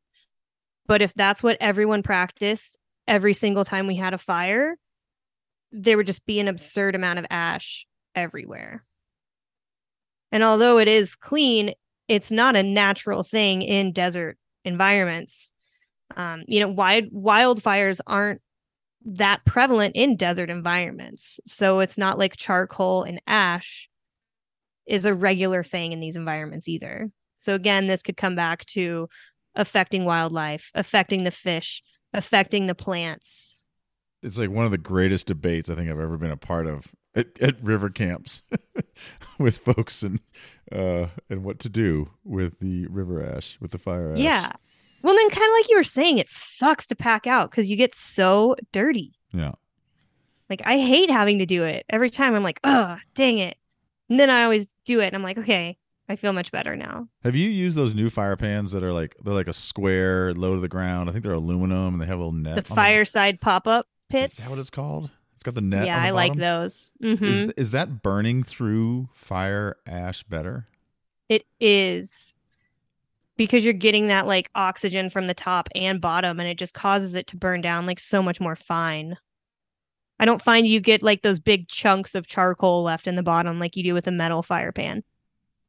But 0.86 1.02
if 1.02 1.12
that's 1.12 1.42
what 1.42 1.58
everyone 1.60 2.02
practiced 2.02 2.78
every 3.06 3.34
single 3.34 3.66
time 3.66 3.86
we 3.86 3.96
had 3.96 4.14
a 4.14 4.18
fire, 4.18 4.78
there 5.70 5.98
would 5.98 6.06
just 6.06 6.24
be 6.24 6.40
an 6.40 6.48
absurd 6.48 6.94
amount 6.94 7.18
of 7.18 7.26
ash 7.28 7.86
everywhere. 8.14 8.86
And 10.32 10.42
although 10.42 10.78
it 10.78 10.88
is 10.88 11.14
clean, 11.14 11.74
it's 12.08 12.30
not 12.30 12.56
a 12.56 12.62
natural 12.62 13.22
thing 13.22 13.60
in 13.60 13.92
desert 13.92 14.38
environments. 14.64 15.52
Um, 16.16 16.42
you 16.48 16.60
know, 16.60 16.68
wild 16.68 17.12
wildfires 17.12 18.00
aren't 18.06 18.40
that 19.04 19.44
prevalent 19.44 19.94
in 19.94 20.16
desert 20.16 20.48
environments. 20.48 21.38
So 21.44 21.80
it's 21.80 21.98
not 21.98 22.18
like 22.18 22.38
charcoal 22.38 23.02
and 23.02 23.20
ash 23.26 23.90
is 24.86 25.04
a 25.04 25.14
regular 25.14 25.62
thing 25.62 25.92
in 25.92 26.00
these 26.00 26.16
environments 26.16 26.68
either. 26.68 27.10
So 27.36 27.54
again, 27.54 27.86
this 27.86 28.02
could 28.02 28.16
come 28.16 28.34
back 28.34 28.64
to 28.66 29.08
affecting 29.54 30.04
wildlife, 30.04 30.70
affecting 30.74 31.22
the 31.22 31.30
fish, 31.30 31.82
affecting 32.12 32.66
the 32.66 32.74
plants. 32.74 33.60
It's 34.22 34.38
like 34.38 34.50
one 34.50 34.64
of 34.64 34.70
the 34.70 34.78
greatest 34.78 35.26
debates 35.26 35.68
I 35.68 35.74
think 35.74 35.90
I've 35.90 36.00
ever 36.00 36.16
been 36.16 36.30
a 36.30 36.36
part 36.36 36.66
of 36.66 36.86
at, 37.14 37.28
at 37.40 37.62
river 37.62 37.90
camps 37.90 38.42
with 39.38 39.58
folks 39.58 40.02
and 40.02 40.20
uh, 40.72 41.06
and 41.30 41.44
what 41.44 41.58
to 41.60 41.68
do 41.68 42.10
with 42.24 42.58
the 42.58 42.86
river 42.88 43.24
ash 43.24 43.56
with 43.60 43.70
the 43.70 43.78
fire 43.78 44.12
ash. 44.12 44.18
Yeah. 44.18 44.52
Well, 45.02 45.14
then 45.14 45.30
kind 45.30 45.44
of 45.48 45.54
like 45.60 45.70
you 45.70 45.76
were 45.76 45.84
saying, 45.84 46.18
it 46.18 46.28
sucks 46.28 46.86
to 46.86 46.96
pack 46.96 47.26
out 47.26 47.50
because 47.50 47.70
you 47.70 47.76
get 47.76 47.94
so 47.94 48.56
dirty. 48.72 49.12
yeah. 49.32 49.52
Like 50.50 50.62
I 50.64 50.78
hate 50.78 51.10
having 51.10 51.38
to 51.38 51.46
do 51.46 51.64
it. 51.64 51.84
Every 51.88 52.10
time 52.10 52.34
I'm 52.34 52.42
like, 52.42 52.60
oh, 52.64 52.96
dang 53.14 53.38
it. 53.38 53.56
And 54.08 54.18
then 54.18 54.30
I 54.30 54.44
always 54.44 54.66
do 54.86 55.00
it 55.00 55.08
and 55.08 55.16
I'm 55.16 55.22
like, 55.22 55.36
okay, 55.38 55.76
I 56.08 56.16
feel 56.16 56.32
much 56.32 56.50
better 56.52 56.76
now. 56.76 57.08
Have 57.24 57.34
you 57.36 57.48
used 57.50 57.76
those 57.76 57.94
new 57.94 58.08
fire 58.08 58.36
pans 58.36 58.72
that 58.72 58.82
are 58.82 58.92
like 58.92 59.16
they're 59.22 59.34
like 59.34 59.48
a 59.48 59.52
square 59.52 60.32
low 60.32 60.54
to 60.54 60.60
the 60.60 60.68
ground? 60.68 61.08
I 61.10 61.12
think 61.12 61.24
they're 61.24 61.32
aluminum 61.34 61.94
and 61.94 62.00
they 62.00 62.06
have 62.06 62.16
a 62.18 62.24
little 62.24 62.32
net. 62.32 62.56
The 62.56 62.62
fireside 62.74 63.40
pop 63.40 63.66
up 63.66 63.88
pits. 64.08 64.38
Is 64.38 64.44
that 64.44 64.50
what 64.50 64.58
it's 64.60 64.70
called? 64.70 65.10
It's 65.34 65.42
got 65.42 65.54
the 65.54 65.60
net. 65.60 65.86
yeah, 65.86 65.96
on 65.96 66.02
the 66.02 66.08
I 66.08 66.10
like 66.12 66.30
bottom? 66.30 66.40
those. 66.40 66.92
hmm 67.00 67.24
Is, 67.24 67.52
is 67.56 67.70
that 67.72 68.02
burning 68.02 68.42
through 68.42 69.08
fire 69.14 69.76
ash 69.86 70.22
better? 70.22 70.68
It 71.28 71.44
is 71.60 72.36
because 73.36 73.64
you're 73.64 73.74
getting 73.74 74.06
that 74.08 74.26
like 74.26 74.48
oxygen 74.54 75.10
from 75.10 75.26
the 75.26 75.34
top 75.34 75.68
and 75.74 76.00
bottom 76.00 76.40
and 76.40 76.48
it 76.48 76.56
just 76.56 76.72
causes 76.72 77.14
it 77.14 77.26
to 77.26 77.36
burn 77.36 77.60
down 77.60 77.84
like 77.84 78.00
so 78.00 78.22
much 78.22 78.40
more 78.40 78.56
fine. 78.56 79.16
I 80.18 80.24
don't 80.24 80.40
find 80.42 80.66
you 80.66 80.80
get 80.80 81.02
like 81.02 81.22
those 81.22 81.38
big 81.38 81.68
chunks 81.68 82.14
of 82.14 82.26
charcoal 82.26 82.82
left 82.82 83.06
in 83.06 83.16
the 83.16 83.22
bottom 83.22 83.58
like 83.58 83.76
you 83.76 83.82
do 83.82 83.94
with 83.94 84.06
a 84.06 84.10
metal 84.12 84.42
fire 84.42 84.72
pan. 84.72 85.02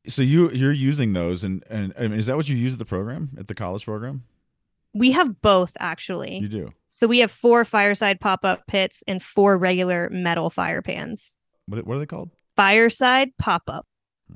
So 0.07 0.21
you 0.21 0.49
you're 0.51 0.71
using 0.71 1.13
those 1.13 1.43
and 1.43 1.63
and 1.69 1.93
I 1.99 2.03
mean, 2.03 2.13
is 2.13 2.27
that 2.27 2.37
what 2.37 2.47
you 2.47 2.55
use 2.55 2.73
at 2.73 2.79
the 2.79 2.85
program 2.85 3.31
at 3.37 3.47
the 3.47 3.55
college 3.55 3.83
program? 3.85 4.23
We 4.93 5.11
have 5.11 5.41
both 5.41 5.73
actually. 5.79 6.37
You 6.39 6.47
do. 6.47 6.73
So 6.87 7.07
we 7.07 7.19
have 7.19 7.29
four 7.31 7.65
fireside 7.65 8.19
pop 8.21 8.45
up 8.45 8.65
pits 8.67 9.03
and 9.07 9.21
four 9.21 9.57
regular 9.57 10.09
metal 10.11 10.49
fire 10.49 10.81
pans. 10.81 11.35
What 11.67 11.85
what 11.85 11.95
are 11.97 11.99
they 11.99 12.05
called? 12.05 12.29
Fireside 12.55 13.31
pop 13.37 13.63
up. 13.67 13.85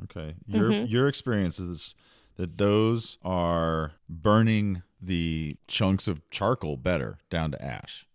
Okay. 0.03 0.35
Your 0.45 0.69
Mhm. 0.69 0.89
your 0.89 1.07
experience 1.07 1.57
is 1.57 1.95
that 2.35 2.57
those 2.57 3.17
are 3.23 3.93
burning 4.09 4.83
the 5.01 5.55
chunks 5.67 6.07
of 6.07 6.21
charcoal 6.29 6.75
better 6.77 7.17
down 7.29 7.51
to 7.51 7.63
ash. 7.63 8.05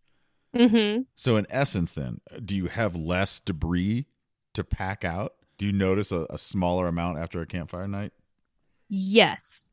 Mm-hmm. 0.56 1.02
So 1.14 1.36
in 1.36 1.46
essence, 1.50 1.92
then, 1.92 2.20
do 2.44 2.54
you 2.56 2.66
have 2.66 2.94
less 2.96 3.40
debris 3.40 4.06
to 4.54 4.64
pack 4.64 5.04
out? 5.04 5.34
Do 5.58 5.66
you 5.66 5.72
notice 5.72 6.12
a, 6.12 6.26
a 6.30 6.38
smaller 6.38 6.88
amount 6.88 7.18
after 7.18 7.40
a 7.40 7.46
campfire 7.46 7.88
night? 7.88 8.12
Yes, 8.88 9.68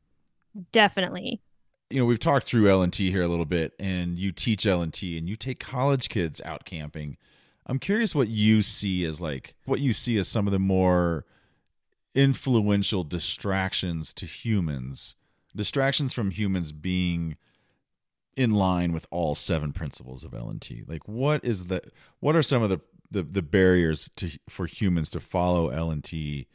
definitely. 0.72 1.42
you 1.90 2.00
know, 2.00 2.06
we've 2.06 2.18
talked 2.18 2.46
through 2.46 2.64
LNT 2.64 3.10
here 3.10 3.22
a 3.22 3.28
little 3.28 3.44
bit 3.44 3.72
and 3.78 4.18
you 4.18 4.32
teach 4.32 4.64
LNT 4.64 5.16
and 5.18 5.28
you 5.28 5.36
take 5.36 5.60
college 5.60 6.08
kids 6.08 6.40
out 6.44 6.64
camping. 6.64 7.16
I'm 7.66 7.78
curious 7.78 8.14
what 8.14 8.28
you 8.28 8.62
see 8.62 9.04
as 9.04 9.20
like 9.20 9.54
what 9.64 9.80
you 9.80 9.92
see 9.92 10.18
as 10.18 10.28
some 10.28 10.46
of 10.46 10.52
the 10.52 10.58
more 10.58 11.24
influential 12.14 13.04
distractions 13.04 14.12
to 14.14 14.26
humans. 14.26 15.16
Distractions 15.54 16.12
from 16.12 16.30
humans 16.30 16.72
being 16.72 17.36
in 18.36 18.50
line 18.50 18.92
with 18.92 19.06
all 19.10 19.34
seven 19.34 19.72
principles 19.72 20.24
of 20.24 20.32
LNT. 20.32 20.88
Like 20.88 21.06
what 21.08 21.44
is 21.44 21.66
the 21.66 21.82
what 22.20 22.36
are 22.36 22.42
some 22.42 22.62
of 22.62 22.70
the 22.70 22.80
the, 23.10 23.22
the 23.22 23.42
barriers 23.42 24.10
to 24.16 24.30
for 24.48 24.66
humans 24.66 25.10
to 25.10 25.20
follow 25.20 25.70
LNT 25.70 26.46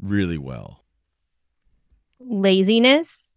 really 0.00 0.38
well? 0.38 0.84
Laziness 2.20 3.32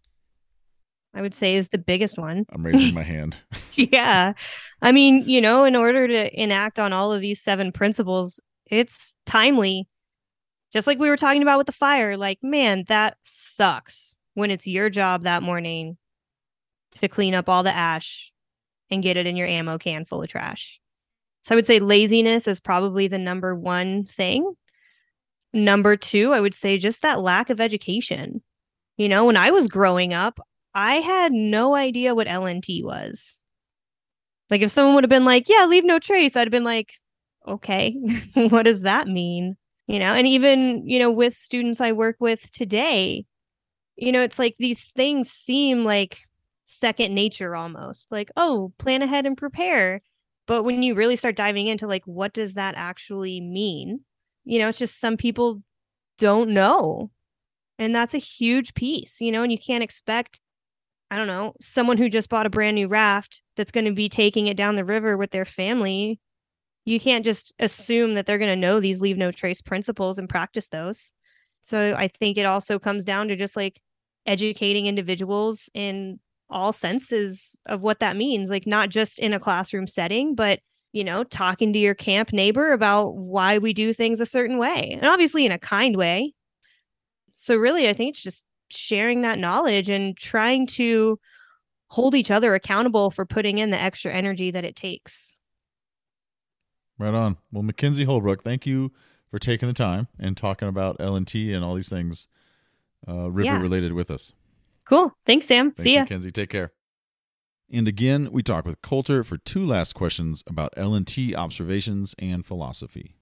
I 1.16 1.22
would 1.22 1.34
say 1.34 1.54
is 1.54 1.68
the 1.68 1.78
biggest 1.78 2.18
one. 2.18 2.44
I'm 2.50 2.64
raising 2.64 2.92
my 2.92 3.02
hand. 3.14 3.36
yeah. 3.74 4.34
I 4.82 4.92
mean, 4.92 5.24
you 5.26 5.40
know, 5.40 5.64
in 5.64 5.74
order 5.74 6.06
to 6.06 6.40
enact 6.40 6.78
on 6.78 6.92
all 6.92 7.10
of 7.10 7.22
these 7.22 7.40
seven 7.40 7.72
principles, 7.72 8.38
it's 8.66 9.14
timely. 9.24 9.88
Just 10.74 10.86
like 10.86 10.98
we 10.98 11.08
were 11.08 11.16
talking 11.16 11.40
about 11.40 11.56
with 11.56 11.66
the 11.66 11.72
fire, 11.72 12.18
like, 12.18 12.38
man, 12.42 12.84
that 12.88 13.16
sucks 13.24 14.18
when 14.34 14.50
it's 14.50 14.66
your 14.66 14.90
job 14.90 15.22
that 15.22 15.42
morning 15.42 15.96
to 17.00 17.08
clean 17.08 17.34
up 17.34 17.48
all 17.48 17.62
the 17.62 17.74
ash 17.74 18.32
and 18.90 19.02
get 19.02 19.16
it 19.16 19.26
in 19.26 19.36
your 19.36 19.46
ammo 19.46 19.78
can 19.78 20.04
full 20.04 20.22
of 20.22 20.28
trash. 20.28 20.80
So 21.44 21.54
I 21.54 21.56
would 21.56 21.66
say 21.66 21.78
laziness 21.78 22.48
is 22.48 22.60
probably 22.60 23.08
the 23.08 23.18
number 23.18 23.54
one 23.54 24.04
thing. 24.04 24.54
Number 25.52 25.96
two, 25.96 26.32
I 26.32 26.40
would 26.40 26.54
say 26.54 26.78
just 26.78 27.02
that 27.02 27.20
lack 27.20 27.50
of 27.50 27.60
education. 27.60 28.42
You 28.96 29.08
know, 29.08 29.24
when 29.26 29.36
I 29.36 29.50
was 29.50 29.68
growing 29.68 30.12
up, 30.12 30.40
I 30.74 30.96
had 30.96 31.32
no 31.32 31.74
idea 31.74 32.14
what 32.14 32.26
LNT 32.26 32.82
was. 32.84 33.42
Like 34.50 34.62
if 34.62 34.70
someone 34.70 34.94
would 34.94 35.04
have 35.04 35.08
been 35.08 35.24
like, 35.24 35.48
"Yeah, 35.48 35.66
leave 35.66 35.84
no 35.84 35.98
trace," 35.98 36.36
I'd 36.36 36.46
have 36.46 36.50
been 36.50 36.64
like, 36.64 36.92
"Okay, 37.46 37.96
what 38.34 38.64
does 38.64 38.82
that 38.82 39.08
mean?" 39.08 39.56
You 39.86 39.98
know, 39.98 40.14
and 40.14 40.26
even, 40.26 40.86
you 40.88 40.98
know, 40.98 41.10
with 41.10 41.36
students 41.36 41.80
I 41.80 41.92
work 41.92 42.16
with 42.18 42.50
today, 42.52 43.24
you 43.96 44.12
know, 44.12 44.22
it's 44.22 44.38
like 44.38 44.56
these 44.58 44.84
things 44.96 45.30
seem 45.30 45.84
like 45.84 46.18
second 46.66 47.14
nature 47.14 47.56
almost. 47.56 48.08
Like, 48.12 48.30
"Oh, 48.36 48.74
plan 48.78 49.02
ahead 49.02 49.26
and 49.26 49.38
prepare." 49.38 50.02
But 50.46 50.64
when 50.64 50.82
you 50.82 50.94
really 50.94 51.16
start 51.16 51.36
diving 51.36 51.68
into 51.68 51.86
like 51.88 52.04
what 52.06 52.34
does 52.34 52.54
that 52.54 52.74
actually 52.76 53.40
mean? 53.40 54.00
You 54.44 54.60
know, 54.60 54.68
it's 54.70 54.78
just 54.78 55.00
some 55.00 55.16
people 55.18 55.62
don't 56.18 56.50
know. 56.50 57.10
And 57.78 57.94
that's 57.94 58.14
a 58.14 58.18
huge 58.18 58.74
piece, 58.74 59.20
you 59.20 59.32
know, 59.32 59.42
and 59.42 59.52
you 59.52 59.58
can't 59.58 59.84
expect 59.84 60.40
I 61.10 61.16
don't 61.16 61.28
know, 61.28 61.54
someone 61.60 61.98
who 61.98 62.08
just 62.08 62.28
bought 62.28 62.46
a 62.46 62.50
brand 62.50 62.74
new 62.74 62.88
raft 62.88 63.42
that's 63.56 63.70
going 63.72 63.84
to 63.86 63.92
be 63.92 64.08
taking 64.08 64.48
it 64.48 64.56
down 64.56 64.76
the 64.76 64.84
river 64.84 65.16
with 65.16 65.30
their 65.30 65.44
family, 65.44 66.20
you 66.84 67.00
can't 67.00 67.24
just 67.24 67.54
assume 67.58 68.14
that 68.14 68.26
they're 68.26 68.38
going 68.38 68.50
to 68.54 68.56
know 68.60 68.80
these 68.80 69.00
leave 69.00 69.18
no 69.18 69.32
trace 69.32 69.60
principles 69.62 70.18
and 70.18 70.28
practice 70.28 70.68
those. 70.68 71.12
So 71.64 71.94
I 71.96 72.08
think 72.08 72.38
it 72.38 72.46
also 72.46 72.78
comes 72.78 73.04
down 73.04 73.28
to 73.28 73.36
just 73.36 73.56
like 73.56 73.80
educating 74.26 74.86
individuals 74.86 75.68
in 75.74 76.20
all 76.48 76.72
senses 76.72 77.56
of 77.66 77.82
what 77.82 78.00
that 78.00 78.16
means, 78.16 78.50
like 78.50 78.66
not 78.66 78.88
just 78.88 79.18
in 79.18 79.32
a 79.32 79.40
classroom 79.40 79.86
setting, 79.86 80.34
but 80.34 80.60
you 80.92 81.04
know, 81.04 81.24
talking 81.24 81.72
to 81.72 81.78
your 81.78 81.94
camp 81.94 82.32
neighbor 82.32 82.72
about 82.72 83.16
why 83.16 83.58
we 83.58 83.74
do 83.74 83.92
things 83.92 84.18
a 84.18 84.26
certain 84.26 84.56
way 84.56 84.92
and 84.92 85.04
obviously 85.04 85.44
in 85.44 85.52
a 85.52 85.58
kind 85.58 85.96
way. 85.96 86.32
So 87.34 87.56
really, 87.56 87.88
I 87.88 87.92
think 87.92 88.14
it's 88.14 88.22
just 88.22 88.46
sharing 88.70 89.22
that 89.22 89.38
knowledge 89.38 89.90
and 89.90 90.16
trying 90.16 90.66
to 90.68 91.18
hold 91.88 92.14
each 92.14 92.30
other 92.30 92.54
accountable 92.54 93.10
for 93.10 93.26
putting 93.26 93.58
in 93.58 93.70
the 93.70 93.78
extra 93.78 94.12
energy 94.12 94.50
that 94.50 94.64
it 94.64 94.74
takes. 94.74 95.36
Right 96.98 97.14
on. 97.14 97.36
Well, 97.52 97.62
MacKenzie 97.62 98.06
Holbrook, 98.06 98.42
thank 98.42 98.66
you 98.66 98.90
for 99.30 99.38
taking 99.38 99.68
the 99.68 99.74
time 99.74 100.08
and 100.18 100.36
talking 100.36 100.66
about 100.66 100.98
LNT 100.98 101.54
and 101.54 101.62
all 101.62 101.74
these 101.74 101.90
things 101.90 102.26
uh, 103.06 103.30
river 103.30 103.44
yeah. 103.44 103.60
related 103.60 103.92
with 103.92 104.10
us. 104.10 104.32
Cool. 104.86 105.12
Thanks, 105.26 105.46
Sam. 105.46 105.72
Thanks, 105.72 105.82
See 105.82 105.94
ya. 105.94 106.04
MacKenzie. 106.04 106.32
Take 106.32 106.50
care. 106.50 106.72
And 107.70 107.88
again, 107.88 108.30
we 108.30 108.42
talk 108.42 108.64
with 108.64 108.80
Colter 108.80 109.24
for 109.24 109.36
two 109.38 109.64
last 109.64 109.94
questions 109.94 110.44
about 110.46 110.74
LNT 110.76 111.34
observations 111.34 112.14
and 112.18 112.46
philosophy. 112.46 113.16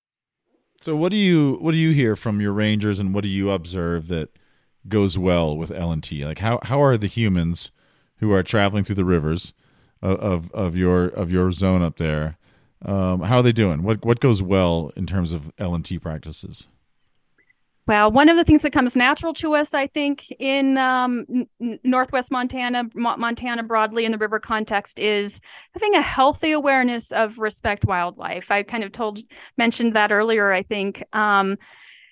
So, 0.83 0.95
what 0.95 1.09
do 1.11 1.17
you 1.17 1.57
what 1.61 1.73
do 1.73 1.79
you 1.79 1.93
hear 1.93 2.15
from 2.15 2.43
your 2.43 2.53
rangers, 2.53 3.01
and 3.01 3.15
what 3.15 3.23
do 3.23 3.29
you 3.29 3.51
observe 3.51 4.09
that 4.09 4.29
goes 4.87 5.17
well 5.17 5.57
with 5.57 5.71
LNT? 5.71 6.27
Like 6.27 6.41
how 6.41 6.59
how 6.65 6.83
are 6.83 6.99
the 6.99 7.07
humans 7.07 7.71
who 8.19 8.33
are 8.33 8.43
traveling 8.43 8.85
through 8.85 8.97
the 8.97 9.05
rivers 9.05 9.55
of 10.03 10.19
of, 10.21 10.51
of 10.53 10.77
your 10.77 11.07
of 11.07 11.33
your 11.33 11.51
zone 11.53 11.83
up 11.83 11.97
there? 11.97 12.37
Um, 12.85 13.23
how 13.23 13.39
are 13.39 13.43
they 13.43 13.53
doing? 13.53 13.83
What 13.83 14.05
what 14.05 14.21
goes 14.21 14.43
well 14.43 14.93
in 14.95 15.07
terms 15.07 15.33
of 15.33 15.51
LNT 15.57 16.03
practices? 16.03 16.67
Well, 17.87 18.11
one 18.11 18.31
of 18.31 18.37
the 18.39 18.45
things 18.45 18.63
that 18.63 18.73
comes 18.73 18.97
natural 18.97 19.35
to 19.35 19.55
us, 19.55 19.75
I 19.75 19.89
think, 19.89 20.31
in 20.39 20.79
um, 20.79 21.27
n- 21.61 21.79
Northwest 21.85 22.33
Montana, 22.33 22.85
Montana 22.95 23.63
broadly 23.63 24.07
in 24.07 24.13
the 24.13 24.17
river 24.17 24.41
context, 24.41 24.99
is 24.99 25.39
having 25.75 25.95
a 25.95 26.01
healthy 26.01 26.53
awareness 26.53 27.13
of 27.13 27.39
respect 27.39 27.85
wildlife. 27.85 28.51
I 28.51 28.63
kind 28.63 28.85
of 28.85 28.93
told 28.93 29.19
mentioned 29.59 29.93
that 29.95 30.13
earlier. 30.13 30.51
I 30.51 30.63
think 30.63 31.05
um, 31.13 31.57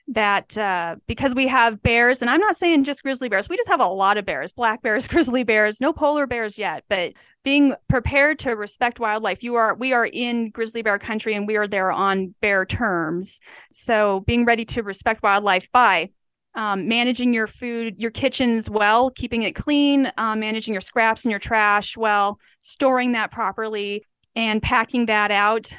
that 0.09 0.59
uh, 0.59 0.97
because 1.07 1.35
we 1.35 1.47
have 1.49 1.83
bears, 1.83 2.21
and 2.21 2.31
I'm 2.31 2.41
not 2.41 2.57
saying 2.57 2.85
just 2.85 3.03
grizzly 3.03 3.31
bears, 3.31 3.49
we 3.49 3.57
just 3.57 3.71
have 3.71 3.81
a 3.81 3.87
lot 3.87 4.19
of 4.19 4.27
bears, 4.27 4.53
black 4.53 4.83
bears, 4.83 5.09
grizzly 5.09 5.43
bears, 5.43 5.81
no 5.81 5.95
polar 5.95 6.27
bears 6.27 6.59
yet, 6.59 6.85
but 6.91 7.15
being 7.45 7.75
prepared 7.89 8.39
to 8.41 8.53
respect 8.53 9.01
wildlife. 9.01 9.43
You 9.43 9.57
are, 9.57 9.75
we 9.75 9.93
are 9.93 10.07
in 10.07 10.51
grizzly 10.51 10.83
bear 10.83 10.99
country 10.99 11.35
and 11.35 11.47
we 11.47 11.57
are 11.57 11.67
there 11.67 11.91
on 11.91 12.35
bear 12.41 12.65
terms. 12.65 13.41
So 13.73 14.21
being 14.21 14.45
ready 14.45 14.65
to 14.67 14.83
respect 14.83 15.23
wildlife 15.23 15.71
by 15.73 16.11
um, 16.55 16.87
managing 16.87 17.33
your 17.33 17.47
food, 17.47 17.95
your 17.99 18.11
kitchens 18.11 18.69
well, 18.69 19.11
keeping 19.11 19.43
it 19.43 19.55
clean, 19.55 20.13
um, 20.19 20.41
managing 20.41 20.75
your 20.75 20.83
scraps 20.83 21.25
and 21.25 21.31
your 21.31 21.41
trash 21.41 21.97
well, 21.97 22.39
storing 22.61 23.13
that 23.13 23.31
properly, 23.31 24.05
and 24.35 24.63
packing 24.63 25.07
that 25.07 25.31
out 25.31 25.75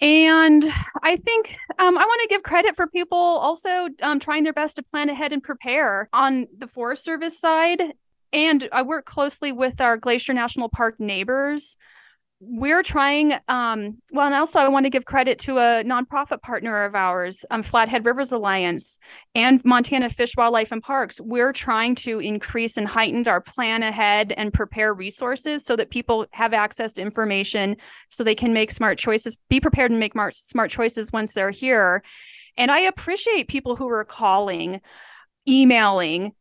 and 0.00 0.64
I 1.02 1.16
think 1.16 1.56
um, 1.78 1.96
I 1.96 2.04
want 2.04 2.20
to 2.22 2.28
give 2.28 2.42
credit 2.42 2.76
for 2.76 2.86
people 2.86 3.16
also 3.16 3.88
um, 4.02 4.18
trying 4.18 4.44
their 4.44 4.52
best 4.52 4.76
to 4.76 4.82
plan 4.82 5.08
ahead 5.08 5.32
and 5.32 5.42
prepare 5.42 6.08
on 6.12 6.46
the 6.56 6.66
Forest 6.66 7.04
Service 7.04 7.38
side. 7.38 7.80
And 8.34 8.68
I 8.72 8.82
work 8.82 9.06
closely 9.06 9.52
with 9.52 9.80
our 9.80 9.96
Glacier 9.96 10.34
National 10.34 10.68
Park 10.68 10.98
neighbors. 10.98 11.76
We're 12.40 12.82
trying 12.82 13.32
um, 13.48 14.02
well 14.12 14.26
and 14.26 14.34
also 14.34 14.58
i 14.58 14.68
want 14.68 14.84
to 14.84 14.90
give 14.90 15.06
credit 15.06 15.38
to 15.38 15.56
a 15.56 15.82
nonprofit 15.84 16.42
partner 16.42 16.84
of 16.84 16.94
ours 16.94 17.42
um, 17.50 17.62
flathead 17.62 18.04
rivers 18.04 18.32
alliance 18.32 18.98
and 19.34 19.64
montana 19.64 20.10
fish 20.10 20.36
wildlife 20.36 20.70
and 20.72 20.82
parks. 20.82 21.20
We're 21.20 21.54
trying 21.54 21.94
to 21.96 22.18
increase 22.18 22.76
and 22.76 22.86
heighten 22.88 23.26
our 23.28 23.40
plan 23.40 23.82
ahead 23.82 24.34
and 24.36 24.52
prepare 24.52 24.92
resources 24.92 25.64
so 25.64 25.74
that 25.76 25.90
people 25.90 26.26
have 26.32 26.52
access 26.52 26.92
to 26.94 27.02
information 27.02 27.76
so 28.10 28.24
they 28.24 28.34
can 28.34 28.52
make 28.52 28.72
smart 28.72 28.98
choices 28.98 29.38
be 29.48 29.60
prepared 29.60 29.92
and 29.92 30.00
make 30.00 30.12
smart 30.32 30.70
choices 30.70 31.12
once 31.12 31.32
they're 31.32 31.50
here. 31.50 32.02
And 32.58 32.70
i 32.70 32.80
appreciate 32.80 33.48
people 33.48 33.76
who 33.76 33.88
are 33.88 34.04
calling 34.04 34.82
emailing 35.48 36.32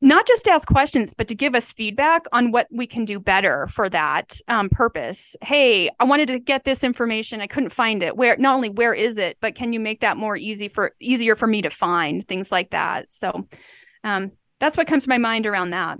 not 0.00 0.26
just 0.26 0.44
to 0.44 0.50
ask 0.50 0.68
questions, 0.68 1.14
but 1.14 1.26
to 1.28 1.34
give 1.34 1.54
us 1.54 1.72
feedback 1.72 2.26
on 2.32 2.52
what 2.52 2.66
we 2.70 2.86
can 2.86 3.04
do 3.04 3.18
better 3.18 3.66
for 3.68 3.88
that 3.88 4.38
um, 4.48 4.68
purpose. 4.68 5.36
Hey, 5.42 5.88
I 5.98 6.04
wanted 6.04 6.28
to 6.28 6.38
get 6.38 6.64
this 6.64 6.84
information. 6.84 7.40
I 7.40 7.46
couldn't 7.46 7.70
find 7.70 8.02
it. 8.02 8.16
Where 8.16 8.36
not 8.36 8.54
only 8.54 8.68
where 8.68 8.92
is 8.92 9.18
it, 9.18 9.38
but 9.40 9.54
can 9.54 9.72
you 9.72 9.80
make 9.80 10.00
that 10.00 10.16
more 10.16 10.36
easy 10.36 10.68
for 10.68 10.94
easier 11.00 11.34
for 11.34 11.46
me 11.46 11.62
to 11.62 11.70
find 11.70 12.26
things 12.28 12.52
like 12.52 12.70
that? 12.70 13.10
So 13.10 13.48
um, 14.04 14.32
that's 14.60 14.76
what 14.76 14.86
comes 14.86 15.04
to 15.04 15.08
my 15.08 15.18
mind 15.18 15.46
around 15.46 15.70
that. 15.70 15.98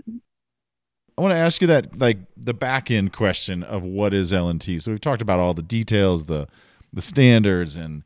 I 1.17 1.21
want 1.21 1.31
to 1.31 1.37
ask 1.37 1.61
you 1.61 1.67
that 1.67 1.97
like 1.97 2.19
the 2.37 2.53
back 2.53 2.91
end 2.91 3.13
question 3.13 3.63
of 3.63 3.81
what 3.81 4.13
is 4.13 4.31
LNT. 4.31 4.81
So 4.81 4.91
we've 4.91 5.01
talked 5.01 5.23
about 5.23 5.39
all 5.39 5.55
the 5.55 5.63
details, 5.63 6.27
the 6.27 6.47
the 6.93 7.01
standards 7.01 7.75
and 7.75 8.03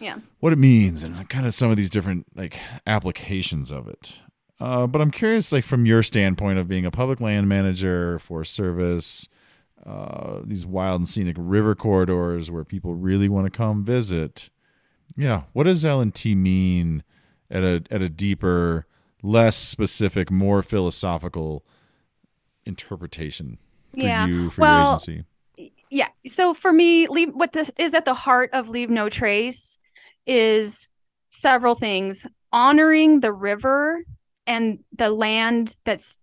yeah 0.00 0.18
what 0.40 0.52
it 0.52 0.58
means 0.58 1.02
and 1.02 1.28
kind 1.28 1.46
of 1.46 1.54
some 1.54 1.70
of 1.70 1.76
these 1.76 1.90
different 1.90 2.26
like 2.34 2.58
applications 2.86 3.70
of 3.70 3.88
it 3.88 4.20
uh, 4.60 4.86
but 4.86 5.00
I'm 5.00 5.10
curious, 5.10 5.52
like 5.52 5.64
from 5.64 5.86
your 5.86 6.02
standpoint 6.02 6.58
of 6.58 6.66
being 6.66 6.84
a 6.84 6.90
public 6.90 7.20
land 7.20 7.48
manager 7.48 8.18
for 8.18 8.44
service, 8.44 9.28
uh, 9.86 10.40
these 10.44 10.66
wild 10.66 11.00
and 11.00 11.08
scenic 11.08 11.36
river 11.38 11.74
corridors 11.74 12.50
where 12.50 12.64
people 12.64 12.94
really 12.94 13.28
want 13.28 13.46
to 13.46 13.56
come 13.56 13.84
visit. 13.84 14.50
Yeah, 15.16 15.42
what 15.52 15.64
does 15.64 15.84
LNT 15.84 16.36
mean 16.36 17.04
at 17.50 17.62
a 17.62 17.82
at 17.90 18.02
a 18.02 18.08
deeper, 18.08 18.86
less 19.22 19.56
specific, 19.56 20.30
more 20.30 20.62
philosophical 20.62 21.64
interpretation 22.66 23.58
for 23.92 24.00
yeah. 24.00 24.26
you 24.26 24.50
for 24.50 24.62
well, 24.62 24.84
your 24.84 24.94
agency? 24.94 25.24
Yeah. 25.90 26.08
So 26.26 26.52
for 26.52 26.72
me, 26.72 27.06
leave 27.06 27.32
what 27.32 27.52
this 27.52 27.70
is 27.78 27.94
at 27.94 28.04
the 28.04 28.14
heart 28.14 28.50
of 28.52 28.68
Leave 28.68 28.90
No 28.90 29.08
Trace 29.08 29.78
is 30.26 30.88
several 31.30 31.76
things. 31.76 32.26
Honoring 32.50 33.20
the 33.20 33.32
river 33.32 34.02
and 34.48 34.80
the 34.96 35.10
land 35.10 35.78
that's 35.84 36.18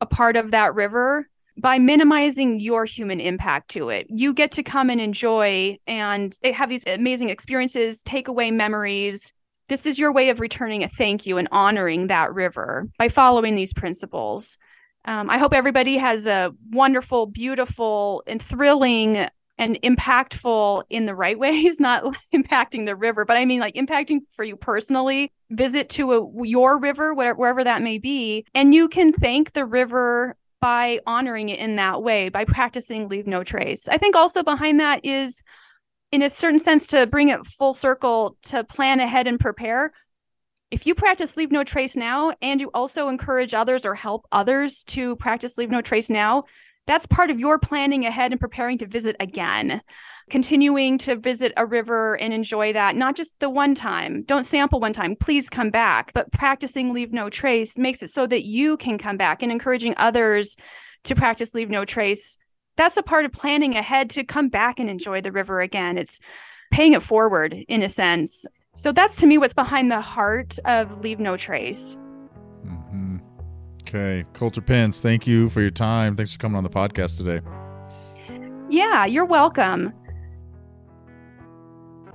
a 0.00 0.06
part 0.06 0.36
of 0.36 0.50
that 0.50 0.74
river 0.74 1.28
by 1.56 1.78
minimizing 1.78 2.60
your 2.60 2.84
human 2.84 3.20
impact 3.20 3.68
to 3.70 3.90
it. 3.90 4.06
You 4.08 4.32
get 4.32 4.52
to 4.52 4.62
come 4.62 4.90
and 4.90 5.00
enjoy 5.00 5.76
and 5.86 6.36
have 6.42 6.68
these 6.68 6.86
amazing 6.86 7.30
experiences, 7.30 8.02
take 8.02 8.28
away 8.28 8.50
memories. 8.50 9.32
This 9.68 9.84
is 9.84 9.98
your 9.98 10.12
way 10.12 10.30
of 10.30 10.40
returning 10.40 10.82
a 10.82 10.88
thank 10.88 11.26
you 11.26 11.36
and 11.36 11.48
honoring 11.50 12.06
that 12.06 12.32
river 12.32 12.88
by 12.96 13.08
following 13.08 13.54
these 13.54 13.74
principles. 13.74 14.56
Um, 15.04 15.28
I 15.30 15.38
hope 15.38 15.52
everybody 15.52 15.98
has 15.98 16.26
a 16.26 16.52
wonderful, 16.70 17.26
beautiful, 17.26 18.22
and 18.26 18.40
thrilling 18.40 19.28
and 19.58 19.80
impactful 19.82 20.84
in 20.88 21.06
the 21.06 21.14
right 21.14 21.38
ways, 21.38 21.80
not 21.80 22.04
impacting 22.34 22.86
the 22.86 22.96
river, 22.96 23.24
but 23.24 23.36
I 23.36 23.44
mean 23.44 23.60
like 23.60 23.74
impacting 23.74 24.20
for 24.30 24.44
you 24.44 24.56
personally. 24.56 25.32
Visit 25.50 25.88
to 25.90 26.12
a, 26.12 26.46
your 26.46 26.78
river, 26.78 27.14
wherever 27.14 27.64
that 27.64 27.82
may 27.82 27.98
be, 27.98 28.46
and 28.54 28.74
you 28.74 28.88
can 28.88 29.12
thank 29.12 29.52
the 29.52 29.64
river 29.64 30.36
by 30.60 31.00
honoring 31.06 31.48
it 31.48 31.58
in 31.58 31.76
that 31.76 32.02
way, 32.02 32.28
by 32.28 32.44
practicing 32.44 33.08
leave 33.08 33.26
no 33.26 33.44
trace. 33.44 33.88
I 33.88 33.98
think 33.98 34.16
also 34.16 34.42
behind 34.42 34.80
that 34.80 35.04
is, 35.04 35.42
in 36.10 36.22
a 36.22 36.28
certain 36.28 36.58
sense, 36.58 36.88
to 36.88 37.06
bring 37.06 37.28
it 37.28 37.46
full 37.46 37.72
circle, 37.72 38.36
to 38.44 38.64
plan 38.64 39.00
ahead 39.00 39.26
and 39.26 39.38
prepare. 39.38 39.92
If 40.70 40.86
you 40.86 40.94
practice 40.94 41.36
leave 41.36 41.50
no 41.50 41.64
trace 41.64 41.96
now, 41.96 42.34
and 42.42 42.60
you 42.60 42.70
also 42.74 43.08
encourage 43.08 43.54
others 43.54 43.86
or 43.86 43.94
help 43.94 44.26
others 44.32 44.84
to 44.88 45.16
practice 45.16 45.56
leave 45.56 45.70
no 45.70 45.80
trace 45.80 46.10
now, 46.10 46.44
that's 46.88 47.06
part 47.06 47.30
of 47.30 47.38
your 47.38 47.60
planning 47.60 48.04
ahead 48.04 48.32
and 48.32 48.40
preparing 48.40 48.78
to 48.78 48.86
visit 48.86 49.14
again 49.20 49.80
continuing 50.28 50.98
to 50.98 51.16
visit 51.16 51.52
a 51.56 51.66
river 51.66 52.16
and 52.16 52.32
enjoy 52.32 52.72
that, 52.72 52.96
not 52.96 53.16
just 53.16 53.38
the 53.40 53.50
one 53.50 53.74
time. 53.74 54.22
Don't 54.24 54.44
sample 54.44 54.80
one 54.80 54.92
time, 54.92 55.16
please 55.16 55.48
come 55.48 55.70
back. 55.70 56.12
But 56.12 56.32
practicing 56.32 56.92
leave 56.92 57.12
no 57.12 57.30
trace 57.30 57.78
makes 57.78 58.02
it 58.02 58.08
so 58.08 58.26
that 58.26 58.44
you 58.44 58.76
can 58.76 58.98
come 58.98 59.16
back 59.16 59.42
and 59.42 59.50
encouraging 59.50 59.94
others 59.96 60.56
to 61.04 61.14
practice 61.14 61.54
leave 61.54 61.70
no 61.70 61.84
trace. 61.84 62.36
That's 62.76 62.96
a 62.96 63.02
part 63.02 63.24
of 63.24 63.32
planning 63.32 63.74
ahead 63.74 64.10
to 64.10 64.24
come 64.24 64.48
back 64.48 64.78
and 64.78 64.88
enjoy 64.88 65.20
the 65.20 65.32
river 65.32 65.60
again. 65.60 65.98
It's 65.98 66.20
paying 66.70 66.92
it 66.92 67.02
forward 67.02 67.54
in 67.68 67.82
a 67.82 67.88
sense. 67.88 68.46
So 68.76 68.92
that's 68.92 69.16
to 69.20 69.26
me 69.26 69.38
what's 69.38 69.54
behind 69.54 69.90
the 69.90 70.00
heart 70.00 70.58
of 70.64 71.00
leave 71.00 71.18
no 71.18 71.36
trace. 71.36 71.98
Okay. 73.88 74.22
Colter 74.34 74.60
Pence, 74.60 75.00
thank 75.00 75.26
you 75.26 75.48
for 75.48 75.62
your 75.62 75.70
time. 75.70 76.14
Thanks 76.14 76.32
for 76.32 76.38
coming 76.38 76.56
on 76.56 76.64
the 76.64 76.68
podcast 76.68 77.16
today. 77.16 77.40
Yeah, 78.68 79.06
you're 79.06 79.24
welcome. 79.24 79.94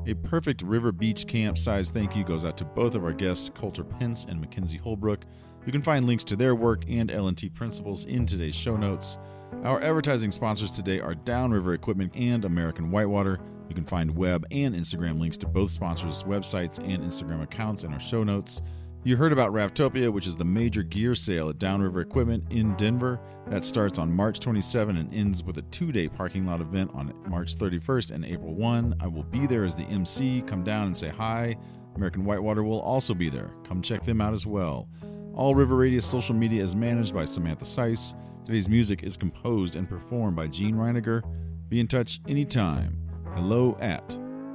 A 0.05 0.13
perfect 0.13 0.61
River 0.61 0.91
Beach 0.91 1.25
camp 1.25 1.57
size 1.57 1.89
thank 1.89 2.15
you 2.15 2.23
goes 2.23 2.45
out 2.45 2.57
to 2.57 2.65
both 2.65 2.93
of 2.93 3.03
our 3.03 3.11
guests, 3.11 3.49
Colter 3.55 3.83
Pence 3.83 4.25
and 4.25 4.39
MacKenzie 4.39 4.79
Holbrook. 4.79 5.25
You 5.65 5.71
can 5.71 5.81
find 5.81 6.05
links 6.05 6.23
to 6.25 6.35
their 6.35 6.53
work 6.53 6.83
and 6.87 7.09
LNT 7.09 7.55
principles 7.55 8.05
in 8.05 8.27
today's 8.27 8.55
show 8.55 8.77
notes. 8.77 9.17
Our 9.63 9.81
advertising 9.81 10.31
sponsors 10.31 10.69
today 10.69 10.99
are 10.99 11.15
Downriver 11.15 11.73
Equipment 11.73 12.13
and 12.15 12.45
American 12.45 12.91
Whitewater. 12.91 13.39
You 13.67 13.73
can 13.73 13.85
find 13.85 14.15
web 14.15 14.45
and 14.51 14.75
Instagram 14.75 15.19
links 15.19 15.37
to 15.37 15.47
both 15.47 15.71
sponsors' 15.71 16.21
websites 16.21 16.77
and 16.77 17.03
Instagram 17.03 17.41
accounts 17.41 17.83
in 17.83 17.93
our 17.93 17.99
show 17.99 18.23
notes. 18.23 18.61
You 19.05 19.17
heard 19.17 19.33
about 19.33 19.51
Raftopia, 19.51 20.09
which 20.09 20.27
is 20.27 20.37
the 20.37 20.45
major 20.45 20.81
gear 20.81 21.13
sale 21.13 21.49
at 21.49 21.59
Downriver 21.59 21.99
Equipment 21.99 22.45
in 22.51 22.73
Denver. 22.77 23.19
That 23.47 23.65
starts 23.65 23.99
on 23.99 24.09
March 24.09 24.39
27 24.39 24.95
and 24.95 25.13
ends 25.13 25.43
with 25.43 25.57
a 25.57 25.61
two 25.63 25.91
day 25.91 26.07
parking 26.07 26.45
lot 26.45 26.61
event 26.61 26.89
on 26.93 27.13
March 27.27 27.55
31st 27.55 28.11
and 28.11 28.23
April 28.23 28.55
1. 28.55 28.95
I 29.01 29.07
will 29.07 29.23
be 29.23 29.45
there 29.45 29.65
as 29.65 29.75
the 29.75 29.83
MC. 29.83 30.41
Come 30.47 30.63
down 30.63 30.87
and 30.87 30.97
say 30.97 31.09
hi. 31.09 31.57
American 31.97 32.23
Whitewater 32.23 32.63
will 32.63 32.79
also 32.79 33.13
be 33.13 33.29
there. 33.29 33.51
Come 33.65 33.81
check 33.81 34.03
them 34.03 34.21
out 34.21 34.33
as 34.33 34.45
well. 34.45 34.87
All 35.35 35.53
River 35.53 35.75
Radius 35.75 36.05
social 36.05 36.33
media 36.33 36.63
is 36.63 36.73
managed 36.73 37.13
by 37.13 37.25
Samantha 37.25 37.65
Seiss. 37.65 38.15
Today's 38.45 38.69
music 38.69 39.03
is 39.03 39.17
composed 39.17 39.75
and 39.75 39.89
performed 39.89 40.37
by 40.37 40.47
Gene 40.47 40.75
Reiniger. 40.75 41.23
Be 41.67 41.81
in 41.81 41.89
touch 41.89 42.21
anytime. 42.25 42.97
Hello 43.35 43.77
at 43.81 44.07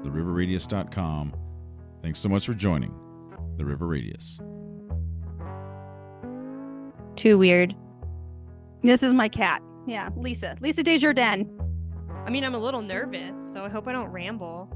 theriverradius.com. 0.04 1.34
Thanks 2.00 2.18
so 2.18 2.30
much 2.30 2.46
for 2.46 2.54
joining 2.54 2.97
the 3.58 3.66
River 3.66 3.86
Radius. 3.86 4.40
Too 7.16 7.36
weird. 7.36 7.74
This 8.82 9.02
is 9.02 9.12
my 9.12 9.28
cat. 9.28 9.60
Yeah, 9.86 10.10
Lisa. 10.16 10.56
Lisa 10.60 10.82
Desjardins. 10.82 11.46
I 12.24 12.30
mean, 12.30 12.44
I'm 12.44 12.54
a 12.54 12.58
little 12.58 12.82
nervous, 12.82 13.36
so 13.52 13.64
I 13.64 13.68
hope 13.68 13.88
I 13.88 13.92
don't 13.92 14.08
ramble. 14.08 14.68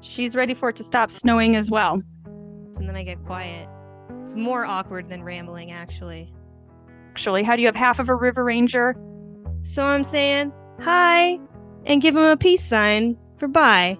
She's 0.00 0.34
ready 0.34 0.54
for 0.54 0.70
it 0.70 0.76
to 0.76 0.84
stop 0.84 1.10
snowing 1.10 1.54
as 1.54 1.70
well. 1.70 2.02
And 2.76 2.88
then 2.88 2.96
I 2.96 3.04
get 3.04 3.24
quiet. 3.24 3.68
It's 4.22 4.34
more 4.34 4.64
awkward 4.64 5.08
than 5.08 5.22
rambling, 5.22 5.70
actually. 5.70 6.32
Actually, 7.10 7.42
how 7.44 7.54
do 7.54 7.62
you 7.62 7.68
have 7.68 7.76
half 7.76 8.00
of 8.00 8.08
a 8.08 8.16
river 8.16 8.42
ranger? 8.44 8.96
So 9.62 9.84
I'm 9.84 10.02
saying 10.02 10.52
hi 10.80 11.38
and 11.86 12.02
give 12.02 12.16
him 12.16 12.22
a 12.22 12.36
peace 12.36 12.64
sign 12.64 13.16
for 13.38 13.46
bye. 13.46 13.98